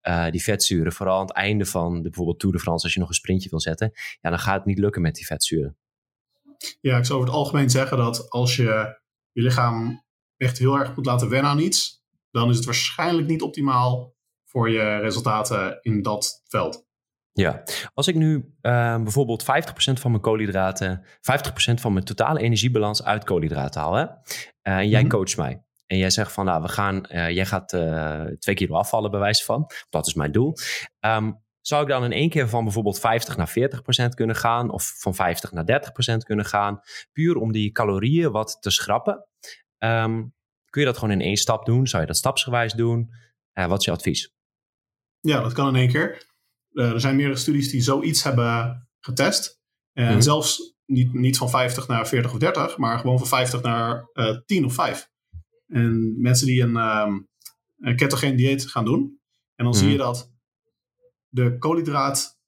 eh, 0.00 0.30
die 0.30 0.42
vetzuren. 0.42 0.92
Vooral 0.92 1.14
aan 1.18 1.26
het 1.26 1.34
einde 1.36 1.64
van 1.64 1.94
de, 1.94 2.02
bijvoorbeeld 2.02 2.38
Tour 2.38 2.54
de 2.54 2.60
France. 2.62 2.84
Als 2.84 2.94
je 2.94 3.00
nog 3.00 3.08
een 3.08 3.14
sprintje 3.14 3.48
wil 3.50 3.60
zetten. 3.60 3.90
Ja, 4.20 4.30
dan 4.30 4.38
gaat 4.38 4.56
het 4.56 4.64
niet 4.64 4.78
lukken 4.78 5.02
met 5.02 5.14
die 5.14 5.26
vetzuren. 5.26 5.76
Ja, 6.80 6.96
ik 6.96 7.04
zou 7.04 7.18
over 7.18 7.30
het 7.30 7.38
algemeen 7.38 7.70
zeggen 7.70 7.96
dat 7.96 8.30
als 8.30 8.56
je 8.56 8.96
je 9.32 9.42
lichaam 9.42 10.04
echt 10.36 10.58
heel 10.58 10.78
erg 10.78 10.96
moet 10.96 11.06
laten 11.06 11.28
wennen 11.28 11.50
aan 11.50 11.58
iets, 11.58 12.04
dan 12.30 12.50
is 12.50 12.56
het 12.56 12.64
waarschijnlijk 12.64 13.28
niet 13.28 13.42
optimaal 13.42 14.14
voor 14.44 14.70
je 14.70 14.96
resultaten 14.96 15.78
in 15.80 16.02
dat 16.02 16.42
veld. 16.48 16.84
Ja, 17.32 17.62
als 17.94 18.08
ik 18.08 18.14
nu 18.14 18.54
eh, 18.60 19.02
bijvoorbeeld 19.02 19.42
50% 19.42 19.46
van 20.00 20.10
mijn 20.10 20.22
koolhydraten, 20.22 21.04
50% 21.04 21.80
van 21.80 21.92
mijn 21.92 22.04
totale 22.04 22.40
energiebalans 22.40 23.02
uit 23.04 23.24
koolhydraten 23.24 23.80
haal, 23.80 23.94
hè? 23.94 24.04
Eh, 24.62 24.76
en 24.76 24.88
jij 24.88 25.00
Mhm. 25.00 25.10
coacht 25.10 25.36
mij. 25.36 25.64
En 25.86 25.96
jij 25.98 26.10
zegt 26.10 26.32
van, 26.32 26.44
nou, 26.44 26.62
we 26.62 26.68
gaan, 26.68 27.04
eh, 27.06 27.30
jij 27.30 27.46
gaat 27.46 27.72
eh, 27.72 28.24
twee 28.38 28.54
kilo 28.54 28.76
afvallen, 28.76 29.10
bij 29.10 29.20
wijze 29.20 29.44
van. 29.44 29.70
Dat 29.90 30.06
is 30.06 30.14
mijn 30.14 30.32
doel. 30.32 30.54
Ehm, 31.00 31.32
zou 31.66 31.82
ik 31.82 31.88
dan 31.88 32.04
in 32.04 32.12
één 32.12 32.28
keer 32.28 32.48
van 32.48 32.64
bijvoorbeeld 32.64 32.98
50 33.00 33.36
naar 33.36 33.48
40% 34.10 34.14
kunnen 34.14 34.36
gaan, 34.36 34.70
of 34.70 34.94
van 34.98 35.14
50 35.14 35.52
naar 35.52 35.64
30% 36.14 36.16
kunnen 36.24 36.44
gaan, 36.44 36.80
puur 37.12 37.36
om 37.36 37.52
die 37.52 37.72
calorieën 37.72 38.30
wat 38.30 38.56
te 38.60 38.70
schrappen? 38.70 39.26
Ehm, 39.78 40.24
kun 40.70 40.80
je 40.80 40.86
dat 40.86 40.98
gewoon 40.98 41.14
in 41.14 41.20
één 41.26 41.36
stap 41.36 41.64
doen? 41.66 41.86
Zou 41.86 42.02
je 42.02 42.08
dat 42.08 42.16
stapsgewijs 42.16 42.72
doen? 42.72 43.10
Eh, 43.52 43.66
wat 43.66 43.78
is 43.78 43.84
je 43.84 43.90
advies? 43.90 44.34
Ja, 45.20 45.40
dat 45.40 45.52
kan 45.52 45.68
in 45.68 45.74
één 45.74 45.88
keer. 45.88 46.26
Eh, 46.72 46.90
er 46.90 47.00
zijn 47.00 47.16
meerdere 47.16 47.38
studies 47.38 47.70
die 47.70 47.80
zoiets 47.80 48.22
hebben 48.22 48.88
getest. 49.00 49.60
En 49.92 50.12
Mhm. 50.12 50.20
zelfs 50.20 50.74
niet, 50.84 51.12
niet 51.12 51.36
van 51.38 51.50
50 51.50 51.88
naar 51.88 52.08
40 52.08 52.32
of 52.32 52.38
30, 52.38 52.76
maar 52.76 52.98
gewoon 52.98 53.18
van 53.18 53.26
50 53.28 53.62
naar 53.62 54.08
eh 54.12 54.36
10 54.46 54.64
of 54.64 54.74
5. 54.74 55.10
En 55.68 56.20
mensen 56.20 56.46
die 56.46 56.62
een, 56.62 56.76
ehm 56.76 57.18
een 57.78 57.96
ketogeen 57.96 58.36
dieet 58.36 58.66
gaan 58.70 58.84
doen. 58.84 59.20
En 59.54 59.64
dan 59.64 59.74
zie 59.74 59.82
Mhm. 59.84 59.92
je 59.92 59.98
dat 59.98 60.34
de 61.28 61.58
koolhydraat 61.58 62.38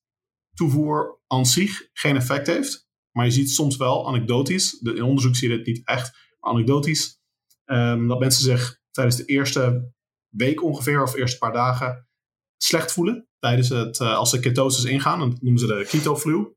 toevoer 0.55 1.21
aan 1.27 1.47
zich 1.47 1.89
geen 1.93 2.17
effect 2.17 2.47
heeft. 2.47 2.87
Maar 3.13 3.25
je 3.25 3.31
ziet 3.33 3.51
soms 3.51 3.77
wel 3.77 4.09
anekdotisch, 4.09 4.79
de, 4.79 4.95
in 4.95 5.03
onderzoek 5.03 5.37
zie 5.37 5.51
je 5.51 5.57
dit 5.57 5.67
niet 5.67 5.87
echt, 5.87 6.13
maar 6.41 6.51
anekdotisch, 6.53 7.21
ehm, 7.65 8.07
dat 8.07 8.19
mensen 8.19 8.43
zich 8.43 8.81
tijdens 8.91 9.17
de 9.17 9.25
eerste 9.25 9.93
week 10.29 10.63
ongeveer, 10.63 11.03
of 11.03 11.15
eerste 11.15 11.39
paar 11.39 11.53
dagen, 11.53 12.09
slecht 12.57 12.93
voelen. 12.93 13.29
Tijdens 13.39 13.69
het, 13.69 14.01
eh, 14.01 14.17
als 14.17 14.31
ze 14.31 14.41
ketosis 14.41 14.85
ingaan, 14.85 15.19
dat 15.19 15.43
noemen 15.43 15.61
ze 15.61 15.67
de 15.67 15.87
keto 15.91 16.17
flu. 16.17 16.57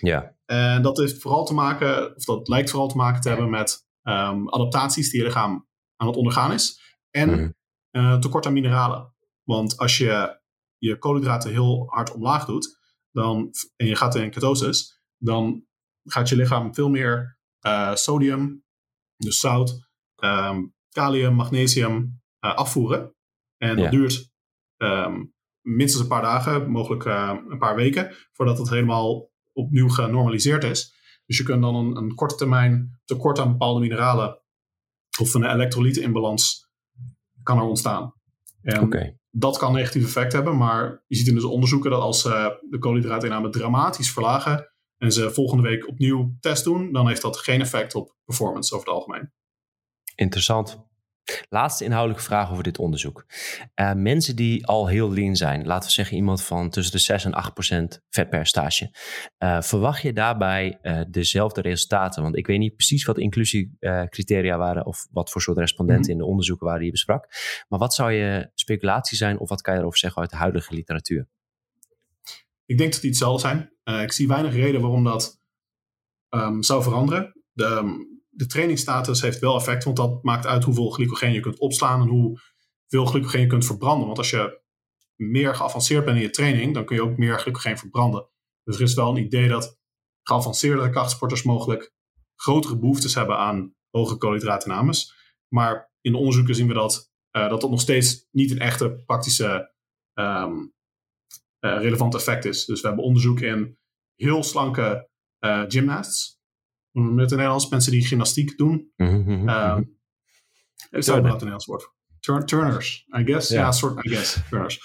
Ja. 0.00 0.36
En 0.44 0.82
dat 0.82 0.96
heeft 0.98 1.20
vooral 1.20 1.44
te 1.44 1.54
maken, 1.54 2.16
of 2.16 2.24
dat 2.24 2.48
lijkt 2.48 2.70
vooral 2.70 2.88
te 2.88 2.96
maken 2.96 3.20
te 3.20 3.28
hebben 3.28 3.50
met 3.50 3.88
ehm, 4.02 4.48
adaptaties 4.48 5.10
die 5.10 5.20
je 5.20 5.26
lichaam 5.26 5.68
aan 5.96 6.06
het 6.06 6.16
ondergaan 6.16 6.52
is. 6.52 6.80
En 7.10 7.30
Mhm. 7.30 7.50
eh, 7.90 8.18
tekort 8.18 8.46
aan 8.46 8.52
mineralen. 8.52 9.14
Want 9.44 9.76
als 9.78 9.98
je 9.98 10.39
je 10.80 10.98
koolhydraten 10.98 11.50
heel 11.50 11.86
hard 11.88 12.12
omlaag 12.12 12.44
doet, 12.44 12.78
dan, 13.10 13.50
en 13.76 13.86
je 13.86 13.96
gaat 13.96 14.14
in 14.14 14.30
ketosis, 14.30 15.02
dan 15.16 15.64
gaat 16.04 16.28
je 16.28 16.36
lichaam 16.36 16.74
veel 16.74 16.88
meer 16.88 17.38
eh, 17.58 17.94
sodium, 17.94 18.64
dus 19.16 19.40
zout, 19.40 19.88
ehm, 20.16 20.62
kalium, 20.88 21.34
magnesium 21.34 22.22
eh, 22.38 22.54
afvoeren. 22.54 23.14
En 23.56 23.76
dat 23.76 23.90
duurt 23.90 24.30
ehm, 24.76 25.24
minstens 25.60 26.02
een 26.02 26.08
paar 26.08 26.22
dagen, 26.22 26.70
mogelijk 26.70 27.04
eh, 27.04 27.38
een 27.48 27.58
paar 27.58 27.76
weken, 27.76 28.14
voordat 28.32 28.58
het 28.58 28.70
helemaal 28.70 29.30
opnieuw 29.52 29.88
genormaliseerd 29.88 30.64
is. 30.64 30.98
Dus 31.26 31.38
je 31.38 31.44
kunt 31.44 31.62
dan 31.62 31.74
een, 31.74 31.96
een 31.96 32.14
korte 32.14 32.34
termijn 32.34 33.00
tekort 33.04 33.38
aan 33.38 33.50
bepaalde 33.50 33.80
mineralen 33.80 34.42
of 35.20 35.34
een 35.34 35.44
elektrolyteninbalans 35.44 36.68
kan 37.42 37.58
er 37.58 37.64
ontstaan. 37.64 38.19
En 38.62 38.82
Oké. 38.82 39.16
dat 39.30 39.58
kan 39.58 39.72
negatief 39.72 40.04
effect 40.04 40.32
hebben, 40.32 40.56
maar 40.56 41.04
je 41.06 41.16
ziet 41.16 41.26
in 41.26 41.34
dus 41.34 41.44
onderzoeken 41.44 41.90
dat 41.90 42.00
als 42.00 42.20
ze 42.20 42.66
de 42.70 42.78
koolhydraatinname 42.78 43.50
dramatisch 43.50 44.12
verlagen 44.12 44.72
en 44.96 45.12
ze 45.12 45.30
volgende 45.30 45.62
week 45.62 45.88
opnieuw 45.88 46.36
test 46.40 46.64
doen, 46.64 46.92
dan 46.92 47.08
heeft 47.08 47.22
dat 47.22 47.36
geen 47.36 47.60
effect 47.60 47.94
op 47.94 48.16
performance 48.24 48.74
over 48.74 48.86
het 48.86 48.96
algemeen. 48.96 49.32
Interessant. 50.14 50.88
Laatste 51.48 51.84
inhoudelijke 51.84 52.24
vraag 52.24 52.50
over 52.50 52.62
dit 52.62 52.78
onderzoek. 52.78 53.24
Eh, 53.74 53.92
mensen 53.92 54.36
die 54.36 54.66
al 54.66 54.86
heel 54.86 55.12
lean 55.12 55.36
zijn, 55.36 55.66
laten 55.66 55.88
we 55.88 55.94
zeggen 55.94 56.16
iemand 56.16 56.42
van 56.42 56.70
tussen 56.70 56.92
de 56.92 56.98
6 56.98 57.24
en 57.24 57.34
8 57.34 57.52
procent 57.54 58.00
vetpercentage. 58.08 58.90
eh, 59.38 59.60
verwacht 59.62 60.02
je 60.02 60.12
daarbij 60.12 60.78
eh, 60.82 61.00
dezelfde 61.10 61.60
resultaten? 61.60 62.22
Want 62.22 62.36
ik 62.36 62.46
weet 62.46 62.58
niet 62.58 62.74
precies 62.76 63.04
wat 63.04 63.18
inclusiecriteria 63.18 64.56
waren 64.58 64.86
of 64.86 65.06
wat 65.10 65.30
voor 65.30 65.40
soort 65.42 65.58
respondenten 65.58 66.02
Mhm. 66.04 66.10
in 66.12 66.18
de 66.18 66.24
onderzoeken 66.24 66.64
waren 66.64 66.78
die 66.80 66.88
je 66.90 66.94
besprak. 66.94 67.26
Maar 67.68 67.78
wat 67.78 67.94
zou 67.94 68.12
je 68.12 68.50
speculatie 68.54 69.16
zijn 69.16 69.38
of 69.38 69.48
wat 69.48 69.60
kan 69.60 69.74
je 69.74 69.80
erover 69.80 69.98
zeggen 69.98 70.20
uit 70.20 70.30
de 70.30 70.36
huidige 70.36 70.74
literatuur? 70.74 71.28
Ik 72.66 72.78
denk 72.78 72.92
dat 72.92 73.00
die 73.00 73.10
hetzelfde 73.10 73.40
zijn. 73.48 73.72
Ik 74.02 74.12
zie 74.12 74.28
weinig 74.28 74.52
reden 74.54 74.80
waarom 74.80 75.04
dat 75.04 75.40
ehm, 76.28 76.60
zou 76.62 76.82
veranderen. 76.82 77.32
De, 77.52 77.64
ehm, 77.64 77.90
de 78.40 78.46
trainingsstatus 78.46 79.20
heeft 79.20 79.38
wel 79.38 79.56
effect, 79.56 79.84
want 79.84 79.96
dat 79.96 80.22
maakt 80.22 80.46
uit 80.46 80.64
hoeveel 80.64 80.90
glycogeen 80.90 81.32
je 81.32 81.40
kunt 81.40 81.58
opslaan 81.58 82.00
en 82.00 82.08
hoeveel 82.08 83.04
glycogeen 83.04 83.40
je 83.40 83.46
kunt 83.46 83.66
verbranden. 83.66 84.06
Want 84.06 84.18
als 84.18 84.30
je 84.30 84.60
meer 85.16 85.54
geavanceerd 85.54 86.04
bent 86.04 86.16
in 86.16 86.22
je 86.22 86.30
training, 86.30 86.74
dan 86.74 86.84
kun 86.84 86.96
je 86.96 87.02
ook 87.02 87.16
meer 87.16 87.38
glycogeen 87.38 87.78
verbranden. 87.78 88.28
Dus 88.64 88.76
er 88.76 88.82
is 88.82 88.94
wel 88.94 89.10
een 89.10 89.24
idee 89.24 89.48
dat 89.48 89.78
geavanceerdere 90.22 90.90
krachtsporters 90.90 91.42
mogelijk 91.42 91.92
grotere 92.36 92.78
behoeftes 92.78 93.14
hebben 93.14 93.36
aan 93.36 93.74
hoge 93.90 94.16
koolhydraatnames. 94.16 95.14
Maar 95.48 95.92
in 96.00 96.12
de 96.12 96.18
onderzoeken 96.18 96.54
zien 96.54 96.68
we 96.68 96.74
dat 96.74 97.12
eh, 97.30 97.48
dat, 97.48 97.60
dat 97.60 97.70
nog 97.70 97.80
steeds 97.80 98.26
niet 98.30 98.50
een 98.50 98.60
echte 98.60 99.02
praktische 99.06 99.74
eh, 100.12 100.52
relevant 101.60 102.14
effect 102.14 102.44
is. 102.44 102.64
Dus 102.64 102.80
we 102.80 102.86
hebben 102.86 103.04
onderzoek 103.04 103.40
in 103.40 103.78
heel 104.14 104.42
slanke 104.42 105.08
eh, 105.38 105.64
gymnasts. 105.68 106.39
Het 106.92 107.02
in 107.10 107.18
het 107.18 107.30
Nederlands? 107.30 107.68
Mensen 107.68 107.92
die 107.92 108.06
gymnastiek 108.06 108.56
doen. 108.58 108.92
Mhm, 108.96 109.48
Ehm 109.48 109.82
is 110.90 111.06
daar 111.06 111.18
überhaupt 111.18 111.42
een 111.42 111.48
Nederlands 111.48 111.66
woord? 111.66 111.92
Turn- 112.20 112.46
turners, 112.46 113.06
I 113.18 113.24
guess. 113.24 113.48
Ja. 113.48 113.60
Ja, 113.60 113.72
soort, 113.72 114.04
I 114.04 114.08
guess. 114.08 114.38
Turners. 114.50 114.80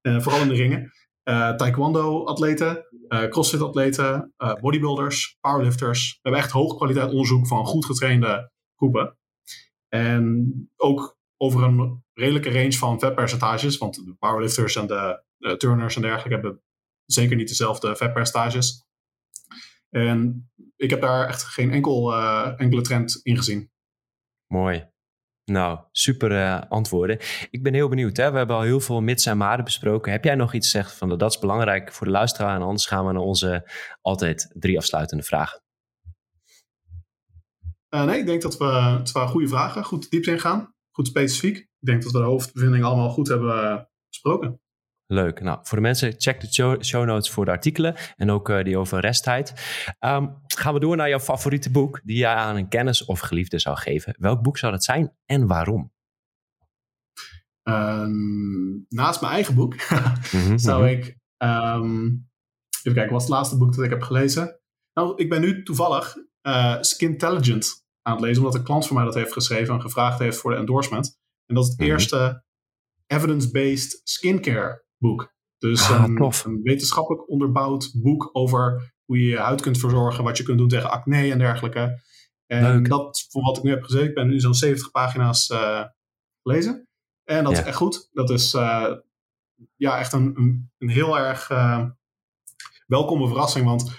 Eh, 0.00 0.20
vooral 0.20 0.40
in 0.40 0.48
de 0.48 0.54
ringen. 0.54 0.92
Eh, 1.22 1.54
Taekwondo-atleten, 1.54 2.86
eh, 3.08 3.28
crossfit-atleten, 3.28 4.32
eh, 4.36 4.54
bodybuilders, 4.54 5.36
powerlifters. 5.40 6.12
We 6.12 6.18
hebben 6.22 6.40
echt 6.40 6.50
hoog 6.50 6.76
kwaliteit 6.76 7.10
onderzoek 7.10 7.46
van 7.46 7.66
goed 7.66 7.84
getrainde 7.84 8.50
groepen. 8.76 9.18
En 9.88 10.52
ook 10.76 11.18
over 11.36 11.62
een 11.62 12.04
redelijke 12.12 12.50
range 12.52 12.72
van 12.72 12.98
vetpercentages. 13.00 13.78
Want 13.78 13.94
de 13.94 14.14
powerlifters 14.18 14.76
en 14.76 14.86
de, 14.86 15.22
de 15.36 15.56
turners 15.56 15.96
en 15.96 16.02
dergelijke 16.02 16.34
hebben 16.34 16.62
zeker 17.04 17.36
niet 17.36 17.48
dezelfde 17.48 17.96
vetpercentages. 17.96 18.86
En 19.90 20.50
ik 20.76 20.90
heb 20.90 21.00
daar 21.00 21.28
echt 21.28 21.42
geen 21.42 21.70
enkel, 21.70 22.12
eh, 22.12 22.52
enkele 22.56 22.82
trend 22.82 23.20
in 23.22 23.36
gezien. 23.36 23.70
Mooi. 24.46 24.92
Nou, 25.44 25.78
super 25.92 26.32
eh, 26.32 26.60
antwoorden. 26.68 27.18
Ik 27.50 27.62
ben 27.62 27.74
heel 27.74 27.88
benieuwd. 27.88 28.16
Hè? 28.16 28.30
We 28.30 28.36
hebben 28.36 28.56
al 28.56 28.62
heel 28.62 28.80
veel 28.80 29.00
mits 29.00 29.26
en 29.26 29.36
maren 29.36 29.64
besproken. 29.64 30.12
Heb 30.12 30.24
jij 30.24 30.34
nog 30.34 30.54
iets 30.54 30.70
gezegd 30.70 30.92
van 30.92 31.08
dat 31.08 31.30
is 31.30 31.38
belangrijk 31.38 31.92
voor 31.92 32.06
de 32.06 32.12
luisteraar? 32.12 32.54
En 32.54 32.62
anders 32.62 32.86
gaan 32.86 33.06
we 33.06 33.12
naar 33.12 33.22
onze 33.22 33.70
altijd 34.00 34.50
drie 34.58 34.76
afsluitende 34.76 35.22
vragen. 35.22 35.62
Eh, 37.88 38.04
nee, 38.04 38.18
ik 38.18 38.26
denk 38.26 38.42
dat 38.42 38.56
we, 38.56 38.64
het 38.64 39.12
waren 39.12 39.28
goede 39.28 39.48
vragen, 39.48 39.84
goed 39.84 40.02
de 40.02 40.08
diepte 40.08 40.30
ingaan, 40.30 40.74
goed 40.90 41.06
specifiek. 41.06 41.56
Ik 41.56 41.86
denk 41.86 42.02
dat 42.02 42.12
we 42.12 42.18
de 42.18 42.24
hoofdbevindingen 42.24 42.86
allemaal 42.86 43.10
goed 43.10 43.28
hebben 43.28 43.88
besproken. 44.08 44.60
Leuk. 45.06 45.40
Nou, 45.40 45.58
voor 45.62 45.76
de 45.76 45.82
mensen, 45.82 46.14
check 46.18 46.40
de 46.40 46.78
show, 46.84 47.04
notes 47.04 47.30
voor 47.30 47.44
de 47.44 47.50
artikelen 47.50 47.94
en 48.16 48.30
ook 48.30 48.48
eh, 48.48 48.64
die 48.64 48.78
over 48.78 49.00
resttijd. 49.00 49.52
Ehm, 49.98 50.28
gaan 50.46 50.74
we 50.74 50.80
door 50.80 50.96
naar 50.96 51.08
jouw 51.08 51.20
favoriete 51.20 51.70
boek 51.70 52.00
die 52.04 52.16
jij 52.16 52.34
aan 52.34 52.56
een 52.56 52.68
kennis 52.68 53.04
of 53.04 53.20
geliefde 53.20 53.58
zou 53.58 53.76
geven. 53.76 54.14
Welk 54.18 54.42
boek 54.42 54.58
zou 54.58 54.72
dat 54.72 54.84
zijn 54.84 55.12
en 55.26 55.46
waarom? 55.46 55.92
Ehm, 57.62 58.72
naast 58.88 59.20
mijn 59.20 59.32
eigen 59.32 59.54
boek 59.54 59.74
Mhm, 60.32 60.56
zou 60.58 60.82
mhm. 60.82 60.92
ik. 60.92 61.16
ehm, 61.36 62.04
even 62.78 62.94
kijken, 62.94 63.12
wat 63.12 63.20
is 63.22 63.26
het 63.28 63.36
laatste 63.36 63.58
boek 63.58 63.74
dat 63.74 63.84
ik 63.84 63.90
heb 63.90 64.02
gelezen? 64.02 64.60
Nou, 64.94 65.14
ik 65.16 65.28
ben 65.28 65.40
nu 65.40 65.62
toevallig 65.62 66.16
eh 66.40 66.76
Skintelligent 66.80 67.84
aan 68.02 68.12
het 68.12 68.20
lezen, 68.24 68.42
omdat 68.42 68.58
een 68.58 68.64
klant 68.64 68.86
van 68.86 68.96
mij 68.96 69.04
dat 69.04 69.14
heeft 69.14 69.32
geschreven 69.32 69.74
en 69.74 69.80
gevraagd 69.80 70.18
heeft 70.18 70.36
voor 70.38 70.50
de 70.50 70.56
endorsement. 70.56 71.18
En 71.46 71.54
dat 71.54 71.64
is 71.64 71.70
het 71.70 71.80
Mhm. 71.80 71.88
eerste 71.90 72.44
evidence-based 73.06 74.00
skincare 74.04 74.83
boek. 75.08 75.32
Dus 75.58 75.90
Ah, 75.90 76.04
een, 76.44 76.60
wetenschappelijk 76.62 77.28
onderbouwd 77.30 77.90
boek 77.94 78.30
over 78.32 78.92
hoe 79.04 79.18
je 79.18 79.26
je 79.26 79.38
huid 79.38 79.60
kunt 79.60 79.78
verzorgen, 79.78 80.24
wat 80.24 80.36
je 80.36 80.42
kunt 80.44 80.58
doen 80.58 80.68
tegen 80.68 80.90
acne 80.90 81.30
en 81.30 81.38
dergelijke. 81.38 82.00
En 82.46 82.62
Leuk. 82.62 82.88
dat, 82.88 83.26
voor 83.30 83.42
wat 83.42 83.56
ik 83.56 83.62
nu 83.62 83.70
heb 83.70 83.82
gezeten, 83.82 84.08
ik 84.08 84.14
ben 84.14 84.28
nu 84.28 84.40
zo'n 84.40 84.54
70 84.54 84.90
pagina's 84.90 85.48
eh 85.50 85.84
gelezen. 86.42 86.88
En 87.24 87.44
dat 87.44 87.52
Ja. 87.52 87.58
is 87.60 87.64
echt 87.64 87.76
goed. 87.76 88.08
Dat 88.12 88.30
is 88.30 88.54
eh, 88.54 88.92
ja, 89.76 89.98
echt 89.98 90.12
een, 90.12 90.32
een, 90.36 90.70
een 90.78 90.88
heel 90.88 91.18
erg 91.18 91.50
eh, 91.50 91.84
welkome 92.86 93.26
verrassing. 93.28 93.64
Want 93.66 93.92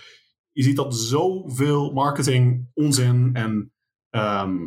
je 0.52 0.64
ziet 0.64 0.76
dat 0.76 0.96
zoveel 0.96 1.92
marketing 1.94 2.70
onzin 2.74 3.30
en 3.34 3.74
ehm, 4.10 4.58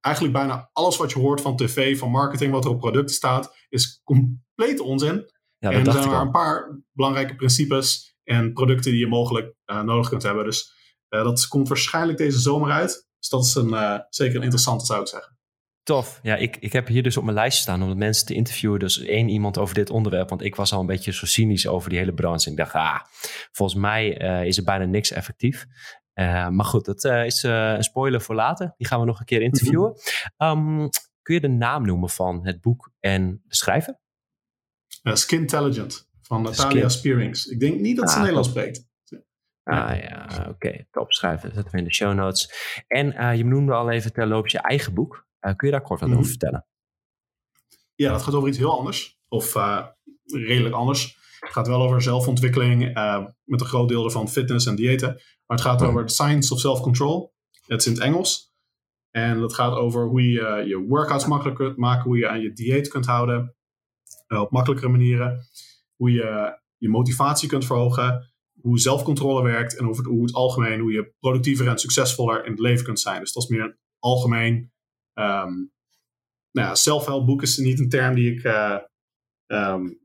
eigenlijk 0.00 0.34
bijna 0.34 0.70
alles 0.72 0.96
wat 0.96 1.12
je 1.12 1.18
hoort 1.18 1.40
van 1.40 1.56
tv, 1.56 1.98
van 1.98 2.10
marketing, 2.10 2.52
wat 2.52 2.64
er 2.64 2.70
op 2.70 2.78
producten 2.78 3.14
staat, 3.14 3.56
is 3.68 4.00
compleet 4.04 4.80
onzin. 4.80 5.30
Ja, 5.58 5.70
en 5.70 5.76
dat 5.76 5.78
er 5.78 5.84
dacht 5.84 5.96
zijn 5.96 6.04
ik 6.04 6.10
maar 6.10 6.20
al. 6.20 6.26
een 6.26 6.32
paar 6.32 6.80
belangrijke 6.92 7.34
principes 7.34 8.16
en 8.24 8.52
producten 8.52 8.90
die 8.90 9.00
je 9.00 9.06
mogelijk 9.06 9.54
eh, 9.64 9.82
nodig 9.82 10.08
kunt 10.08 10.22
hebben. 10.22 10.44
Dus 10.44 10.72
eh, 11.08 11.22
dat 11.22 11.48
komt 11.48 11.68
waarschijnlijk 11.68 12.18
deze 12.18 12.38
zomer 12.38 12.70
uit. 12.70 13.08
Dus 13.18 13.28
dat 13.28 13.44
is 13.44 13.54
een, 13.54 13.74
eh, 13.74 13.98
zeker 14.08 14.36
een 14.36 14.42
interessante, 14.42 14.84
zou 14.84 15.00
ik 15.00 15.08
zeggen. 15.08 15.36
Tof. 15.82 16.18
Ja, 16.22 16.36
ik, 16.36 16.56
ik 16.56 16.72
heb 16.72 16.86
hier 16.86 17.02
dus 17.02 17.16
op 17.16 17.24
mijn 17.24 17.36
lijstje 17.36 17.62
staan 17.62 17.82
om 17.82 17.88
de 17.88 17.94
mensen 17.94 18.26
te 18.26 18.34
interviewen. 18.34 18.78
Dus 18.78 18.98
één 18.98 19.28
iemand 19.28 19.58
over 19.58 19.74
dit 19.74 19.90
onderwerp. 19.90 20.28
Want 20.28 20.42
ik 20.42 20.56
was 20.56 20.72
al 20.72 20.80
een 20.80 20.86
beetje 20.86 21.12
zo 21.12 21.26
cynisch 21.26 21.66
over 21.66 21.90
die 21.90 21.98
hele 21.98 22.14
branche. 22.14 22.50
Ik 22.50 22.56
dacht, 22.56 22.72
ah, 22.72 23.00
volgens 23.52 23.80
mij 23.80 24.18
eh, 24.18 24.44
is 24.44 24.56
er 24.56 24.64
bijna 24.64 24.84
niks 24.84 25.10
effectief. 25.10 25.66
Eh, 26.18 26.48
maar 26.48 26.64
goed, 26.64 26.84
dat 26.84 27.04
eh, 27.04 27.24
is 27.24 27.44
eh, 27.44 27.72
een 27.72 27.82
spoiler 27.82 28.20
voor 28.20 28.34
later. 28.34 28.74
Die 28.76 28.86
gaan 28.86 29.00
we 29.00 29.06
nog 29.06 29.18
een 29.18 29.26
keer 29.26 29.42
interviewen. 29.42 29.94
Ehm, 30.36 30.88
kun 31.22 31.34
je 31.34 31.40
de 31.40 31.48
naam 31.48 31.86
noemen 31.86 32.08
van 32.08 32.46
het 32.46 32.60
boek 32.60 32.92
en 33.00 33.40
de 33.44 33.54
schrijver? 33.54 33.98
Eh, 35.02 35.14
Skintelligent 35.14 36.08
van 36.22 36.42
Natalia 36.42 36.88
Skin. 36.88 36.90
Spearings. 36.90 37.46
Ik 37.46 37.60
denk 37.60 37.80
niet 37.80 37.96
dat 37.96 38.06
ze 38.08 38.14
Ah, 38.14 38.20
Nederlands 38.20 38.48
spreekt. 38.48 38.86
Ah 39.62 39.96
ja, 40.00 40.46
oké. 40.48 40.86
Top 40.90 41.12
schrijven. 41.12 41.42
Dat 41.46 41.54
zetten 41.54 41.72
we 41.72 41.78
in 41.78 41.84
de 41.84 41.94
show 41.94 42.14
notes. 42.14 42.52
En 42.86 43.12
eh, 43.12 43.36
je 43.36 43.44
noemde 43.44 43.72
al 43.72 43.90
even 43.90 44.12
terloops 44.12 44.52
je 44.52 44.58
eigen 44.58 44.94
boek. 44.94 45.26
Eh, 45.38 45.54
kun 45.56 45.66
je 45.68 45.72
daar 45.74 45.82
kort 45.82 46.00
wat 46.00 46.08
Mhm. 46.08 46.18
over 46.18 46.30
vertellen? 46.30 46.66
Ja, 47.94 48.10
dat 48.12 48.22
gaat 48.22 48.34
over 48.34 48.48
iets 48.48 48.58
heel 48.58 48.78
anders. 48.78 49.18
Of 49.28 49.54
redelijk 50.24 50.74
anders. 50.74 51.16
Het 51.40 51.50
gaat 51.52 51.66
wel 51.66 51.82
over 51.82 52.02
zelfontwikkeling 52.02 52.80
met 53.44 53.60
een 53.60 53.66
groot 53.66 53.88
deel 53.88 54.04
ervan 54.04 54.28
fitness 54.28 54.66
en 54.66 54.76
diëten. 54.76 55.08
Maar 55.46 55.56
het 55.56 55.60
gaat 55.66 55.82
over 55.82 56.06
the 56.06 56.12
science 56.14 56.54
of 56.54 56.60
self-control. 56.60 57.34
Het 57.66 57.80
is 57.80 57.86
in 57.86 57.92
het 57.92 58.02
Engels. 58.02 58.52
En 59.10 59.40
dat 59.40 59.54
gaat 59.54 59.72
over 59.72 60.06
hoe 60.06 60.22
je 60.30 60.64
je 60.66 60.84
workouts 60.88 61.26
makkelijker 61.26 61.66
kunt 61.66 61.78
maken, 61.78 62.02
hoe 62.02 62.18
je 62.18 62.28
aan 62.28 62.40
je 62.40 62.52
dieet 62.52 62.88
kunt 62.88 63.06
houden 63.06 63.56
op 64.28 64.50
makkelijkere 64.50 64.90
manieren. 64.90 65.40
Hoe 65.96 66.10
je 66.10 66.58
je 66.76 66.88
motivatie 66.88 67.48
kunt 67.48 67.66
verhogen, 67.66 68.32
hoe 68.60 68.78
zelfcontrole 68.78 69.42
werkt 69.42 69.76
en 69.76 69.88
over 69.88 70.04
het, 70.04 70.12
hoe 70.12 70.22
het 70.22 70.34
algemeen, 70.34 70.80
hoe 70.80 70.92
je 70.92 71.12
productiever 71.20 71.68
en 71.68 71.78
succesvoller 71.78 72.44
in 72.44 72.50
het 72.50 72.60
leven 72.60 72.84
kunt 72.84 73.00
zijn. 73.00 73.20
Dus 73.20 73.32
dat 73.32 73.42
is 73.42 73.48
meer 73.48 73.62
een 73.62 73.78
algemeen. 73.98 74.72
Um, 75.14 75.72
nou 76.50 76.68
ja, 76.68 76.74
self-help 76.74 77.42
is 77.42 77.56
niet 77.56 77.78
een 77.78 77.88
term 77.88 78.14
die 78.14 78.32
ik 78.32 78.44
uh, 78.44 78.78
um, 79.46 80.00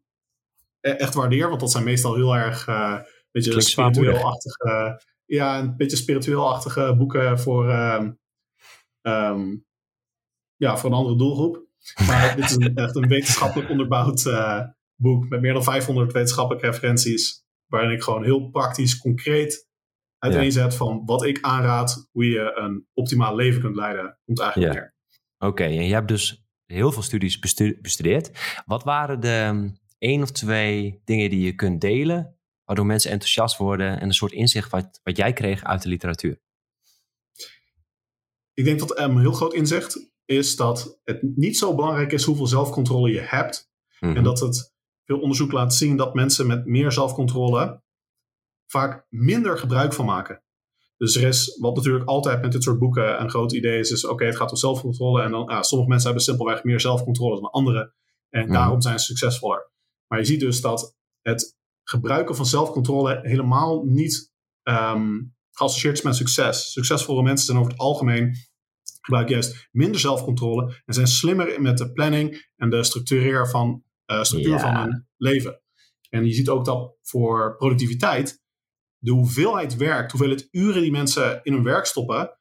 echt 0.79 1.13
waardeer, 1.13 1.47
want 1.47 1.59
dat 1.59 1.71
zijn 1.71 1.83
meestal 1.83 2.15
heel 2.15 2.35
erg 2.35 2.67
uh, 2.67 2.99
beetje 3.33 3.61
spiritueel-achtige, 3.61 5.01
ja, 5.25 5.59
een 5.59 5.77
beetje 5.77 5.97
spiritueel-achtige 5.97 6.95
boeken 6.97 7.39
voor, 7.39 7.69
um, 9.01 9.65
ja, 10.55 10.77
voor 10.77 10.89
een 10.89 10.95
andere 10.95 11.17
doelgroep. 11.17 11.71
Maar 12.07 12.35
dit 12.35 12.45
is 12.45 12.55
een, 12.55 12.75
echt 12.85 12.95
een 12.95 13.07
wetenschappelijk 13.07 13.69
onderbouwd 13.69 14.25
uh, 14.25 14.59
boek 14.95 15.29
met 15.29 15.41
meer 15.41 15.53
dan 15.53 15.63
500 15.63 16.11
wetenschappelijke 16.11 16.67
referenties, 16.67 17.45
waarin 17.65 17.91
ik 17.91 18.03
gewoon 18.03 18.23
heel 18.23 18.49
praktisch, 18.49 18.97
concreet 18.97 19.71
uiteenzet 20.17 20.71
ja. 20.71 20.77
van 20.77 21.05
wat 21.05 21.25
ik 21.25 21.41
aanraad, 21.41 22.09
hoe 22.11 22.25
je 22.25 22.51
een 22.55 22.87
optimaal 22.93 23.35
leven 23.35 23.61
kunt 23.61 23.75
leiden, 23.75 24.19
komt 24.25 24.39
eigenlijk 24.39 24.73
ja. 24.73 24.79
neer. 24.79 24.95
Oké, 25.37 25.63
en 25.63 25.85
je 25.85 25.93
hebt 25.93 26.07
dus 26.07 26.45
heel 26.65 26.91
veel 26.91 27.01
studies 27.01 27.39
bestu 27.39 27.79
bestudeerd. 27.81 28.31
Wat 28.65 28.83
waren 28.83 29.19
de 29.19 29.71
één 29.97 30.21
of 30.21 30.31
twee 30.31 31.01
dingen 31.03 31.29
die 31.29 31.45
je 31.45 31.55
kunt 31.55 31.81
delen, 31.81 32.37
waardoor 32.63 32.85
mensen 32.85 33.11
enthousiast 33.11 33.57
worden 33.57 33.99
en 33.99 34.07
een 34.07 34.13
soort 34.13 34.31
inzicht 34.31 34.71
wat, 34.71 34.99
wat 35.03 35.17
jij 35.17 35.33
kreeg 35.33 35.63
uit 35.63 35.81
de 35.81 35.89
literatuur? 35.89 36.41
Ik 38.53 38.65
denk 38.65 38.79
dat 38.79 38.97
een 38.97 39.19
heel 39.19 39.31
groot 39.31 39.53
inzicht 39.53 40.12
is 40.25 40.55
dat 40.55 40.99
het 41.03 41.19
niet 41.21 41.57
zo 41.57 41.75
belangrijk 41.75 42.11
is 42.11 42.23
hoeveel 42.23 42.47
zelfcontrole 42.47 43.11
je 43.11 43.19
hebt. 43.21 43.71
Mm 43.99 44.09
-hmm. 44.09 44.17
En 44.17 44.23
dat 44.23 44.39
het 44.39 44.73
veel 45.05 45.19
onderzoek 45.19 45.51
laat 45.51 45.73
zien 45.73 45.97
dat 45.97 46.13
mensen 46.13 46.47
met 46.47 46.65
meer 46.65 46.91
zelfcontrole 46.91 47.81
vaak 48.67 49.05
minder 49.09 49.57
gebruik 49.57 49.93
van 49.93 50.05
maken. 50.05 50.43
Dus 50.97 51.15
er 51.15 51.27
is, 51.27 51.57
wat 51.59 51.75
natuurlijk 51.75 52.05
altijd 52.05 52.41
met 52.41 52.51
dit 52.51 52.63
soort 52.63 52.79
boeken 52.79 53.21
een 53.21 53.29
groot 53.29 53.51
idee 53.51 53.79
is, 53.79 53.91
is 53.91 54.05
oké, 54.05 54.25
het 54.25 54.35
gaat 54.35 54.51
om 54.51 54.57
zelfcontrole. 54.57 55.21
En 55.21 55.31
dan, 55.31 55.47
ah, 55.47 55.61
sommige 55.61 55.89
mensen 55.89 56.07
hebben 56.07 56.25
simpelweg 56.25 56.63
meer 56.63 56.79
zelfcontrole 56.79 57.41
dan 57.41 57.51
anderen. 57.51 57.93
En 58.29 58.45
mm. 58.45 58.53
daarom 58.53 58.81
zijn 58.81 58.99
ze 58.99 59.05
succesvoller. 59.05 59.71
Maar 60.07 60.19
je 60.19 60.25
ziet 60.25 60.39
dus 60.39 60.61
dat 60.61 60.95
het 61.21 61.57
gebruiken 61.83 62.35
van 62.35 62.45
zelfcontrole 62.45 63.19
helemaal 63.21 63.83
niet 63.85 64.31
um, 64.63 65.35
geassocieerd 65.51 65.97
is 65.97 66.03
met 66.03 66.15
succes. 66.15 66.71
Succesvolle 66.71 67.23
mensen 67.23 67.45
zijn 67.45 67.57
over 67.57 67.71
het 67.71 67.81
algemeen 67.81 68.35
gebruiken 69.05 69.33
juist 69.33 69.69
minder 69.71 69.99
zelfcontrole 69.99 70.81
en 70.85 70.93
zijn 70.93 71.07
slimmer 71.07 71.61
met 71.61 71.77
de 71.77 71.91
planning 71.91 72.51
en 72.55 72.69
de 72.69 72.83
structureer 72.83 73.49
van, 73.49 73.83
uh, 74.11 74.23
structuur 74.23 74.53
ja. 74.53 74.59
van 74.59 74.75
hun 74.75 75.07
leven. 75.17 75.61
En 76.09 76.25
je 76.25 76.33
ziet 76.33 76.49
ook 76.49 76.65
dat 76.65 76.95
voor 77.01 77.55
productiviteit 77.57 78.41
de 78.97 79.11
hoeveelheid 79.11 79.75
werk, 79.75 80.05
de 80.11 80.17
hoeveelheid 80.17 80.47
uren 80.51 80.81
die 80.81 80.91
mensen 80.91 81.39
in 81.43 81.53
hun 81.53 81.63
werk 81.63 81.85
stoppen, 81.85 82.39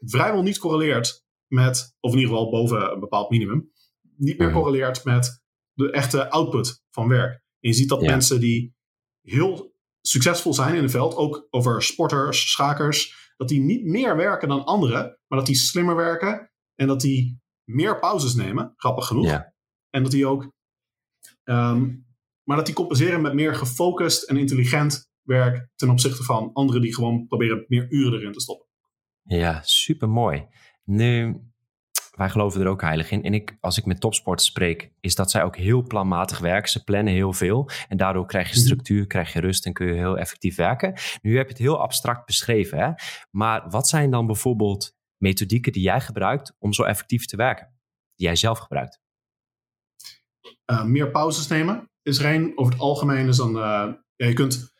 vrijwel 0.00 0.42
niet 0.42 0.58
correleert 0.58 1.26
met, 1.46 1.96
of 2.00 2.12
in 2.12 2.18
ieder 2.18 2.34
geval 2.34 2.50
boven 2.50 2.92
een 2.92 3.00
bepaald 3.00 3.30
minimum, 3.30 3.72
niet 4.16 4.38
meer 4.38 4.52
correleert 4.52 5.04
met 5.04 5.42
de 5.72 5.90
echte 5.90 6.30
output 6.30 6.82
van 6.90 7.08
werk. 7.08 7.32
En 7.32 7.68
je 7.68 7.72
ziet 7.72 7.88
dat 7.88 8.00
ja. 8.00 8.10
mensen 8.10 8.40
die 8.40 8.74
heel 9.22 9.74
succesvol 10.00 10.54
zijn 10.54 10.74
in 10.74 10.82
het 10.82 10.90
veld, 10.90 11.16
ook 11.16 11.46
over 11.50 11.82
sporters, 11.82 12.50
schakers, 12.50 13.27
dat 13.38 13.48
die 13.48 13.60
niet 13.60 13.84
meer 13.84 14.16
werken 14.16 14.48
dan 14.48 14.64
anderen, 14.64 15.18
maar 15.26 15.38
dat 15.38 15.46
die 15.46 15.56
slimmer 15.56 15.96
werken 15.96 16.50
en 16.74 16.86
dat 16.86 17.00
die 17.00 17.40
meer 17.64 17.98
pauzes 17.98 18.34
nemen, 18.34 18.72
grappig 18.76 19.06
genoeg. 19.06 19.24
Ja. 19.24 19.54
En 19.90 20.02
dat 20.02 20.12
die 20.12 20.26
ook, 20.26 20.52
um, 21.44 22.06
maar 22.42 22.56
dat 22.56 22.66
die 22.66 22.74
compenseren 22.74 23.20
met 23.20 23.34
meer 23.34 23.54
gefocust 23.54 24.22
en 24.22 24.36
intelligent 24.36 25.10
werk 25.22 25.68
ten 25.74 25.90
opzichte 25.90 26.22
van 26.22 26.52
anderen 26.52 26.80
die 26.80 26.94
gewoon 26.94 27.26
proberen 27.26 27.64
meer 27.68 27.90
uren 27.90 28.18
erin 28.18 28.32
te 28.32 28.40
stoppen. 28.40 28.66
Ja, 29.22 29.62
super 29.62 30.08
mooi. 30.08 30.46
Nu, 30.84 31.40
wij 32.18 32.28
geloven 32.28 32.60
er 32.60 32.66
ook 32.66 32.80
heilig 32.80 33.10
in. 33.10 33.22
En 33.22 33.34
ik, 33.34 33.56
als 33.60 33.78
ik 33.78 33.84
met 33.84 34.00
topsporters 34.00 34.48
spreek, 34.48 34.90
is 35.00 35.14
dat 35.14 35.30
zij 35.30 35.42
ook 35.42 35.56
heel 35.56 35.82
planmatig 35.82 36.38
werken. 36.38 36.70
Ze 36.70 36.84
plannen 36.84 37.12
heel 37.12 37.32
veel. 37.32 37.70
En 37.88 37.96
daardoor 37.96 38.26
krijg 38.26 38.50
je 38.50 38.56
structuur, 38.56 39.06
krijg 39.06 39.32
je 39.32 39.40
rust 39.40 39.66
en 39.66 39.72
kun 39.72 39.86
je 39.86 39.92
heel 39.92 40.18
effectief 40.18 40.56
werken. 40.56 40.94
Nu 41.22 41.36
heb 41.36 41.46
je 41.46 41.52
het 41.52 41.62
heel 41.62 41.80
abstract 41.80 42.26
beschreven. 42.26 42.78
Hè? 42.78 42.90
Maar 43.30 43.70
wat 43.70 43.88
zijn 43.88 44.10
dan 44.10 44.26
bijvoorbeeld 44.26 44.96
methodieken 45.16 45.72
die 45.72 45.82
jij 45.82 46.00
gebruikt 46.00 46.54
om 46.58 46.72
zo 46.72 46.82
effectief 46.82 47.26
te 47.26 47.36
werken? 47.36 47.66
Die 48.14 48.26
jij 48.26 48.36
zelf 48.36 48.58
gebruikt? 48.58 49.00
Uh, 50.70 50.84
meer 50.84 51.10
pauzes 51.10 51.46
nemen 51.46 51.90
is 52.02 52.18
er 52.18 52.34
een. 52.34 52.52
Over 52.54 52.72
het 52.72 52.82
algemeen 52.82 53.28
is 53.28 53.36
dan... 53.36 53.56
Uh, 53.56 53.92
ja, 54.16 54.26
je 54.26 54.32
kunt 54.32 54.72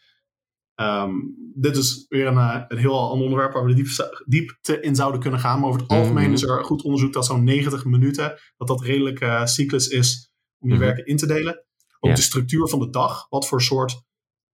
Um, 0.80 1.34
dit 1.54 1.76
is 1.76 2.06
weer 2.08 2.26
een, 2.26 2.34
uh, 2.34 2.62
een 2.68 2.78
heel 2.78 3.10
ander 3.10 3.24
onderwerp 3.24 3.52
waar 3.52 3.64
we 3.64 3.74
de 3.74 4.22
diepte 4.26 4.80
in 4.80 4.94
zouden 4.94 5.20
kunnen 5.20 5.40
gaan. 5.40 5.60
Maar 5.60 5.68
over 5.68 5.80
het 5.80 5.90
algemeen 5.90 6.14
mm-hmm. 6.14 6.32
is 6.32 6.42
er 6.42 6.64
goed 6.64 6.82
onderzoek 6.82 7.12
dat 7.12 7.26
zo'n 7.26 7.44
90 7.44 7.84
minuten, 7.84 8.38
dat 8.56 8.68
dat 8.68 8.80
redelijk 8.80 9.20
uh, 9.20 9.44
cyclus 9.44 9.88
is 9.88 10.32
om 10.58 10.68
je 10.68 10.74
mm-hmm. 10.74 10.86
werken 10.86 11.06
in 11.06 11.16
te 11.16 11.26
delen. 11.26 11.64
Ook 12.00 12.16
de 12.16 12.22
structuur 12.22 12.68
van 12.68 12.78
de 12.78 12.90
dag, 12.90 13.26
wat 13.28 13.46
voor 13.46 13.62
soort 13.62 14.02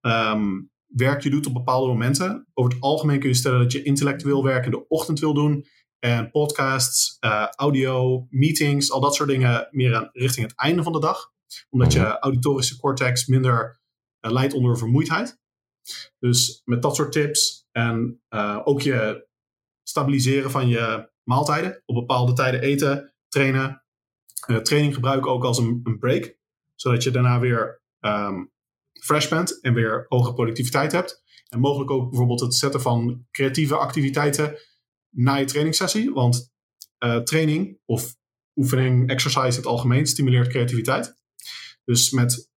um, 0.00 0.70
werk 0.86 1.22
je 1.22 1.30
doet 1.30 1.46
op 1.46 1.52
bepaalde 1.52 1.86
momenten. 1.86 2.46
Over 2.54 2.72
het 2.72 2.82
algemeen 2.82 3.18
kun 3.18 3.28
je 3.28 3.34
stellen 3.34 3.58
dat 3.58 3.72
je 3.72 3.82
intellectueel 3.82 4.44
werk 4.44 4.64
in 4.64 4.70
de 4.70 4.88
ochtend 4.88 5.20
wil 5.20 5.34
doen. 5.34 5.66
En 5.98 6.30
podcasts, 6.30 7.16
uh, 7.20 7.46
audio, 7.50 8.26
meetings, 8.30 8.90
al 8.90 9.00
dat 9.00 9.14
soort 9.14 9.28
dingen 9.28 9.68
meer 9.70 9.94
aan, 9.94 10.08
richting 10.12 10.46
het 10.46 10.56
einde 10.56 10.82
van 10.82 10.92
de 10.92 11.00
dag. 11.00 11.32
Omdat 11.70 11.92
je 11.92 12.18
auditorische 12.18 12.76
cortex 12.76 13.26
minder 13.26 13.80
leidt 14.20 14.54
onder 14.54 14.78
vermoeidheid. 14.78 15.42
Dus 16.18 16.62
met 16.64 16.82
dat 16.82 16.96
soort 16.96 17.12
tips 17.12 17.66
en 17.72 18.22
uh, 18.30 18.60
ook 18.64 18.80
je 18.80 19.28
stabiliseren 19.82 20.50
van 20.50 20.68
je 20.68 21.10
maaltijden. 21.22 21.82
Op 21.86 21.94
bepaalde 21.94 22.32
tijden 22.32 22.60
eten, 22.60 23.14
trainen. 23.28 23.82
Uh, 24.46 24.56
training 24.56 24.94
gebruiken 24.94 25.30
ook 25.30 25.44
als 25.44 25.58
een, 25.58 25.80
een, 25.84 25.98
break. 25.98 26.38
Zodat 26.74 27.02
je 27.02 27.10
daarna 27.10 27.40
weer 27.40 27.82
um, 28.00 28.52
fresh 29.00 29.28
bent 29.28 29.60
en 29.60 29.74
weer 29.74 30.06
hoge 30.08 30.32
productiviteit 30.32 30.92
hebt. 30.92 31.22
En 31.48 31.60
mogelijk 31.60 31.90
ook 31.90 32.08
bijvoorbeeld 32.08 32.40
het 32.40 32.54
zetten 32.54 32.80
van 32.80 33.26
creatieve 33.30 33.76
activiteiten 33.76 34.58
na 35.10 35.34
je 35.34 35.44
trainingssessie. 35.44 36.12
Want 36.12 36.52
uh, 37.04 37.16
training 37.16 37.78
of 37.84 38.16
oefening, 38.54 39.10
exercise 39.10 39.48
in 39.48 39.56
het 39.56 39.66
algemeen 39.66 40.06
stimuleert 40.06 40.48
creativiteit. 40.48 41.18
Dus 41.84 42.10
met 42.10 42.50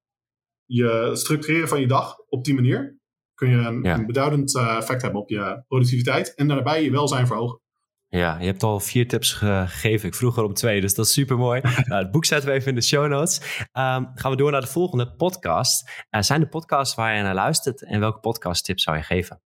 je 0.65 1.11
structureren 1.13 1.67
van 1.67 1.79
je 1.79 1.87
dag 1.87 2.17
op 2.29 2.43
die 2.45 2.53
manier 2.53 2.96
kun 3.37 3.49
je 3.49 3.55
een, 3.55 3.83
ja. 3.83 3.93
een 3.93 4.05
beduidend 4.05 4.55
uh, 4.55 4.75
effect 4.77 5.01
hebben 5.01 5.21
op 5.21 5.29
je 5.29 5.63
productiviteit 5.67 6.35
en 6.35 6.47
daarbij 6.47 6.83
je 6.83 6.91
welzijn 6.91 7.27
verhogen. 7.27 7.59
Ja, 8.09 8.39
je 8.39 8.45
hebt 8.45 8.63
al 8.63 8.79
vier 8.79 9.07
tips 9.07 9.33
gegeven. 9.33 10.07
Ik 10.07 10.15
vroeg 10.15 10.37
er 10.37 10.43
om 10.43 10.53
twee, 10.53 10.81
dus 10.81 10.95
dat 10.95 11.05
is 11.05 11.11
super 11.11 11.37
mooi. 11.37 11.61
nou, 11.89 12.03
het 12.03 12.11
boek 12.11 12.25
zetten 12.25 12.49
we 12.49 12.55
even 12.55 12.69
in 12.69 12.75
de 12.75 12.81
show 12.81 13.07
notes. 13.07 13.37
Um, 13.59 14.11
gaan 14.15 14.31
we 14.31 14.35
door 14.35 14.51
naar 14.51 14.61
de 14.61 14.67
volgende 14.67 15.15
podcast. 15.15 16.05
Uh, 16.11 16.21
zijn 16.21 16.39
de 16.39 16.47
podcasts 16.47 16.95
waar 16.95 17.15
je 17.15 17.23
naar 17.23 17.33
luistert 17.33 17.83
en 17.83 17.99
welke 17.99 18.19
podcast 18.19 18.65
tips 18.65 18.83
zou 18.83 18.97
je 18.97 19.03
geven? 19.03 19.41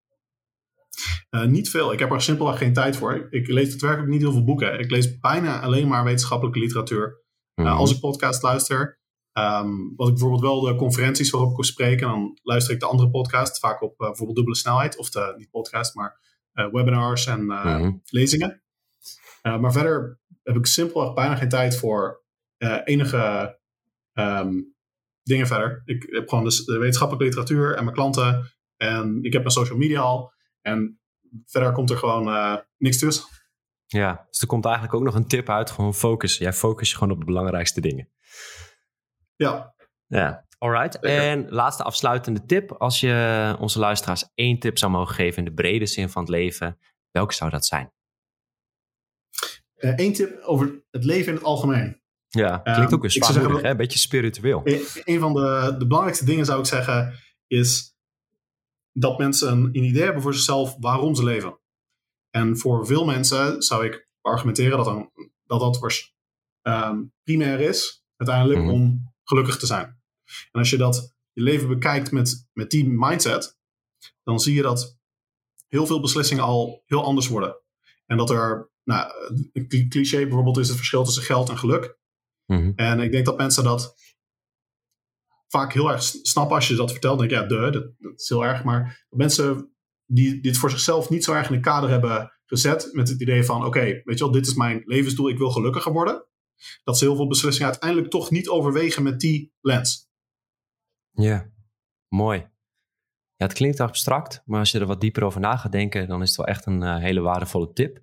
Uh, 1.30 1.44
niet 1.44 1.70
veel. 1.70 1.92
Ik 1.92 1.98
heb 1.98 2.10
er 2.10 2.22
simpelweg 2.22 2.58
geen 2.58 2.72
tijd 2.72 2.96
voor. 2.96 3.26
Ik 3.30 3.48
lees 3.48 3.72
het 3.72 3.80
werkelijk 3.80 4.10
niet 4.10 4.20
heel 4.20 4.32
veel 4.32 4.44
boeken. 4.44 4.78
Ik 4.78 4.90
lees 4.90 5.18
bijna 5.18 5.60
alleen 5.60 5.88
maar 5.88 6.04
wetenschappelijke 6.04 6.58
literatuur. 6.58 7.22
Mm 7.54 7.64
-hmm. 7.64 7.74
als 7.76 7.92
ik 7.92 8.00
podcast 8.00 8.42
luister, 8.42 9.00
Um, 9.38 9.92
wat 9.96 10.08
ik 10.08 10.14
bijvoorbeeld 10.14 10.42
wel 10.42 10.60
de 10.60 10.74
conferenties 10.74 11.30
waarop 11.30 11.58
ik 11.58 11.64
spreek, 11.64 12.00
en 12.00 12.08
dan 12.08 12.38
luister 12.42 12.74
ik 12.74 12.80
de 12.80 12.86
andere 12.86 13.10
podcasts, 13.10 13.58
vaak 13.58 13.82
op 13.82 14.00
uh, 14.00 14.06
bijvoorbeeld 14.06 14.36
dubbele 14.36 14.56
snelheid, 14.56 14.96
of 14.96 15.10
de, 15.10 15.34
niet 15.36 15.50
podcast, 15.50 15.94
maar 15.94 16.20
uh, 16.54 16.72
webinars 16.72 17.26
en 17.26 17.40
uh, 17.40 17.64
mm-hmm. 17.64 18.02
lezingen. 18.04 18.62
maar 19.42 19.72
verder 19.72 20.20
heb 20.42 20.56
ik 20.56 20.66
simpelweg 20.66 21.14
bijna 21.14 21.36
geen 21.36 21.48
tijd 21.48 21.76
voor 21.76 22.24
enige 22.84 23.58
um, 24.12 24.74
dingen 25.22 25.46
verder. 25.46 25.82
Ik 25.84 26.06
heb 26.10 26.28
gewoon 26.28 26.44
dus 26.44 26.64
de 26.64 26.78
wetenschappelijke 26.78 27.26
literatuur 27.26 27.76
en 27.76 27.84
mijn 27.84 27.96
klanten 27.96 28.52
en 28.76 29.18
ik 29.22 29.32
heb 29.32 29.42
mijn 29.42 29.54
social 29.54 29.78
media 29.78 30.00
al. 30.00 30.32
En 30.60 31.00
verder 31.44 31.72
komt 31.72 31.90
er 31.90 31.96
gewoon 31.96 32.60
niks 32.78 32.98
tussen. 32.98 33.24
Ja, 33.86 34.26
dus 34.30 34.40
er 34.40 34.46
komt 34.46 34.64
eigenlijk 34.64 34.94
ook 34.94 35.02
nog 35.02 35.14
een 35.14 35.26
tip 35.26 35.48
uit, 35.48 35.70
gewoon 35.70 35.94
focus. 35.94 36.38
Jij 36.38 36.52
focus 36.52 36.90
je 36.90 36.96
gewoon 36.96 37.12
op 37.12 37.18
de 37.18 37.24
belangrijkste 37.24 37.80
dingen. 37.80 38.08
Ja. 39.42 39.74
Ja, 40.06 40.46
alright. 40.58 41.00
En 41.00 41.50
laatste 41.50 41.82
afsluitende 41.82 42.44
tip. 42.44 42.72
Als 42.72 43.00
je 43.00 43.56
onze 43.60 43.78
luisteraars 43.78 44.28
één 44.34 44.58
tip 44.58 44.78
zou 44.78 44.92
mogen 44.92 45.14
geven 45.14 45.38
in 45.38 45.44
de 45.44 45.52
brede 45.52 45.86
zin 45.86 46.08
van 46.08 46.22
het 46.22 46.30
leven, 46.30 46.78
welke 47.10 47.34
zou 47.34 47.50
dat 47.50 47.66
zijn? 47.66 47.92
Eén 49.74 50.08
uh, 50.08 50.14
tip 50.14 50.40
over 50.42 50.84
het 50.90 51.04
leven 51.04 51.28
in 51.28 51.34
het 51.34 51.44
algemeen. 51.44 52.00
Ja, 52.28 52.58
klinkt 52.58 52.94
ook 52.94 53.00
weer 53.00 53.10
zwaarmoedig, 53.10 53.62
een 53.62 53.76
beetje 53.76 53.98
spiritueel. 53.98 54.62
Een 55.04 55.20
van 55.20 55.34
de, 55.34 55.74
de 55.78 55.86
belangrijkste 55.86 56.24
dingen 56.24 56.44
zou 56.44 56.58
ik 56.58 56.66
zeggen 56.66 57.14
is 57.46 57.96
dat 58.92 59.18
mensen 59.18 59.52
een, 59.52 59.64
een 59.64 59.84
idee 59.84 60.02
hebben 60.02 60.22
voor 60.22 60.34
zichzelf 60.34 60.76
waarom 60.80 61.14
ze 61.14 61.24
leven. 61.24 61.58
En 62.30 62.58
voor 62.58 62.86
veel 62.86 63.04
mensen 63.04 63.62
zou 63.62 63.84
ik 63.86 64.08
argumenteren 64.20 64.76
dat 64.76 64.86
dan, 64.86 65.10
dat, 65.46 65.60
dat 65.60 66.12
um, 66.62 67.12
primair 67.22 67.60
is, 67.60 68.04
uiteindelijk, 68.16 68.60
mhm. 68.60 68.70
om 68.70 69.11
gelukkig 69.24 69.58
te 69.58 69.66
zijn. 69.66 70.00
En 70.52 70.60
als 70.60 70.70
je 70.70 70.76
dat 70.76 71.14
je 71.32 71.42
leven 71.42 71.68
bekijkt 71.68 72.10
met, 72.10 72.48
met 72.52 72.70
die 72.70 72.88
mindset, 72.88 73.58
dan 74.22 74.40
zie 74.40 74.54
je 74.54 74.62
dat 74.62 74.98
heel 75.68 75.86
veel 75.86 76.00
beslissingen 76.00 76.44
al 76.44 76.82
heel 76.86 77.04
anders 77.04 77.28
worden. 77.28 77.56
En 78.06 78.16
dat 78.16 78.30
er, 78.30 78.70
nou, 78.84 79.12
een 79.52 79.88
cliché 79.88 80.22
bijvoorbeeld 80.22 80.58
is 80.58 80.68
het 80.68 80.76
verschil 80.76 81.04
tussen 81.04 81.22
geld 81.22 81.48
en 81.48 81.58
geluk. 81.58 81.98
Mhm. 82.46 82.72
En 82.76 83.00
ik 83.00 83.12
denk 83.12 83.26
dat 83.26 83.36
mensen 83.36 83.64
dat 83.64 83.94
vaak 85.48 85.72
heel 85.72 85.90
erg 85.90 86.02
snappen 86.02 86.56
als 86.56 86.68
je 86.68 86.74
dat 86.74 86.90
vertelt. 86.90 87.18
denk 87.18 87.30
ik, 87.30 87.36
ja, 87.36 87.46
de, 87.46 87.70
dat, 87.70 87.92
dat, 87.98 88.20
is 88.20 88.28
heel 88.28 88.44
erg. 88.44 88.64
Maar 88.64 89.06
mensen 89.08 89.74
die 90.06 90.40
dit 90.40 90.58
voor 90.58 90.70
zichzelf 90.70 91.10
niet 91.10 91.24
zo 91.24 91.32
erg 91.32 91.48
in 91.48 91.54
een 91.54 91.60
kader 91.60 91.90
hebben 91.90 92.32
gezet 92.44 92.88
met 92.92 93.08
het 93.08 93.20
idee 93.20 93.44
van, 93.44 93.64
oké, 93.64 93.80
weet 93.80 94.18
je 94.18 94.24
wel, 94.24 94.30
dit 94.30 94.46
is 94.46 94.54
mijn 94.54 94.82
levensdoel, 94.84 95.28
ik 95.28 95.38
wil 95.38 95.50
gelukkiger 95.50 95.92
worden. 95.92 96.26
Dat 96.84 96.98
ze 96.98 97.04
heel 97.04 97.16
veel 97.16 97.26
beslissingen 97.26 97.70
uiteindelijk 97.70 98.10
toch 98.10 98.30
niet 98.30 98.48
overwegen 98.48 99.02
met 99.02 99.20
die 99.20 99.52
lens. 99.60 100.10
Ja, 101.10 101.50
mooi. 102.08 102.38
Ja, 103.36 103.48
het 103.48 103.52
klinkt 103.52 103.80
abstract, 103.80 104.42
maar 104.44 104.58
als 104.58 104.70
je 104.70 104.78
er 104.78 104.86
wat 104.86 105.00
dieper 105.00 105.24
over 105.24 105.40
na 105.40 105.56
gaat 105.56 105.72
denken, 105.72 106.08
dan 106.08 106.22
is 106.22 106.28
het 106.28 106.36
wel 106.36 106.46
echt 106.46 106.66
een 106.66 106.82
uh, 106.82 106.96
hele 106.96 107.20
waardevolle 107.20 107.72
tip. 107.72 108.00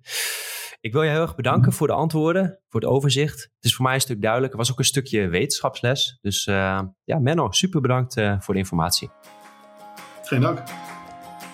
Ik 0.80 0.92
wil 0.92 1.02
je 1.02 1.10
heel 1.10 1.20
erg 1.20 1.34
bedanken 1.34 1.72
voor 1.72 1.86
de 1.86 1.92
antwoorden, 1.92 2.60
voor 2.68 2.80
het 2.80 2.90
overzicht. 2.90 3.42
Het 3.42 3.64
is 3.64 3.74
voor 3.74 3.84
mij 3.84 3.94
een 3.94 4.00
stuk 4.00 4.22
duidelijk. 4.22 4.52
Er 4.52 4.58
was 4.58 4.70
ook 4.70 4.78
een 4.78 4.84
stukje 4.84 5.28
wetenschapsles. 5.28 6.18
Dus 6.20 6.46
uh, 6.46 6.82
ja, 7.04 7.18
Menno, 7.18 7.50
super 7.50 7.80
bedankt 7.80 8.16
uh, 8.16 8.40
voor 8.40 8.54
de 8.54 8.60
informatie. 8.60 9.10
Geen 10.22 10.40
dank. 10.40 10.62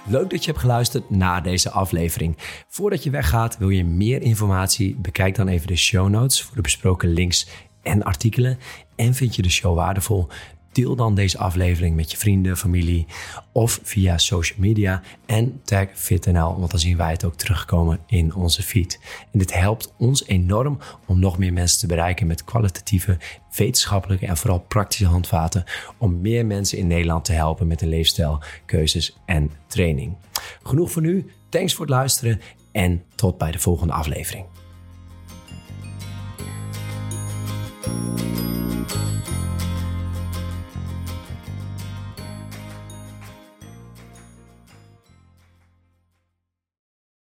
Leuk 0.09 0.31
dat 0.31 0.45
je 0.45 0.51
hebt 0.51 0.63
geluisterd 0.63 1.11
naar 1.11 1.43
deze 1.43 1.71
aflevering. 1.71 2.37
Voordat 2.69 3.03
je 3.03 3.11
weggaat, 3.11 3.59
wil 3.59 3.69
je 3.69 3.85
meer 3.85 4.23
informatie? 4.23 4.97
Bekijk 4.97 5.35
dan 5.35 5.49
even 5.49 5.67
de 5.67 5.77
show 5.77 6.09
notes 6.09 6.43
voor 6.43 6.57
de 6.57 6.63
besproken 6.63 7.13
links 7.13 7.49
en 7.83 8.03
artikelen. 8.03 8.59
En 8.97 9.15
vind 9.15 9.37
je 9.37 9.43
de 9.43 9.51
show 9.51 9.75
waardevol? 9.75 10.29
Deel 10.77 10.97
dan 10.97 11.15
deze 11.15 11.39
aflevering 11.39 11.97
met 11.97 12.11
je 12.11 12.17
vrienden, 12.17 12.57
familie 12.57 13.07
of 13.53 13.81
via 13.83 14.19
social 14.19 14.59
media 14.61 15.03
en 15.27 15.61
tag 15.65 15.87
FitNL, 15.95 16.59
want 16.59 16.71
dan 16.71 16.81
zien 16.81 16.97
wij 16.97 17.11
het 17.11 17.25
ook 17.25 17.35
terugkomen 17.35 18.01
in 18.07 18.35
onze 18.35 18.63
feed. 18.63 19.01
En 19.33 19.39
dit 19.39 19.55
helpt 19.55 19.95
ons 19.99 20.27
enorm 20.27 20.79
om 21.07 21.19
nog 21.19 21.39
meer 21.39 21.53
mensen 21.53 21.79
te 21.79 21.87
bereiken 21.87 22.27
met 22.27 22.45
kwalitatieve, 22.45 23.19
wetenschappelijke 23.57 24.27
en 24.27 24.37
vooral 24.37 24.61
praktische 24.61 25.07
handvaten 25.07 25.65
om 25.99 26.21
meer 26.21 26.47
mensen 26.47 26.79
in 26.79 26.87
Nederland 26.87 27.25
te 27.25 27.33
helpen 27.33 27.67
met 27.67 27.81
hun 27.81 27.89
leefstijl, 27.89 28.43
keuzes 28.67 29.17
en 29.27 29.51
training. 29.67 30.17
Genoeg 30.63 30.91
voor 30.91 31.03
nu. 31.03 31.31
Thanks 31.49 31.75
voor 31.75 31.87
het 31.87 31.95
luisteren 31.95 32.41
en 32.73 33.03
tot 33.15 33.39
bij 33.39 33.51
de 33.51 33.59
volgende 33.59 33.93
aflevering. 33.93 34.45